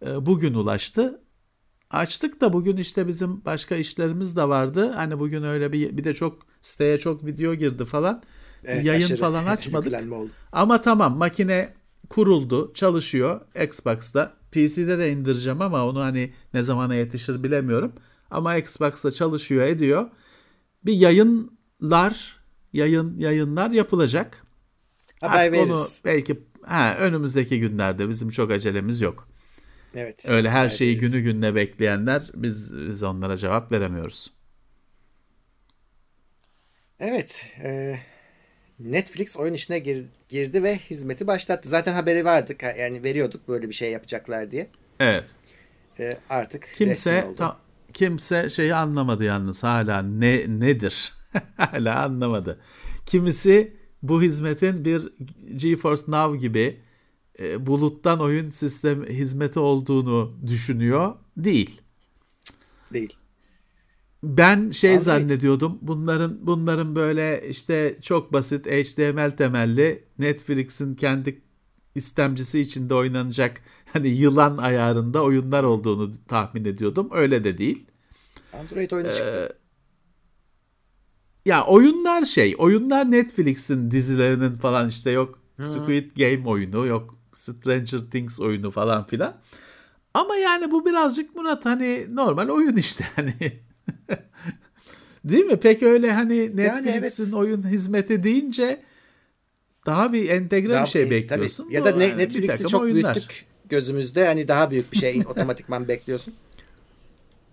E, 0.06 0.26
bugün 0.26 0.54
ulaştı. 0.54 1.22
Açtık 1.92 2.42
da 2.42 2.54
bugün 2.54 2.78
işte 2.78 3.08
bizim 3.08 3.46
başka 3.46 3.76
işlerimiz 3.76 4.38
de 4.38 4.50
vardı. 4.50 4.92
Hani 4.92 5.20
bugün 5.20 5.44
öyle 5.44 5.72
bir 5.72 5.98
bir 5.98 6.04
de 6.04 6.14
çok 6.14 6.40
siteye 6.62 6.98
çok 6.98 7.26
video 7.26 7.54
girdi 7.54 7.86
falan. 7.86 8.24
Evet, 8.66 8.86
Yayın 8.86 9.02
aşırı 9.02 9.18
falan 9.18 9.46
açmadık. 9.48 10.12
oldu. 10.14 10.32
Ama 10.52 10.82
tamam 10.82 11.18
makine 11.18 11.74
kuruldu, 12.10 12.72
çalışıyor 12.74 13.42
Xbox'ta. 13.64 14.34
PC'de 14.52 15.00
de 15.00 15.12
indireceğim 15.12 15.62
ama 15.62 15.86
onu 15.86 16.02
hani 16.02 16.34
ne 16.54 16.64
zamana 16.64 16.96
yetişir 16.96 17.44
bilemiyorum. 17.44 17.94
Ama 18.32 18.56
Xbox'ta 18.58 19.12
çalışıyor, 19.12 19.68
ediyor. 19.68 20.10
Bir 20.86 20.94
yayınlar, 20.94 22.40
yayın 22.74 23.20
yayınlar 23.20 23.72
yapılacak. 23.72 24.44
Haber 25.22 25.34
Artık 25.48 25.54
onu 25.60 25.70
veririz. 25.74 26.02
belki 26.06 26.40
ha, 26.62 26.96
önümüzdeki 27.00 27.60
günlerde 27.60 28.10
bizim 28.10 28.30
çok 28.30 28.52
acelemiz 28.52 29.02
yok. 29.02 29.28
Evet. 29.96 30.26
Öyle 30.30 30.50
her 30.50 30.70
şeyi 30.70 30.96
veririz. 30.98 31.12
günü 31.12 31.24
gününe 31.24 31.56
bekleyenler 31.56 32.32
biz 32.36 32.76
biz 32.88 33.04
onlara 33.04 33.38
cevap 33.38 33.72
veremiyoruz. 33.72 34.32
Evet. 37.00 37.48
e, 37.64 37.96
Netflix 38.80 39.38
oyun 39.38 39.54
işine 39.54 39.80
gir- 39.80 40.06
girdi 40.30 40.64
ve 40.64 40.78
hizmeti 40.78 41.28
başlattı. 41.28 41.70
Zaten 41.70 41.94
haberi 41.94 42.26
vardık. 42.26 42.64
Yani 42.80 43.04
veriyorduk 43.04 43.48
böyle 43.48 43.70
bir 43.70 43.74
şey 43.74 43.92
yapacaklar 43.92 44.52
diye. 44.52 44.68
Evet. 45.00 45.30
E, 46.00 46.18
artık 46.30 46.68
Kimse 46.78 47.12
resmi 47.16 47.30
oldu. 47.30 47.36
ta- 47.38 47.58
kimse 47.94 48.50
şeyi 48.50 48.76
anlamadı 48.76 49.24
yalnız 49.24 49.64
hala 49.64 50.02
ne 50.02 50.46
nedir? 50.48 51.14
hala 51.58 52.04
anlamadı. 52.04 52.60
Kimisi 53.06 53.78
bu 54.04 54.22
hizmetin 54.22 54.86
bir 54.86 55.14
GeForce 55.56 56.04
Now 56.08 56.40
gibi 56.48 56.82
e, 57.40 57.68
buluttan 57.68 58.20
oyun 58.20 58.50
sistem 58.50 59.06
hizmeti 59.06 59.60
olduğunu 59.60 60.38
düşünüyor. 60.48 61.16
Değil. 61.38 61.82
Değil. 62.94 63.14
Ben 64.24 64.72
şey 64.72 64.90
Android. 64.90 65.06
zannediyordum. 65.06 65.80
Bunların 65.82 66.38
bunların 66.42 66.96
böyle 66.96 67.50
işte 67.50 67.98
çok 68.02 68.34
basit 68.34 68.66
HTML 68.66 69.32
temelli 69.38 70.04
Netflix'in 70.20 70.96
kendi 70.96 71.42
istemcisi 71.96 72.60
içinde 72.60 72.94
oynanacak 72.94 73.62
hani 73.94 74.08
yılan 74.08 74.58
ayarında 74.58 75.24
oyunlar 75.24 75.64
olduğunu 75.64 76.12
tahmin 76.28 76.66
ediyordum. 76.66 77.10
Öyle 77.12 77.44
de 77.44 77.58
değil. 77.58 77.86
Android 78.54 78.92
Ee, 78.92 78.96
oyunu 78.96 79.12
çıktı. 79.12 79.58
Ya 81.46 81.66
oyunlar 81.66 82.26
şey, 82.26 82.56
oyunlar 82.58 83.12
Netflix'in 83.12 83.92
dizilerinin 83.92 84.58
falan 84.58 84.88
işte 84.88 85.12
yok 85.12 85.40
Squid 85.62 86.12
Game 86.18 86.50
oyunu, 86.50 86.86
yok 86.86 87.16
Stranger 87.34 88.00
Things 88.12 88.40
oyunu 88.40 88.72
falan 88.72 89.08
filan. 89.08 89.38
Ama 90.14 90.36
yani 90.36 90.72
bu 90.72 90.86
birazcık 90.86 91.36
Murat 91.36 91.66
hani 91.66 92.08
normal 92.16 92.50
oyun 92.50 92.76
işte 92.76 93.06
hani. 93.16 93.34
Değil 95.26 95.46
mi? 95.46 95.60
Pek 95.60 95.84
öyle 95.84 96.12
hani 96.14 96.58
Netflix'in 96.58 97.24
evet. 97.24 97.34
oyun 97.34 97.68
hizmeti 97.70 98.24
deyince 98.24 98.82
daha 99.86 100.14
bir 100.14 100.30
entegre 100.30 100.70
Daha- 100.70 100.84
bir 100.86 100.90
şey 100.90 101.12
bekliyorsun. 101.12 101.64
Tabii. 101.64 101.74
Ya 101.76 101.86
da 101.86 101.92
ne- 101.92 102.04
yani 102.06 102.18
Netflix'i 102.18 102.68
çok 102.68 102.82
oyunlar. 102.82 103.16
büyüttük 103.16 103.46
gözümüzde. 103.72 104.26
Hani 104.26 104.48
daha 104.48 104.72
büyük 104.72 104.92
bir 104.92 104.98
şey 104.98 105.24
otomatikman 105.28 105.88
bekliyorsun. 105.88 106.34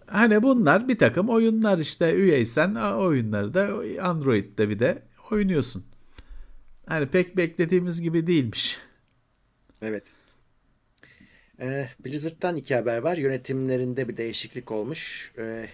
Hani 0.07 0.43
bunlar 0.43 0.89
bir 0.89 0.99
takım 0.99 1.29
oyunlar 1.29 1.79
işte 1.79 2.15
üyeysen 2.15 2.75
oyunları 2.75 3.55
da 3.55 3.69
Android'de 4.03 4.69
bir 4.69 4.79
de 4.79 5.03
oynuyorsun. 5.31 5.85
Hani 6.87 7.07
pek 7.07 7.37
beklediğimiz 7.37 8.01
gibi 8.01 8.27
değilmiş. 8.27 8.79
Evet. 9.83 10.13
Ee, 11.61 11.89
Blizzard'dan 12.05 12.57
iki 12.57 12.75
haber 12.75 12.99
var. 12.99 13.17
Yönetimlerinde 13.17 14.09
bir 14.09 14.17
değişiklik 14.17 14.73
olmuş. 14.73 15.33
Ee, 15.39 15.69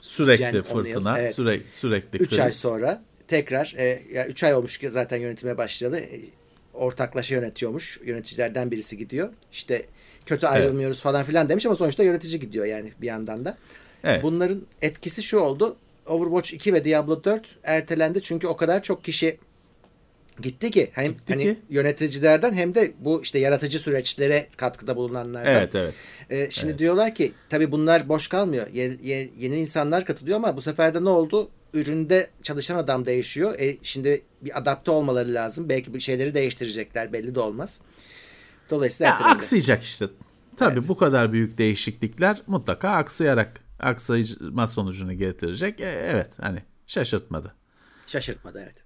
Sürekli 0.00 0.62
fırtına, 0.62 1.18
evet. 1.18 1.34
sürekli 1.34 1.72
sürekli 1.72 2.18
3 2.18 2.38
ay 2.38 2.46
kriz. 2.46 2.56
sonra 2.56 3.04
tekrar 3.28 3.74
e, 3.76 4.02
ya 4.12 4.26
3 4.26 4.44
ay 4.44 4.54
olmuş 4.54 4.80
zaten 4.90 5.16
yönetime 5.16 5.58
başladı. 5.58 6.00
Ortaklaşa 6.76 7.34
yönetiyormuş. 7.34 8.00
Yöneticilerden 8.04 8.70
birisi 8.70 8.98
gidiyor. 8.98 9.28
İşte 9.52 9.82
kötü 10.26 10.46
ayrılmıyoruz 10.46 11.00
falan 11.00 11.24
filan 11.24 11.48
demiş 11.48 11.66
ama 11.66 11.76
sonuçta 11.76 12.02
yönetici 12.04 12.40
gidiyor 12.40 12.64
yani 12.66 12.92
bir 13.00 13.06
yandan 13.06 13.44
da. 13.44 13.58
Evet. 14.04 14.22
Bunların 14.22 14.62
etkisi 14.82 15.22
şu 15.22 15.38
oldu. 15.38 15.76
Overwatch 16.06 16.52
2 16.54 16.74
ve 16.74 16.84
Diablo 16.84 17.24
4 17.24 17.56
ertelendi 17.64 18.22
çünkü 18.22 18.46
o 18.46 18.56
kadar 18.56 18.82
çok 18.82 19.04
kişi 19.04 19.38
gitti 20.42 20.70
ki 20.70 20.90
hem 20.92 21.06
Gitti 21.12 21.32
hani 21.32 21.42
ki. 21.42 21.56
yöneticilerden 21.70 22.52
hem 22.52 22.74
de 22.74 22.92
bu 23.00 23.22
işte 23.22 23.38
yaratıcı 23.38 23.78
süreçlere 23.78 24.46
katkıda 24.56 24.96
bulunanlardan. 24.96 25.54
Evet 25.54 25.74
evet. 25.74 25.94
Ee, 26.30 26.46
şimdi 26.50 26.78
diyorlar 26.78 27.14
ki 27.14 27.32
tabii 27.50 27.72
bunlar 27.72 28.08
boş 28.08 28.28
kalmıyor. 28.28 28.66
Ye- 28.72 28.96
ye- 29.02 29.30
yeni 29.38 29.56
insanlar 29.60 30.04
katılıyor 30.04 30.36
ama 30.36 30.56
bu 30.56 30.60
sefer 30.62 30.94
de 30.94 31.04
ne 31.04 31.08
oldu? 31.08 31.50
Üründe 31.74 32.26
çalışan 32.42 32.76
adam 32.76 33.06
değişiyor. 33.06 33.54
E, 33.60 33.76
şimdi 33.82 34.22
bir 34.46 34.58
adapte 34.58 34.90
olmaları 34.90 35.34
lazım. 35.34 35.68
Belki 35.68 35.94
bu 35.94 36.00
şeyleri 36.00 36.34
değiştirecekler 36.34 37.12
belli 37.12 37.34
de 37.34 37.40
olmaz. 37.40 37.80
Dolayısıyla 38.70 39.10
Ya 39.12 39.18
aksayacak 39.26 39.82
işte. 39.82 40.06
Tabii 40.56 40.88
bu 40.88 40.96
kadar 40.96 41.32
büyük 41.32 41.58
değişiklikler 41.58 42.42
mutlaka 42.46 42.90
aksayarak 42.90 43.60
aksayma 43.80 44.66
sonucunu 44.68 45.12
getirecek. 45.12 45.80
E, 45.80 45.84
evet 45.84 46.30
hani 46.40 46.62
şaşırtmadı. 46.86 47.54
Şaşırtmadı 48.06 48.60
evet. 48.64 48.84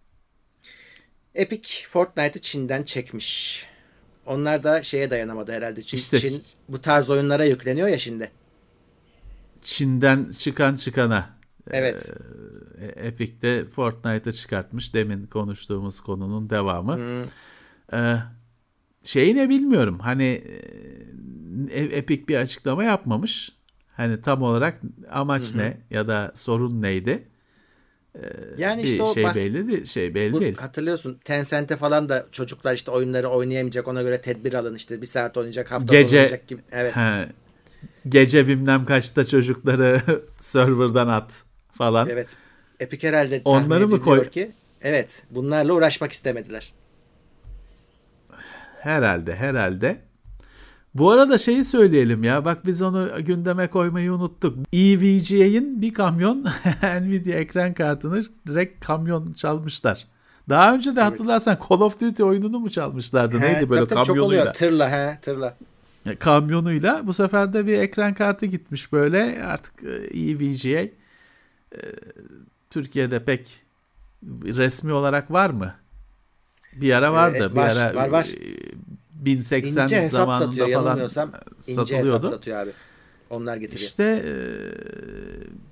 Epic 1.35 1.69
Fortnite'ı 1.89 2.43
Çin'den 2.43 2.83
çekmiş. 2.83 3.67
Onlar 4.27 4.65
da 4.65 4.83
şeye 4.83 5.11
dayanamadı 5.11 5.53
herhalde. 5.53 5.83
Çin, 5.83 5.99
İşte- 5.99 6.19
Çin 6.21 6.43
bu 6.69 6.81
tarz 6.81 7.11
oyunlara 7.11 7.45
yükleniyor 7.45 7.89
ya 7.89 7.99
şimdi. 7.99 8.31
Çin'den 9.63 10.33
çıkan 10.39 10.77
çıkana. 10.77 11.40
Evet. 11.73 12.15
E, 12.81 13.07
Epic'te 13.07 13.65
Fortnite'ı 13.65 14.33
çıkartmış. 14.33 14.95
Demin 14.95 15.27
konuştuğumuz 15.27 16.01
konunun 16.01 16.51
devamı. 16.51 16.99
E, 17.93 18.17
şeyi 19.03 19.37
ne 19.37 19.49
bilmiyorum. 19.49 19.99
Hani 19.99 20.45
e, 21.71 21.81
Epic 21.81 22.29
bir 22.29 22.37
açıklama 22.37 22.85
yapmamış. 22.85 23.53
Hani 23.97 24.23
tam 24.23 24.43
olarak 24.43 24.81
amaç 25.11 25.55
ne 25.55 25.81
ya 25.91 26.09
da 26.09 26.33
sorun 26.35 26.83
neydi? 26.83 27.31
Yani 28.59 28.83
bir 28.83 28.89
işte 28.89 29.03
o 29.03 29.15
şey 29.15 29.25
bas- 29.25 29.37
belli 29.37 29.69
değil. 29.69 29.85
Şey 29.85 30.15
belli 30.15 30.33
Bu, 30.33 30.41
değil. 30.41 30.57
hatırlıyorsun 30.57 31.19
Tencent'e 31.25 31.77
falan 31.77 32.09
da 32.09 32.27
çocuklar 32.33 32.75
işte 32.75 32.91
oyunları 32.91 33.29
oynayamayacak 33.29 33.89
ona 33.89 34.03
göre 34.03 34.21
tedbir 34.21 34.55
alın 34.55 34.75
işte 34.75 35.01
bir 35.01 35.07
saat 35.07 35.37
oynayacak 35.37 35.71
hafta 35.73 35.95
Gece 35.95 36.17
oynayacak 36.17 36.49
gibi. 36.49 36.61
Evet. 36.73 36.97
he, 36.97 37.29
gece 38.09 38.49
bilmem 38.49 38.85
kaçta 38.87 39.25
çocukları 39.25 40.03
serverdan 40.39 41.09
at 41.09 41.43
falan. 41.81 42.09
Evet. 42.09 42.37
Epic 42.81 43.09
herhalde 43.09 43.43
Onları 43.45 43.89
mı 43.89 44.03
koy- 44.03 44.29
ki 44.29 44.51
evet 44.83 45.23
bunlarla 45.31 45.73
uğraşmak 45.73 46.13
istemediler. 46.13 46.73
Herhalde, 48.81 49.37
herhalde. 49.37 50.01
Bu 50.95 51.11
arada 51.11 51.39
şeyi 51.39 51.65
söyleyelim 51.65 52.25
ya. 52.25 52.45
Bak 52.45 52.67
biz 52.67 52.83
onu 52.83 53.11
gündeme 53.25 53.67
koymayı 53.67 54.13
unuttuk. 54.13 54.59
EVGA'in 54.73 55.83
bir 55.83 55.95
kamyon 55.95 56.45
Nvidia 56.83 57.35
ekran 57.39 57.75
kartını 57.75 58.23
direkt 58.49 58.85
kamyon 58.87 59.33
çalmışlar. 59.33 60.07
Daha 60.49 60.75
önce 60.75 60.97
de 60.97 61.01
hatırlarsan 61.01 61.59
Call 61.69 61.81
of 61.81 62.01
Duty 62.01 62.23
oyununu 62.23 62.59
mu 62.59 62.71
çalmışlardı? 62.71 63.39
He, 63.39 63.53
Neydi 63.53 63.71
böyle 63.71 63.87
tabii 63.87 64.05
çok 64.05 64.07
kamyonuyla? 64.07 64.41
oluyor. 64.41 64.55
Tırla 64.55 64.91
he 64.91 65.19
tırla. 65.23 65.57
kamyonuyla 66.19 67.07
bu 67.07 67.15
sefer 67.15 67.53
de 67.53 67.67
bir 67.67 67.79
ekran 67.79 68.15
kartı 68.15 68.47
gitmiş 68.47 68.93
böyle 68.93 69.45
artık 69.45 69.75
e, 69.85 70.21
EVGA 70.21 71.00
e, 71.75 71.79
Türkiye'de 72.71 73.25
pek 73.25 73.61
resmi 74.45 74.93
olarak 74.93 75.31
var 75.31 75.51
mı? 75.51 75.75
Bir 76.73 76.93
ara 76.93 77.13
vardı. 77.13 77.45
E, 77.45 77.51
bir 77.51 77.57
var, 77.57 77.77
ara 77.77 77.95
var, 77.95 78.09
var. 78.09 78.27
e, 78.27 79.25
1080 79.25 79.83
İnce 79.83 80.03
hesap 80.03 80.11
zamanında 80.21 80.47
satıyor 80.47 80.73
falan 80.73 80.99
ince 80.99 81.03
hesap 81.03 81.35
satılıyordu. 81.59 82.29
satıyor 82.29 82.59
abi. 82.59 82.71
Onlar 83.31 83.57
getiriyor. 83.57 83.89
İşte 83.89 84.25
e, 84.27 84.33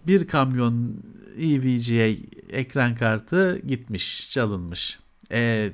bir 0.07 0.29
kamyon 0.29 0.95
EVGA 1.41 2.17
ekran 2.51 2.95
kartı 2.95 3.59
gitmiş, 3.59 4.31
çalınmış. 4.31 4.99
E, 5.33 5.71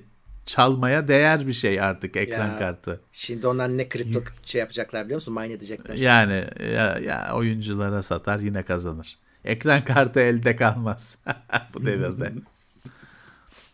çalmaya 0.46 1.08
değer 1.08 1.46
bir 1.46 1.52
şey 1.52 1.80
artık 1.80 2.16
ekran 2.16 2.48
Ya. 2.48 2.58
kartı. 2.58 3.00
Şimdi 3.12 3.46
onlar 3.46 3.68
ne 3.68 3.88
kripto 3.88 4.20
şey 4.44 4.58
yapacaklar 4.58 5.04
biliyor 5.04 5.16
musun? 5.16 5.34
Mine 5.34 5.52
edecekler. 5.52 5.94
Yani 5.94 6.44
ya, 6.74 6.98
ya 6.98 7.34
oyunculara 7.34 8.02
satar 8.02 8.38
yine 8.38 8.62
kazanır. 8.62 9.18
Ekran 9.44 9.84
kartı 9.84 10.20
elde 10.20 10.56
kalmaz 10.56 11.18
bu 11.74 11.86
devirde. 11.86 12.32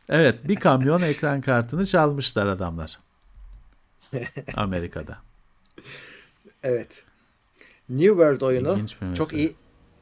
Evet 0.09 0.49
bir 0.49 0.57
kamyon 0.57 1.03
ekran 1.03 1.41
kartını 1.41 1.87
çalmışlar 1.87 2.47
adamlar. 2.47 2.99
Amerika'da. 4.57 5.19
Evet. 6.63 7.05
New 7.89 8.09
World 8.09 8.41
oyunu 8.41 8.79
bir 8.79 9.15
çok 9.15 9.33
iyi 9.33 9.55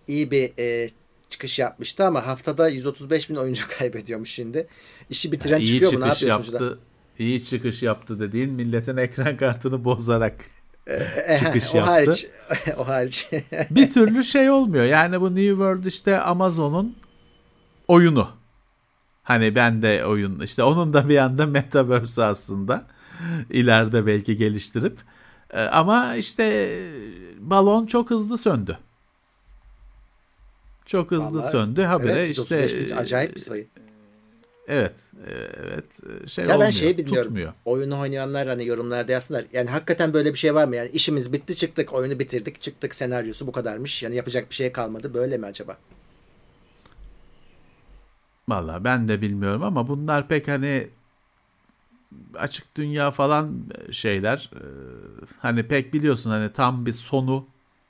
iyi 0.09 0.31
bir 0.31 0.53
e, 0.59 0.89
çıkış 1.29 1.59
yapmıştı 1.59 2.05
ama 2.05 2.27
haftada 2.27 2.69
135 2.69 3.31
bin 3.31 3.35
oyuncu 3.35 3.67
kaybediyormuş 3.79 4.31
şimdi. 4.31 4.67
İşi 5.11 5.33
bitiren 5.33 5.61
iyi 5.61 5.67
çıkıyor 5.67 5.93
mu? 5.93 6.01
Ne 6.01 6.07
yapıyorsun 6.07 6.53
yaptı. 6.53 6.79
İyi 7.19 7.45
çıkış 7.45 7.83
yaptı 7.83 8.21
dediğin 8.21 8.51
milletin 8.51 8.97
ekran 8.97 9.37
kartını 9.37 9.85
bozarak. 9.85 10.51
Çıkış 11.39 11.75
o 11.75 11.77
yaptı. 11.77 11.93
hariç. 11.93 12.27
o 12.77 12.89
hariç. 12.89 13.31
bir 13.71 13.91
türlü 13.91 14.25
şey 14.25 14.51
olmuyor. 14.51 14.85
Yani 14.85 15.21
bu 15.21 15.27
New 15.35 15.49
World 15.49 15.85
işte 15.85 16.21
Amazon'un 16.21 16.97
oyunu. 17.89 18.29
Hani 19.23 19.55
ben 19.55 19.83
de 19.83 20.05
oyun 20.05 20.41
işte 20.41 20.63
onun 20.63 20.93
da 20.93 21.09
bir 21.09 21.17
anda 21.17 21.47
metaverse 21.47 22.25
aslında 22.25 22.87
ileride 23.51 24.07
belki 24.07 24.37
geliştirip 24.37 24.99
Ee, 25.51 25.61
ama 25.61 26.17
işte 26.17 26.77
balon 27.39 27.87
çok 27.87 28.11
hızlı 28.11 28.39
söndü. 28.39 28.79
Çok 30.87 31.11
hızlı 31.11 31.39
Vallahi, 31.39 31.51
söndü. 31.51 31.83
Habire 31.83 32.13
evet, 32.13 32.39
işte 32.39 32.61
135 32.61 32.91
bin, 32.91 32.97
acayip 32.97 33.37
bir 33.37 33.41
sayı. 33.41 33.67
Evet, 34.69 34.93
e, 35.27 35.31
evet 35.63 35.85
şey 36.31 36.45
Ya 36.45 36.49
ben 36.49 36.55
olmuyor, 36.55 36.73
şeyi 36.73 36.99
bilmiyorum. 36.99 37.23
tutmuyor. 37.25 37.53
Oyunu 37.65 37.99
oynayanlar 38.01 38.49
hani 38.49 38.67
yorumlarda 38.67 39.13
yazsınlar. 39.13 39.45
Yani 39.53 39.71
hakikaten 39.71 40.13
böyle 40.13 40.33
bir 40.33 40.39
şey 40.39 40.55
var 40.55 40.69
mı? 40.69 40.77
Yani 40.77 40.89
işimiz 40.91 41.33
bitti 41.33 41.55
çıktık, 41.55 41.93
oyunu 41.95 42.19
bitirdik, 42.19 42.61
çıktık 42.61 42.95
senaryosu 42.95 43.47
bu 43.47 43.53
kadarmış. 43.53 44.03
Yani 44.03 44.17
yapacak 44.17 44.51
bir 44.51 44.55
şey 44.55 44.73
kalmadı. 44.73 45.15
Böyle 45.15 45.39
mi 45.39 45.47
acaba? 45.47 45.77
Vallahi 48.49 48.85
ben 48.85 49.09
de 49.09 49.21
bilmiyorum 49.23 49.63
ama 49.63 49.89
bunlar 49.89 50.29
pek 50.29 50.49
hani 50.49 50.89
açık 52.35 52.77
dünya 52.77 53.11
falan 53.11 53.55
şeyler 53.91 54.51
e, 54.55 54.63
hani 55.39 55.63
pek 55.69 55.95
biliyorsun 55.95 56.31
hani 56.31 56.53
tam 56.53 56.87
bir 56.87 56.93
sonu 56.93 57.47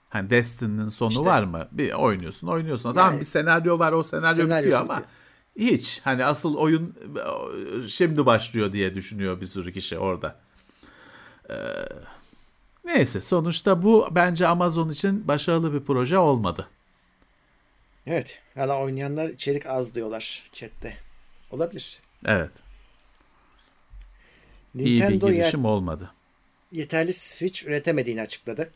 hani 0.09 0.31
Destiny'nin 0.31 0.89
sonu 0.89 1.09
İşte. 1.11 1.25
var 1.25 1.43
mı? 1.43 1.69
Bir 1.73 1.93
oynuyorsun, 1.93 2.47
oynuyorsun. 2.49 2.95
Tamam 2.95 3.11
Yani- 3.13 3.21
bir 3.21 3.27
senaryo 3.27 3.79
var, 3.79 3.93
o 3.93 4.03
senaryo 4.03 4.35
Senaryosu 4.37 4.65
bitiyor 4.65 4.81
ama 4.81 4.93
bitiyor. 4.95 5.09
Hiç 5.59 6.01
hani 6.05 6.25
asıl 6.25 6.55
oyun 6.57 6.95
şimdi 7.89 8.27
başlıyor 8.27 8.73
diye 8.73 8.95
düşünüyor 8.95 9.41
bir 9.41 9.47
sürü 9.47 9.73
kişi 9.73 9.99
orada. 9.99 10.41
Ee, 11.51 11.55
neyse 12.85 13.21
sonuçta 13.21 13.83
bu 13.83 14.09
bence 14.11 14.47
Amazon 14.47 14.89
için 14.89 15.29
başarılı 15.29 15.73
bir 15.75 15.81
proje 15.81 16.19
olmadı. 16.19 16.69
Evet. 18.07 18.43
Hala 18.55 18.79
oynayanlar 18.81 19.29
içerik 19.29 19.67
az 19.67 19.95
diyorlar 19.95 20.43
chatte. 20.53 20.97
Olabilir. 21.51 21.99
Evet. 22.25 22.51
iyi 24.75 24.87
bir 24.87 24.95
Nintendo 24.95 25.29
yer- 25.29 25.35
girişim 25.35 25.65
olmadı. 25.65 26.11
yeterli 26.73 27.13
Switch 27.13 27.67
üretemediğini 27.67 28.21
açıkladı. 28.21 28.71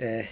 Ee, 0.00 0.26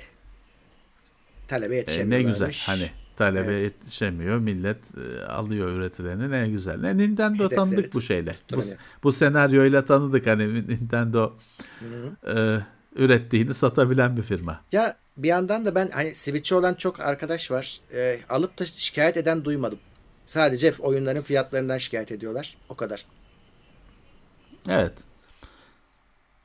talebe 1.48 1.74
E, 1.74 1.78
yetişemiyor. 1.78 2.20
ne 2.20 2.30
güzel 2.30 2.54
hani 2.66 2.90
talebe 3.16 3.52
Evet. 3.52 3.62
yetişemiyor 3.62 4.38
millet 4.38 4.78
e, 4.98 5.24
alıyor 5.24 5.68
üretileni 5.68 6.30
ne 6.30 6.48
güzel. 6.48 6.80
Ne 6.80 6.98
Nintendo 6.98 7.44
Hedefleri 7.44 7.56
tanıdık 7.56 7.94
bu 7.94 8.02
şeyle. 8.02 8.36
Bu, 8.52 8.60
bu 9.02 9.12
senaryoyla 9.12 9.84
tanıdık 9.84 10.26
hani 10.26 10.54
Nintendo 10.54 11.32
e, 12.26 12.58
ürettiğini 12.96 13.54
satabilen 13.54 14.16
bir 14.16 14.22
firma. 14.22 14.60
Ya 14.72 14.96
bir 15.16 15.28
yandan 15.28 15.64
da 15.64 15.74
ben 15.74 15.90
hani 15.92 16.14
Switch'i 16.14 16.54
olan 16.54 16.74
çok 16.74 17.00
arkadaş 17.00 17.50
var. 17.50 17.80
Ee, 17.94 18.20
alıp 18.28 18.58
da 18.58 18.64
şikayet 18.64 19.16
eden 19.16 19.44
duymadım. 19.44 19.78
Sadece 20.26 20.72
oyunların 20.78 21.22
fiyatlarından 21.22 21.78
şikayet 21.78 22.12
ediyorlar. 22.12 22.56
O 22.68 22.74
kadar. 22.74 23.06
Evet. 24.68 24.92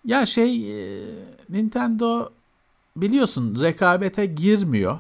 Ya 0.06 0.26
şey 0.26 0.72
e, 0.72 1.04
Nintendo 1.50 2.32
biliyorsun 2.96 3.64
rekabete 3.64 4.26
girmiyor. 4.26 5.00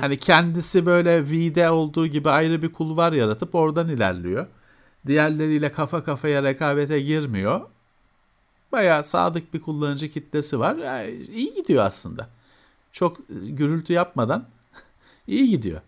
Hani 0.00 0.18
kendisi 0.18 0.86
böyle 0.86 1.24
V'de 1.24 1.70
olduğu 1.70 2.06
gibi 2.06 2.30
ayrı 2.30 2.62
bir 2.62 2.72
kulvar 2.72 3.12
yaratıp 3.12 3.54
oradan 3.54 3.88
ilerliyor. 3.88 4.46
Diğerleriyle 5.06 5.72
kafa 5.72 6.04
kafaya 6.04 6.42
rekabete 6.42 7.00
girmiyor. 7.00 7.60
Bayağı 8.72 9.04
sadık 9.04 9.54
bir 9.54 9.60
kullanıcı 9.60 10.10
kitlesi 10.10 10.58
var. 10.58 10.76
Yani 10.76 11.10
iyi 11.10 11.54
gidiyor 11.54 11.84
aslında. 11.84 12.28
Çok 12.92 13.18
gürültü 13.28 13.92
yapmadan 13.92 14.48
iyi 15.26 15.50
gidiyor. 15.50 15.80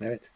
Evet. 0.00 0.30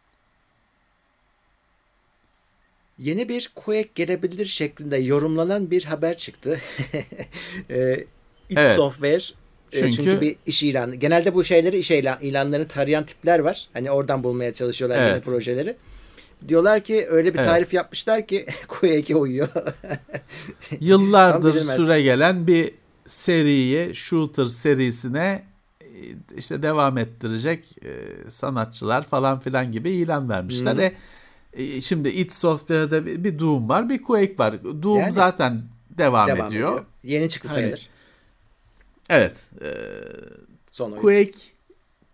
Yeni 2.99 3.29
bir 3.29 3.53
Quake 3.55 3.91
gelebilir 3.95 4.47
şeklinde 4.47 4.97
yorumlanan 4.97 5.71
bir 5.71 5.85
haber 5.85 6.19
çıktı. 6.19 6.61
ee, 7.71 8.05
id 8.51 8.57
Evet. 8.57 8.77
Software 8.77 9.15
e, 9.17 9.44
çünkü, 9.81 9.97
Çünkü- 9.97 10.21
bir 10.21 10.37
iş 10.47 10.63
ilanı. 10.63 10.95
Genelde 10.95 11.35
bu 11.35 11.45
şeyleri 11.45 11.79
iş 11.79 11.91
ilan, 11.91 12.19
ilanlarını 12.21 12.69
tarayan 12.69 13.05
tipler 13.05 13.39
var. 13.39 13.69
Hani 13.73 13.91
oradan 13.91 14.25
bulmaya 14.25 14.53
çalışıyorlar 14.53 14.99
yeni 14.99 15.09
Evet. 15.11 15.25
projeleri. 15.25 15.77
Diyorlar 16.49 16.81
ki 16.81 17.07
öyle 17.09 17.35
bir 17.35 17.39
Evet. 17.39 17.49
tarif 17.49 17.75
yapmışlar 17.75 18.27
ki 18.27 18.47
Quake'e 18.69 19.17
uyuyor. 19.17 19.49
Yıllardır 20.81 21.61
süre 21.63 22.03
gelen 22.03 22.47
bir 22.47 22.71
seriye, 23.07 23.95
shooter 23.95 24.47
serisine 24.47 25.45
e, 25.81 25.87
işte 26.37 26.63
devam 26.63 26.99
ettirecek 26.99 27.77
e, 27.85 27.91
sanatçılar 28.31 29.03
falan 29.07 29.41
filan 29.41 29.73
gibi 29.73 29.91
ilan 29.91 30.29
vermişler. 30.29 30.77
E, 30.79 30.93
e, 31.53 31.81
şimdi 31.81 32.09
id 32.09 32.31
Software'da 32.31 33.07
bir, 33.07 33.39
Doom 33.39 33.69
var, 33.69 33.89
bir 33.89 34.03
Quake 34.03 34.35
var. 34.39 34.65
Doom 34.83 34.99
Yani. 35.01 35.13
zaten 35.13 35.63
devam, 35.99 36.29
Devam 36.29 36.47
ediyor. 36.49 36.71
ediyor. 36.73 36.85
Yeni 37.05 37.29
çıktı 37.29 37.49
Hani- 37.49 37.55
sayılır. 37.61 37.89
Evet. 39.15 39.51
e, 39.63 39.71
Son 40.73 40.91
oyun. 40.93 41.03
Quake 41.03 41.33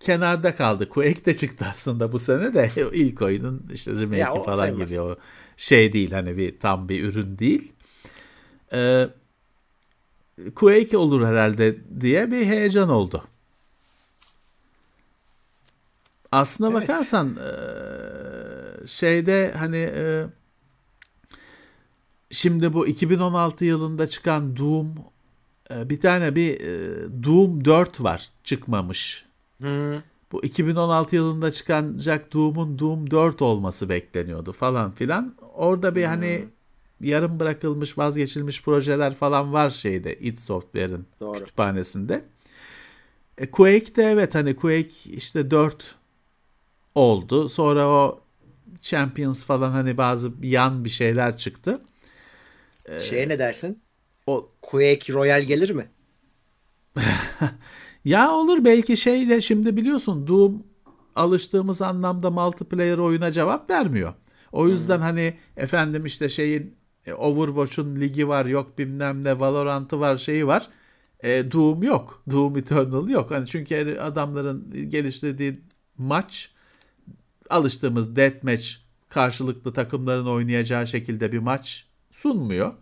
kenarda 0.00 0.56
kaldı. 0.56 0.88
Quake 0.88 1.24
de 1.24 1.36
çıktı 1.36 1.66
aslında 1.70 2.12
bu 2.12 2.18
sene 2.18 2.54
de 2.54 2.70
ilk 2.92 3.22
oyunun 3.22 3.66
işte 3.72 3.92
remake'i 3.92 4.44
falan 4.44 4.54
sayılmaz. 4.54 4.98
o 4.98 5.16
şey 5.56 5.92
değil 5.92 6.12
hani 6.12 6.36
bir 6.36 6.58
tam 6.60 6.88
bir 6.88 7.04
ürün 7.04 7.38
değil. 7.38 7.72
Ee, 8.72 9.08
Quake 10.54 10.96
olur 10.96 11.26
herhalde 11.26 11.78
diye 12.00 12.30
bir 12.30 12.46
heyecan 12.46 12.88
oldu. 12.88 13.24
Aslına 16.32 16.70
Evet. 16.70 16.82
bakarsan 16.82 17.36
eee, 17.36 18.86
şeyde 18.86 19.52
hani 19.58 19.76
eee, 19.76 20.26
şimdi 22.30 22.72
bu 22.72 22.86
2016 22.86 23.64
yılında 23.64 24.06
çıkan 24.06 24.56
Doom 24.56 24.88
e, 24.88 24.92
bir 25.70 26.00
tane 26.00 26.34
bir 26.34 26.60
e, 26.60 27.24
Doom 27.24 27.64
4 27.64 28.02
var 28.02 28.30
çıkmamış. 28.44 29.26
Hı. 29.62 30.02
Bu 30.32 30.44
2016 30.44 31.16
yılında 31.16 31.50
çıkacak 31.50 32.32
Doom'un 32.32 32.78
Doom 32.78 33.10
4 33.10 33.42
olması 33.42 33.88
bekleniyordu 33.88 34.52
falan 34.52 34.92
filan. 34.92 35.34
Orada 35.54 35.96
bir 35.96 36.04
hani 36.04 36.44
yarım 37.00 37.40
bırakılmış 37.40 37.98
vazgeçilmiş 37.98 38.62
projeler 38.62 39.14
falan 39.14 39.52
var 39.52 39.70
şeyde 39.70 40.18
id 40.18 40.36
Software'in 40.38 41.06
Doğru. 41.20 41.38
kütüphanesinde. 41.38 42.24
E, 43.38 43.50
Quake 43.50 43.96
de 43.96 44.02
evet 44.02 44.34
hani 44.34 44.56
Quake 44.56 45.10
işte 45.12 45.50
4 45.50 45.94
oldu. 46.94 47.48
Sonra 47.48 47.88
o 47.88 48.20
Champions 48.80 49.44
falan 49.44 49.70
hani 49.70 49.96
bazı 49.96 50.32
yan 50.42 50.84
bir 50.84 50.90
şeyler 50.90 51.36
çıktı. 51.36 51.80
Şeye 52.98 53.28
ne 53.28 53.38
dersin? 53.38 53.82
O 54.30 54.48
Quake 54.62 55.12
Royale 55.12 55.44
gelir 55.44 55.70
mi? 55.70 55.88
Ya 58.04 58.30
olur 58.30 58.64
belki 58.64 58.96
şeyle 58.96 59.40
şimdi 59.40 59.76
biliyorsun 59.76 60.26
Doom 60.26 60.62
alıştığımız 61.16 61.82
anlamda 61.82 62.30
multiplayer 62.30 62.98
oyuna 62.98 63.32
cevap 63.32 63.70
vermiyor. 63.70 64.14
O 64.52 64.68
yüzden 64.68 65.00
hani 65.00 65.34
efendim 65.56 66.06
işte 66.06 66.28
şeyin 66.28 66.74
e, 67.06 67.12
Overwatch'un 67.12 67.96
ligi 67.96 68.28
var 68.28 68.46
yok 68.46 68.78
bilmem 68.78 69.24
ne 69.24 69.40
Valorant'ı 69.40 70.00
var 70.00 70.16
şeyi 70.16 70.46
var. 70.46 70.68
E, 71.20 71.52
Doom 71.52 71.82
yok. 71.82 72.22
Doom 72.30 72.56
Eternal 72.56 73.08
yok. 73.08 73.30
Hani 73.30 73.46
çünkü 73.46 73.98
adamların 73.98 74.88
geliştirdiği 74.90 75.60
maç 75.98 76.54
alıştığımız 77.50 78.16
deathmatch 78.16 78.68
karşılıklı 79.08 79.72
takımların 79.72 80.26
oynayacağı 80.26 80.86
şekilde 80.86 81.32
bir 81.32 81.38
maç 81.38 81.86
sunmuyor. 82.10 82.72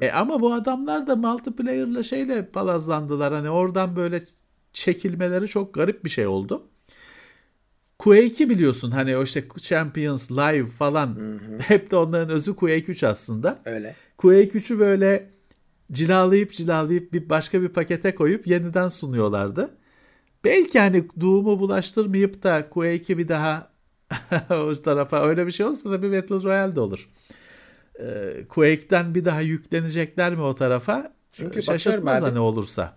E 0.00 0.10
ama 0.10 0.40
bu 0.40 0.52
adamlar 0.52 1.06
da 1.06 1.16
multiplayer'la 1.16 2.02
şeyle 2.02 2.46
palazlandılar. 2.46 3.34
Hani 3.34 3.50
oradan 3.50 3.96
böyle 3.96 4.22
çekilmeleri 4.72 5.48
çok 5.48 5.74
garip 5.74 6.04
bir 6.04 6.10
şey 6.10 6.26
oldu. 6.26 6.68
Quake'i 7.98 8.50
biliyorsun 8.50 8.90
hani 8.90 9.16
o 9.16 9.22
işte 9.22 9.44
Champions 9.58 10.30
Live 10.30 10.66
falan 10.66 11.18
hep 11.58 11.90
de 11.90 11.96
onların 11.96 12.30
özü 12.30 12.56
Quake 12.56 12.92
3 12.92 13.04
aslında. 13.04 13.58
Öyle. 13.64 13.96
Quake 14.18 14.58
3'ü 14.58 14.78
böyle 14.78 15.30
cilalayıp 15.92 16.52
cilalayıp 16.52 17.12
bir 17.12 17.28
başka 17.28 17.62
bir 17.62 17.68
pakete 17.68 18.14
koyup 18.14 18.46
yeniden 18.46 18.88
sunuyorlardı. 18.88 19.70
Belki 20.44 20.80
hani 20.80 21.04
Doom'u 21.20 21.60
bulaştırmayıp 21.60 22.42
da 22.42 22.68
Quake'i 22.70 23.18
bir 23.18 23.28
daha 23.28 23.72
o 24.50 24.74
tarafa 24.74 25.22
öyle 25.22 25.46
bir 25.46 25.52
şey 25.52 25.66
olsa 25.66 25.90
da 25.90 26.02
bir 26.02 26.12
Battle 26.12 26.42
Royale 26.42 26.76
de 26.76 26.80
olur. 26.80 27.08
Ee, 28.00 28.44
Quake'den 28.48 29.14
bir 29.14 29.24
daha 29.24 29.40
yüklenecekler 29.40 30.34
mi 30.34 30.42
o 30.42 30.54
tarafa? 30.54 31.12
Çünkü 31.32 31.58
Ee, 31.58 31.62
Şaşırtmaz 31.62 32.22
hani 32.22 32.38
olursa. 32.38 32.96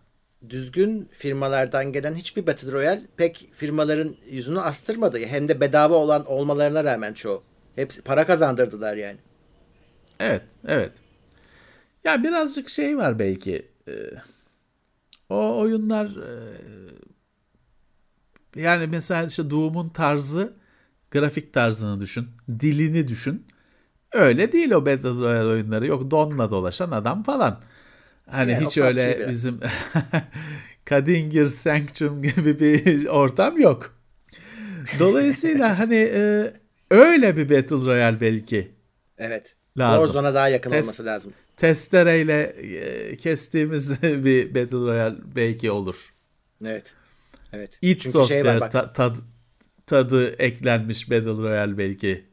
Düzgün 0.50 1.10
firmalardan 1.12 1.92
gelen 1.92 2.14
hiçbir 2.16 2.48
Battle 2.48 2.72
Royale 2.72 3.02
pek 3.18 3.50
firmaların 3.56 4.16
yüzünü 4.30 4.60
astırmadı. 4.60 5.20
Hem 5.20 5.48
de 5.48 5.62
bedava 5.62 5.96
olan 5.96 6.26
olmalarına 6.26 6.84
rağmen 6.84 7.14
çoğu. 7.14 7.44
Hepsi 7.76 8.02
para 8.02 8.26
kazandırdılar 8.26 8.96
yani. 8.96 9.18
Evet, 10.20 10.42
evet. 10.68 10.92
Ya 12.04 12.24
birazcık 12.24 12.70
şey 12.70 12.98
var 12.98 13.20
belki. 13.20 13.66
e, 13.88 13.94
O 15.30 15.58
oyunlar 15.60 16.06
e, 16.06 16.56
yani 18.62 18.88
mesela 18.88 19.24
işte 19.24 19.50
Doom'un 19.50 19.90
tarzı 19.90 20.54
grafik 21.12 21.54
tarzını 21.54 22.02
düşün. 22.02 22.28
Dilini 22.60 23.08
düşün. 23.08 23.46
Öyle 24.16 24.52
değil 24.52 24.72
o 24.72 24.86
Battle 24.86 25.10
oyunları. 25.46 25.86
Yok 25.88 26.12
donla 26.12 26.52
dolaşan 26.52 26.92
adam 26.92 27.24
falan. 27.24 27.62
Hani 28.30 28.52
Yani 28.52 28.66
hiç 28.66 28.78
öyle 28.78 29.18
biraz. 29.20 29.30
bizim 29.30 29.60
Kadingir 30.86 31.48
Sanctum 31.48 32.22
gibi 32.22 32.60
bir 32.60 33.06
ortam 33.08 33.60
yok. 33.62 33.96
Dolayısıyla 35.00 35.80
hani 35.80 35.96
e, 35.96 36.54
öyle 36.92 37.38
bir 37.38 37.50
Battle 37.50 37.76
Royale 37.76 38.22
belki 38.22 38.72
Evet. 39.18 39.56
Lazım. 39.78 40.06
Warzone'a 40.06 40.34
daha 40.36 40.50
yakın 40.50 40.72
Test- 40.72 40.82
olması 40.84 41.06
lazım. 41.06 41.34
testereyle 41.58 42.42
e, 42.44 43.16
kestiğimiz 43.18 44.02
bir 44.04 44.56
Battle 44.56 44.78
Royale 44.78 45.16
belki 45.36 45.72
olur. 45.72 46.14
Evet. 46.66 46.94
Evet. 47.54 47.80
It 47.82 48.00
Çünkü 48.00 48.12
Software 48.12 48.44
şey 48.44 48.52
var 48.52 48.62
bak. 48.62 48.72
ta- 48.72 48.94
tad- 48.94 49.20
tadı 49.88 50.30
eklenmiş 50.30 51.12
Battle 51.12 51.26
Royale 51.50 51.78
belki 51.78 52.26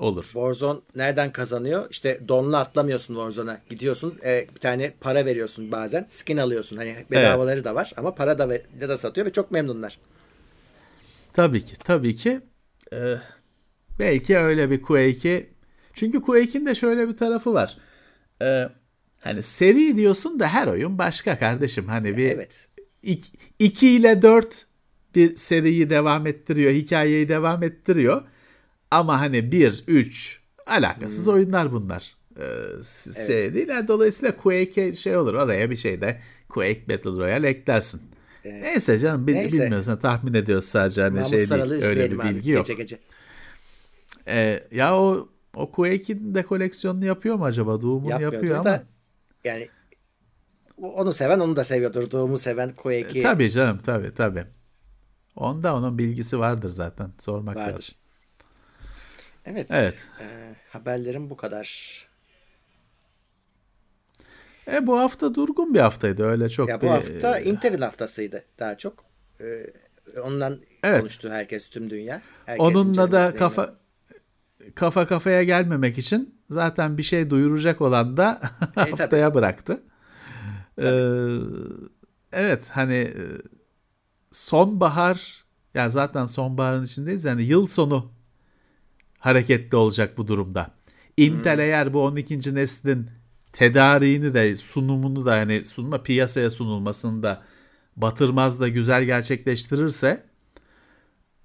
olur. 0.00 0.24
Warzone 0.24 0.80
nereden 0.96 1.32
kazanıyor? 1.32 1.86
İşte 1.90 2.28
donla 2.28 2.58
atlamıyorsun 2.58 3.14
Warzone'a. 3.14 3.60
Gidiyorsun 3.70 4.18
e, 4.24 4.46
bir 4.54 4.60
tane 4.60 4.92
para 5.00 5.24
veriyorsun 5.24 5.72
bazen. 5.72 6.04
Skin 6.08 6.36
alıyorsun. 6.36 6.76
Hani 6.76 6.96
bedavaları 7.10 7.64
da 7.64 7.74
var 7.74 7.92
ama 7.96 8.14
para 8.14 8.38
da 8.38 8.50
da, 8.80 8.88
da 8.88 8.98
satıyor 8.98 9.26
ve 9.26 9.32
çok 9.32 9.50
memnunlar. 9.50 9.98
Tabii 11.32 11.64
ki, 11.64 11.76
tabii 11.84 12.14
ki. 12.14 12.40
Ee, 12.92 13.16
belki 13.98 14.38
öyle 14.38 14.70
bir 14.70 14.82
Quake'i. 14.82 15.50
Çünkü 15.94 16.22
Quake'in 16.22 16.66
de 16.66 16.74
şöyle 16.74 17.08
bir 17.08 17.16
tarafı 17.16 17.54
var. 17.54 17.78
Ee, 18.42 18.68
hani 19.18 19.42
seri 19.42 19.96
diyorsun 19.96 20.40
da 20.40 20.48
her 20.48 20.66
oyun 20.66 20.98
başka 20.98 21.38
kardeşim. 21.38 21.88
Hani 21.88 22.16
bir 22.16 22.30
Evet. 22.30 22.68
2 23.58 23.88
ile 23.88 24.22
4 24.22 24.66
bir 25.14 25.36
seriyi 25.36 25.90
devam 25.90 26.26
ettiriyor, 26.26 26.72
hikayeyi 26.72 27.28
devam 27.28 27.62
ettiriyor. 27.62 28.22
Ama 28.90 29.20
hani 29.20 29.52
1, 29.52 29.84
3 29.86 30.40
alakasız 30.66 31.28
oyunlar 31.28 31.72
bunlar. 31.72 32.14
Ee, 32.38 32.82
s- 32.82 33.26
şey 33.26 33.54
değil. 33.54 33.68
Yani 33.68 33.88
dolayısıyla 33.88 34.36
Quake'e 34.36 34.94
şey 34.94 35.16
olur. 35.16 35.34
Oraya 35.34 35.70
bir 35.70 35.76
şey 35.76 36.00
de 36.00 36.20
Quake 36.48 36.88
Battle 36.88 37.10
Royale 37.10 37.48
eklersin. 37.48 38.02
Neyse 38.44 38.98
canım 38.98 39.26
bil, 39.26 39.34
Neyse. 39.34 39.62
bilmiyorsan 39.64 39.98
tahmin 39.98 40.34
ediyoruz 40.34 40.64
sadece 40.64 41.02
hani 41.02 41.14
Mahmut 41.14 41.28
şey 41.30 41.38
değil. 41.38 41.50
Öyle 41.62 41.70
bir 41.72 41.76
üzmeyelim 41.78 42.20
abi 42.20 42.34
bilgi 42.34 42.50
yok. 42.50 42.66
gece 42.66 42.74
gece. 42.74 42.98
Ee, 44.28 44.64
ya 44.72 44.96
o 44.96 45.28
o 45.54 45.70
Quake'in 45.72 46.34
de 46.34 46.42
koleksiyonunu 46.42 47.04
yapıyor 47.04 47.34
mu 47.36 47.44
acaba? 47.44 47.80
Doom'un 47.80 48.08
yapıyor 48.18 48.54
ama. 48.56 48.64
da 48.64 48.82
yani 49.44 49.68
onu 50.76 51.12
seven 51.12 51.40
onu 51.40 51.56
da 51.56 51.64
seviyordur. 51.64 52.10
Doğumu 52.10 52.38
seven 52.38 52.74
Quake'i 52.74 53.22
Tabii 53.22 53.50
canım 53.50 53.78
tabii 53.78 54.14
tabii. 54.14 54.44
Onda 55.36 55.76
onun 55.76 55.98
bilgisi 55.98 56.38
vardır 56.38 56.70
zaten. 56.70 57.12
Sormak 57.18 57.56
lazım. 57.56 57.94
Evet. 59.46 59.66
Evet. 59.70 59.98
e, 60.20 60.24
haberlerim 60.68 61.30
bu 61.30 61.36
kadar. 61.36 62.00
E 64.68 64.86
bu 64.86 64.98
hafta 64.98 65.34
durgun 65.34 65.74
bir 65.74 65.80
haftaydı 65.80 66.24
öyle 66.24 66.48
çok 66.48 66.68
Ya 66.68 66.80
bir 66.80 66.86
bu 66.86 66.90
hafta 66.90 67.38
Intel'in 67.38 67.80
haftasıydı 67.80 68.44
daha 68.58 68.76
çok. 68.76 69.04
Ee, 69.40 69.66
ondan 70.24 70.60
Evet. 70.82 71.00
konuştu 71.00 71.30
herkes 71.30 71.70
tüm 71.70 71.90
dünya. 71.90 72.22
Herkes 72.46 72.66
onunla 72.66 73.12
da 73.12 73.34
kafa 73.34 73.62
yayınladı. 73.62 73.80
kafa 74.74 75.06
kafaya 75.06 75.42
gelmemek 75.42 75.98
için 75.98 76.34
zaten 76.50 76.98
bir 76.98 77.02
şey 77.02 77.30
duyuracak 77.30 77.80
olan 77.80 78.16
da 78.16 78.40
haftaya 78.74 79.34
bıraktı. 79.34 79.82
Ee, 80.82 81.38
evet 82.32 82.64
hani 82.70 82.94
e, 82.94 83.24
sonbahar 84.30 85.44
yani 85.74 85.90
zaten 85.90 86.26
sonbaharın 86.26 86.84
içindeyiz 86.84 87.24
yani 87.24 87.42
yıl 87.42 87.66
sonu 87.66 88.12
hareketli 89.20 89.76
olacak 89.76 90.18
bu 90.18 90.28
durumda. 90.28 90.70
Intel 91.16 91.58
eğer 91.58 91.92
bu 91.92 92.04
12. 92.04 92.54
neslin 92.54 93.10
tedariğini 93.52 94.34
de 94.34 94.56
sunumunu 94.56 95.24
da 95.24 95.36
yani 95.36 95.64
sunma 95.64 96.02
piyasaya 96.02 96.50
sunulmasını 96.50 97.22
da 97.22 97.42
batırmaz 97.96 98.60
da 98.60 98.68
güzel 98.68 99.04
gerçekleştirirse 99.04 100.24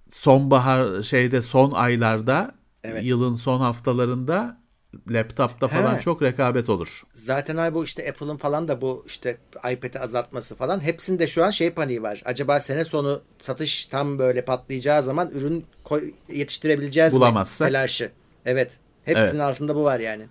sonbahar 0.09 1.03
şeyde 1.03 1.41
son 1.41 1.71
aylarda 1.71 2.55
Evet. 2.83 3.03
yılın 3.05 3.33
son 3.33 3.59
haftalarında 3.59 4.61
laptopta 5.09 5.67
falan 5.67 5.95
He. 5.95 5.99
çok 6.01 6.21
rekabet 6.21 6.69
olur. 6.69 7.03
Zaten 7.13 7.57
abi 7.57 7.75
bu 7.75 7.83
işte 7.85 8.09
Apple'ın 8.09 8.37
falan 8.37 8.67
da 8.67 8.81
bu 8.81 9.03
işte 9.07 9.37
iPad'i 9.71 9.99
azaltması 9.99 10.55
falan 10.55 10.79
hepsinde 10.79 11.27
şu 11.27 11.45
an 11.45 11.49
şey 11.49 11.71
paniği 11.71 12.03
var. 12.03 12.21
Acaba 12.25 12.59
sene 12.59 12.85
sonu 12.85 13.21
satış 13.39 13.85
tam 13.85 14.19
böyle 14.19 14.45
patlayacağı 14.45 15.03
zaman 15.03 15.29
ürün 15.33 15.65
koy, 15.83 16.13
yetiştirebileceğiz 16.29 17.13
Bulamazsak. 17.13 17.67
mi? 17.67 17.71
Telaşı. 17.71 18.11
Evet. 18.45 18.77
Hepsinin 19.05 19.39
altında 19.39 19.75
bu 19.75 19.83
var 19.83 19.99
yani. 19.99 20.23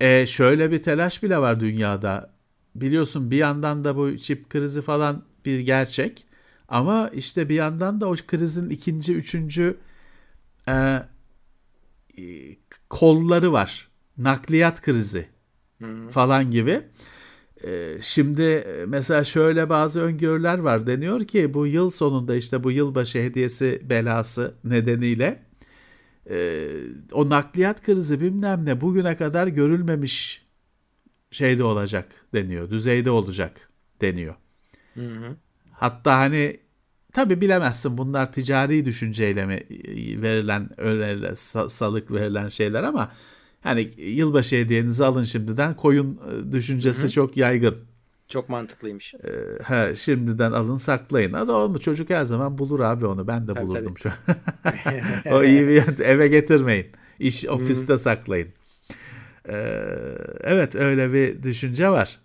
E 0.00 0.26
şöyle 0.26 0.70
bir 0.70 0.82
telaş 0.82 1.22
bile 1.22 1.38
var 1.38 1.60
dünyada. 1.60 2.30
Biliyorsun 2.74 3.30
bir 3.30 3.36
yandan 3.36 3.84
da 3.84 3.96
bu 3.96 4.18
çip 4.18 4.50
krizi 4.50 4.82
falan 4.82 5.24
bir 5.44 5.60
gerçek. 5.60 6.26
Ama 6.68 7.10
işte 7.14 7.48
bir 7.48 7.54
yandan 7.54 8.00
da 8.00 8.08
o 8.08 8.14
krizin 8.26 8.70
ikinci, 8.70 9.14
üçüncü 9.14 9.76
e, 10.68 11.02
kolları 12.90 13.52
var. 13.52 13.88
Nakliyat 14.18 14.82
krizi 14.82 15.28
falan 16.10 16.50
gibi. 16.50 16.82
E, 17.64 17.98
şimdi 18.02 18.42
e, 18.42 18.84
mesela 18.86 19.24
şöyle 19.24 19.68
bazı 19.68 20.00
öngörüler 20.00 20.58
var. 20.58 20.86
Deniyor 20.86 21.24
ki 21.24 21.54
bu 21.54 21.66
yıl 21.66 21.90
sonunda 21.90 22.34
işte 22.34 22.64
bu 22.64 22.70
yılbaşı 22.70 23.18
hediyesi 23.18 23.82
belası 23.84 24.54
nedeniyle 24.64 25.42
e, 26.30 26.68
o 27.12 27.28
nakliyat 27.28 27.82
krizi 27.82 28.20
bilmem 28.20 28.64
ne 28.64 28.80
bugüne 28.80 29.16
kadar 29.16 29.46
görülmemiş 29.46 30.46
şeyde 31.30 31.64
olacak 31.64 32.12
deniyor. 32.34 32.70
Düzeyde 32.70 33.10
olacak 33.10 33.70
deniyor. 34.00 34.34
Hatta 35.72 36.18
hani 36.18 36.60
tabi 37.16 37.40
bilemezsin 37.40 37.98
bunlar 37.98 38.32
ticari 38.32 38.84
düşünceyle 38.84 39.46
mi 39.46 39.54
e, 39.54 40.22
verilen 40.22 40.68
sa- 41.32 41.70
salık 41.70 42.10
verilen 42.10 42.48
şeyler 42.48 42.82
ama 42.82 43.12
hani 43.60 43.90
yılbaşı 43.96 44.56
hediyenizi 44.56 45.04
alın 45.04 45.24
şimdiden 45.24 45.76
koyun 45.76 46.20
e, 46.30 46.52
düşüncesi 46.52 47.10
çok 47.10 47.36
yaygın. 47.36 47.76
Çok 48.28 48.48
mantıklıymış. 48.48 49.14
E, 49.14 49.62
ha, 49.62 49.94
şimdiden 49.94 50.52
alın 50.52 50.76
saklayın. 50.76 51.32
Hadi 51.32 51.50
olmu 51.50 51.80
çocuk 51.80 52.10
her 52.10 52.24
zaman 52.24 52.58
bulur 52.58 52.80
abi 52.80 53.06
onu. 53.06 53.26
Ben 53.28 53.48
de 53.48 53.54
Tabii, 53.54 53.66
bulurdum 53.66 53.98
şu 53.98 54.10
o 55.30 55.44
iyi 55.44 55.68
bir 55.68 55.98
eve 55.98 56.28
getirmeyin. 56.28 56.86
İş 57.18 57.46
ofiste 57.48 57.98
saklayın. 57.98 58.48
Ee, 59.48 59.88
evet 60.40 60.74
öyle 60.74 61.12
bir 61.12 61.42
düşünce 61.42 61.88
var. 61.88 62.18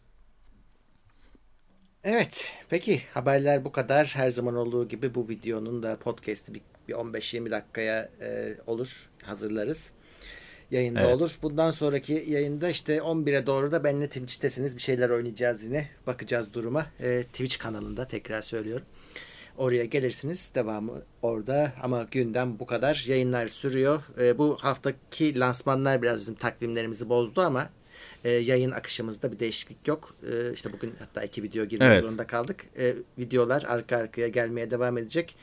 Evet. 2.03 2.57
Peki 2.69 3.01
haberler 3.13 3.65
bu 3.65 3.71
kadar. 3.71 4.11
Her 4.15 4.29
zaman 4.29 4.55
olduğu 4.55 4.87
gibi 4.87 5.15
bu 5.15 5.29
videonun 5.29 5.83
da 5.83 5.99
podcast'i 5.99 6.53
bir, 6.53 6.61
bir 6.87 6.93
15-20 6.93 7.51
dakikaya 7.51 8.09
e, 8.21 8.55
olur. 8.67 9.09
Hazırlarız. 9.23 9.93
Yayında 10.71 11.01
Evet. 11.01 11.15
olur. 11.15 11.37
Bundan 11.41 11.71
sonraki 11.71 12.25
yayında 12.27 12.69
işte 12.69 12.97
11'e 12.97 13.45
doğru 13.45 13.71
da 13.71 13.83
benimle 13.83 14.07
Twitch'tesiniz. 14.07 14.77
Bir 14.77 14.81
şeyler 14.81 15.09
oynayacağız 15.09 15.63
yine. 15.63 15.89
Bakacağız 16.07 16.53
duruma. 16.53 16.85
E, 16.99 17.23
Twitch 17.23 17.57
kanalında 17.57 18.07
tekrar 18.07 18.41
söylüyorum. 18.41 18.85
Oraya 19.57 19.85
gelirsiniz. 19.85 20.51
Devamı 20.55 21.01
orada. 21.21 21.73
Ama 21.81 22.07
gündem 22.11 22.59
bu 22.59 22.65
kadar. 22.65 23.05
Yayınlar 23.07 23.47
sürüyor. 23.47 24.01
E, 24.21 24.37
bu 24.37 24.57
haftaki 24.61 25.39
lansmanlar 25.39 26.01
biraz 26.01 26.19
bizim 26.19 26.35
takvimlerimizi 26.35 27.09
bozdu 27.09 27.41
ama 27.41 27.69
e, 28.23 28.29
yayın 28.31 28.71
akışımızda 28.71 29.31
bir 29.31 29.39
değişiklik 29.39 29.87
yok. 29.87 30.15
E, 30.31 30.53
işte 30.53 30.73
bugün 30.73 30.93
hatta 30.99 31.23
iki 31.23 31.43
video 31.43 31.65
girmek 31.65 31.87
Evet. 31.87 32.01
zorunda 32.01 32.27
kaldık. 32.27 32.65
E, 32.79 32.93
videolar 33.17 33.63
arka 33.67 33.97
arkaya 33.97 34.27
gelmeye 34.27 34.69
devam 34.71 34.97
edecek. 34.97 35.35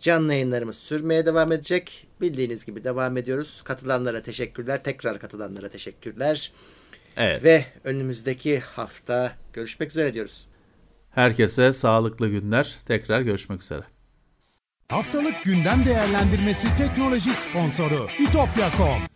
Canlı 0.00 0.32
yayınlarımız 0.32 0.76
sürmeye 0.76 1.26
devam 1.26 1.52
edecek. 1.52 2.06
Bildiğiniz 2.20 2.66
gibi 2.66 2.84
devam 2.84 3.16
ediyoruz. 3.16 3.62
Katılanlara 3.62 4.22
teşekkürler. 4.22 4.82
Tekrar 4.84 5.18
katılanlara 5.18 5.68
teşekkürler. 5.68 6.52
Evet. 7.16 7.44
Ve 7.44 7.64
önümüzdeki 7.84 8.60
hafta 8.60 9.32
görüşmek 9.52 9.90
üzere 9.90 10.14
diyoruz. 10.14 10.46
Herkese 11.10 11.72
sağlıklı 11.72 12.28
günler. 12.28 12.78
Tekrar 12.86 13.20
görüşmek 13.20 13.62
üzere. 13.62 13.82
Haftalık 14.88 15.44
gündem 15.44 15.84
değerlendirmesi 15.84 16.66
teknoloji 16.78 17.30
sponsoru 17.34 18.08
itopya.com. 18.18 19.15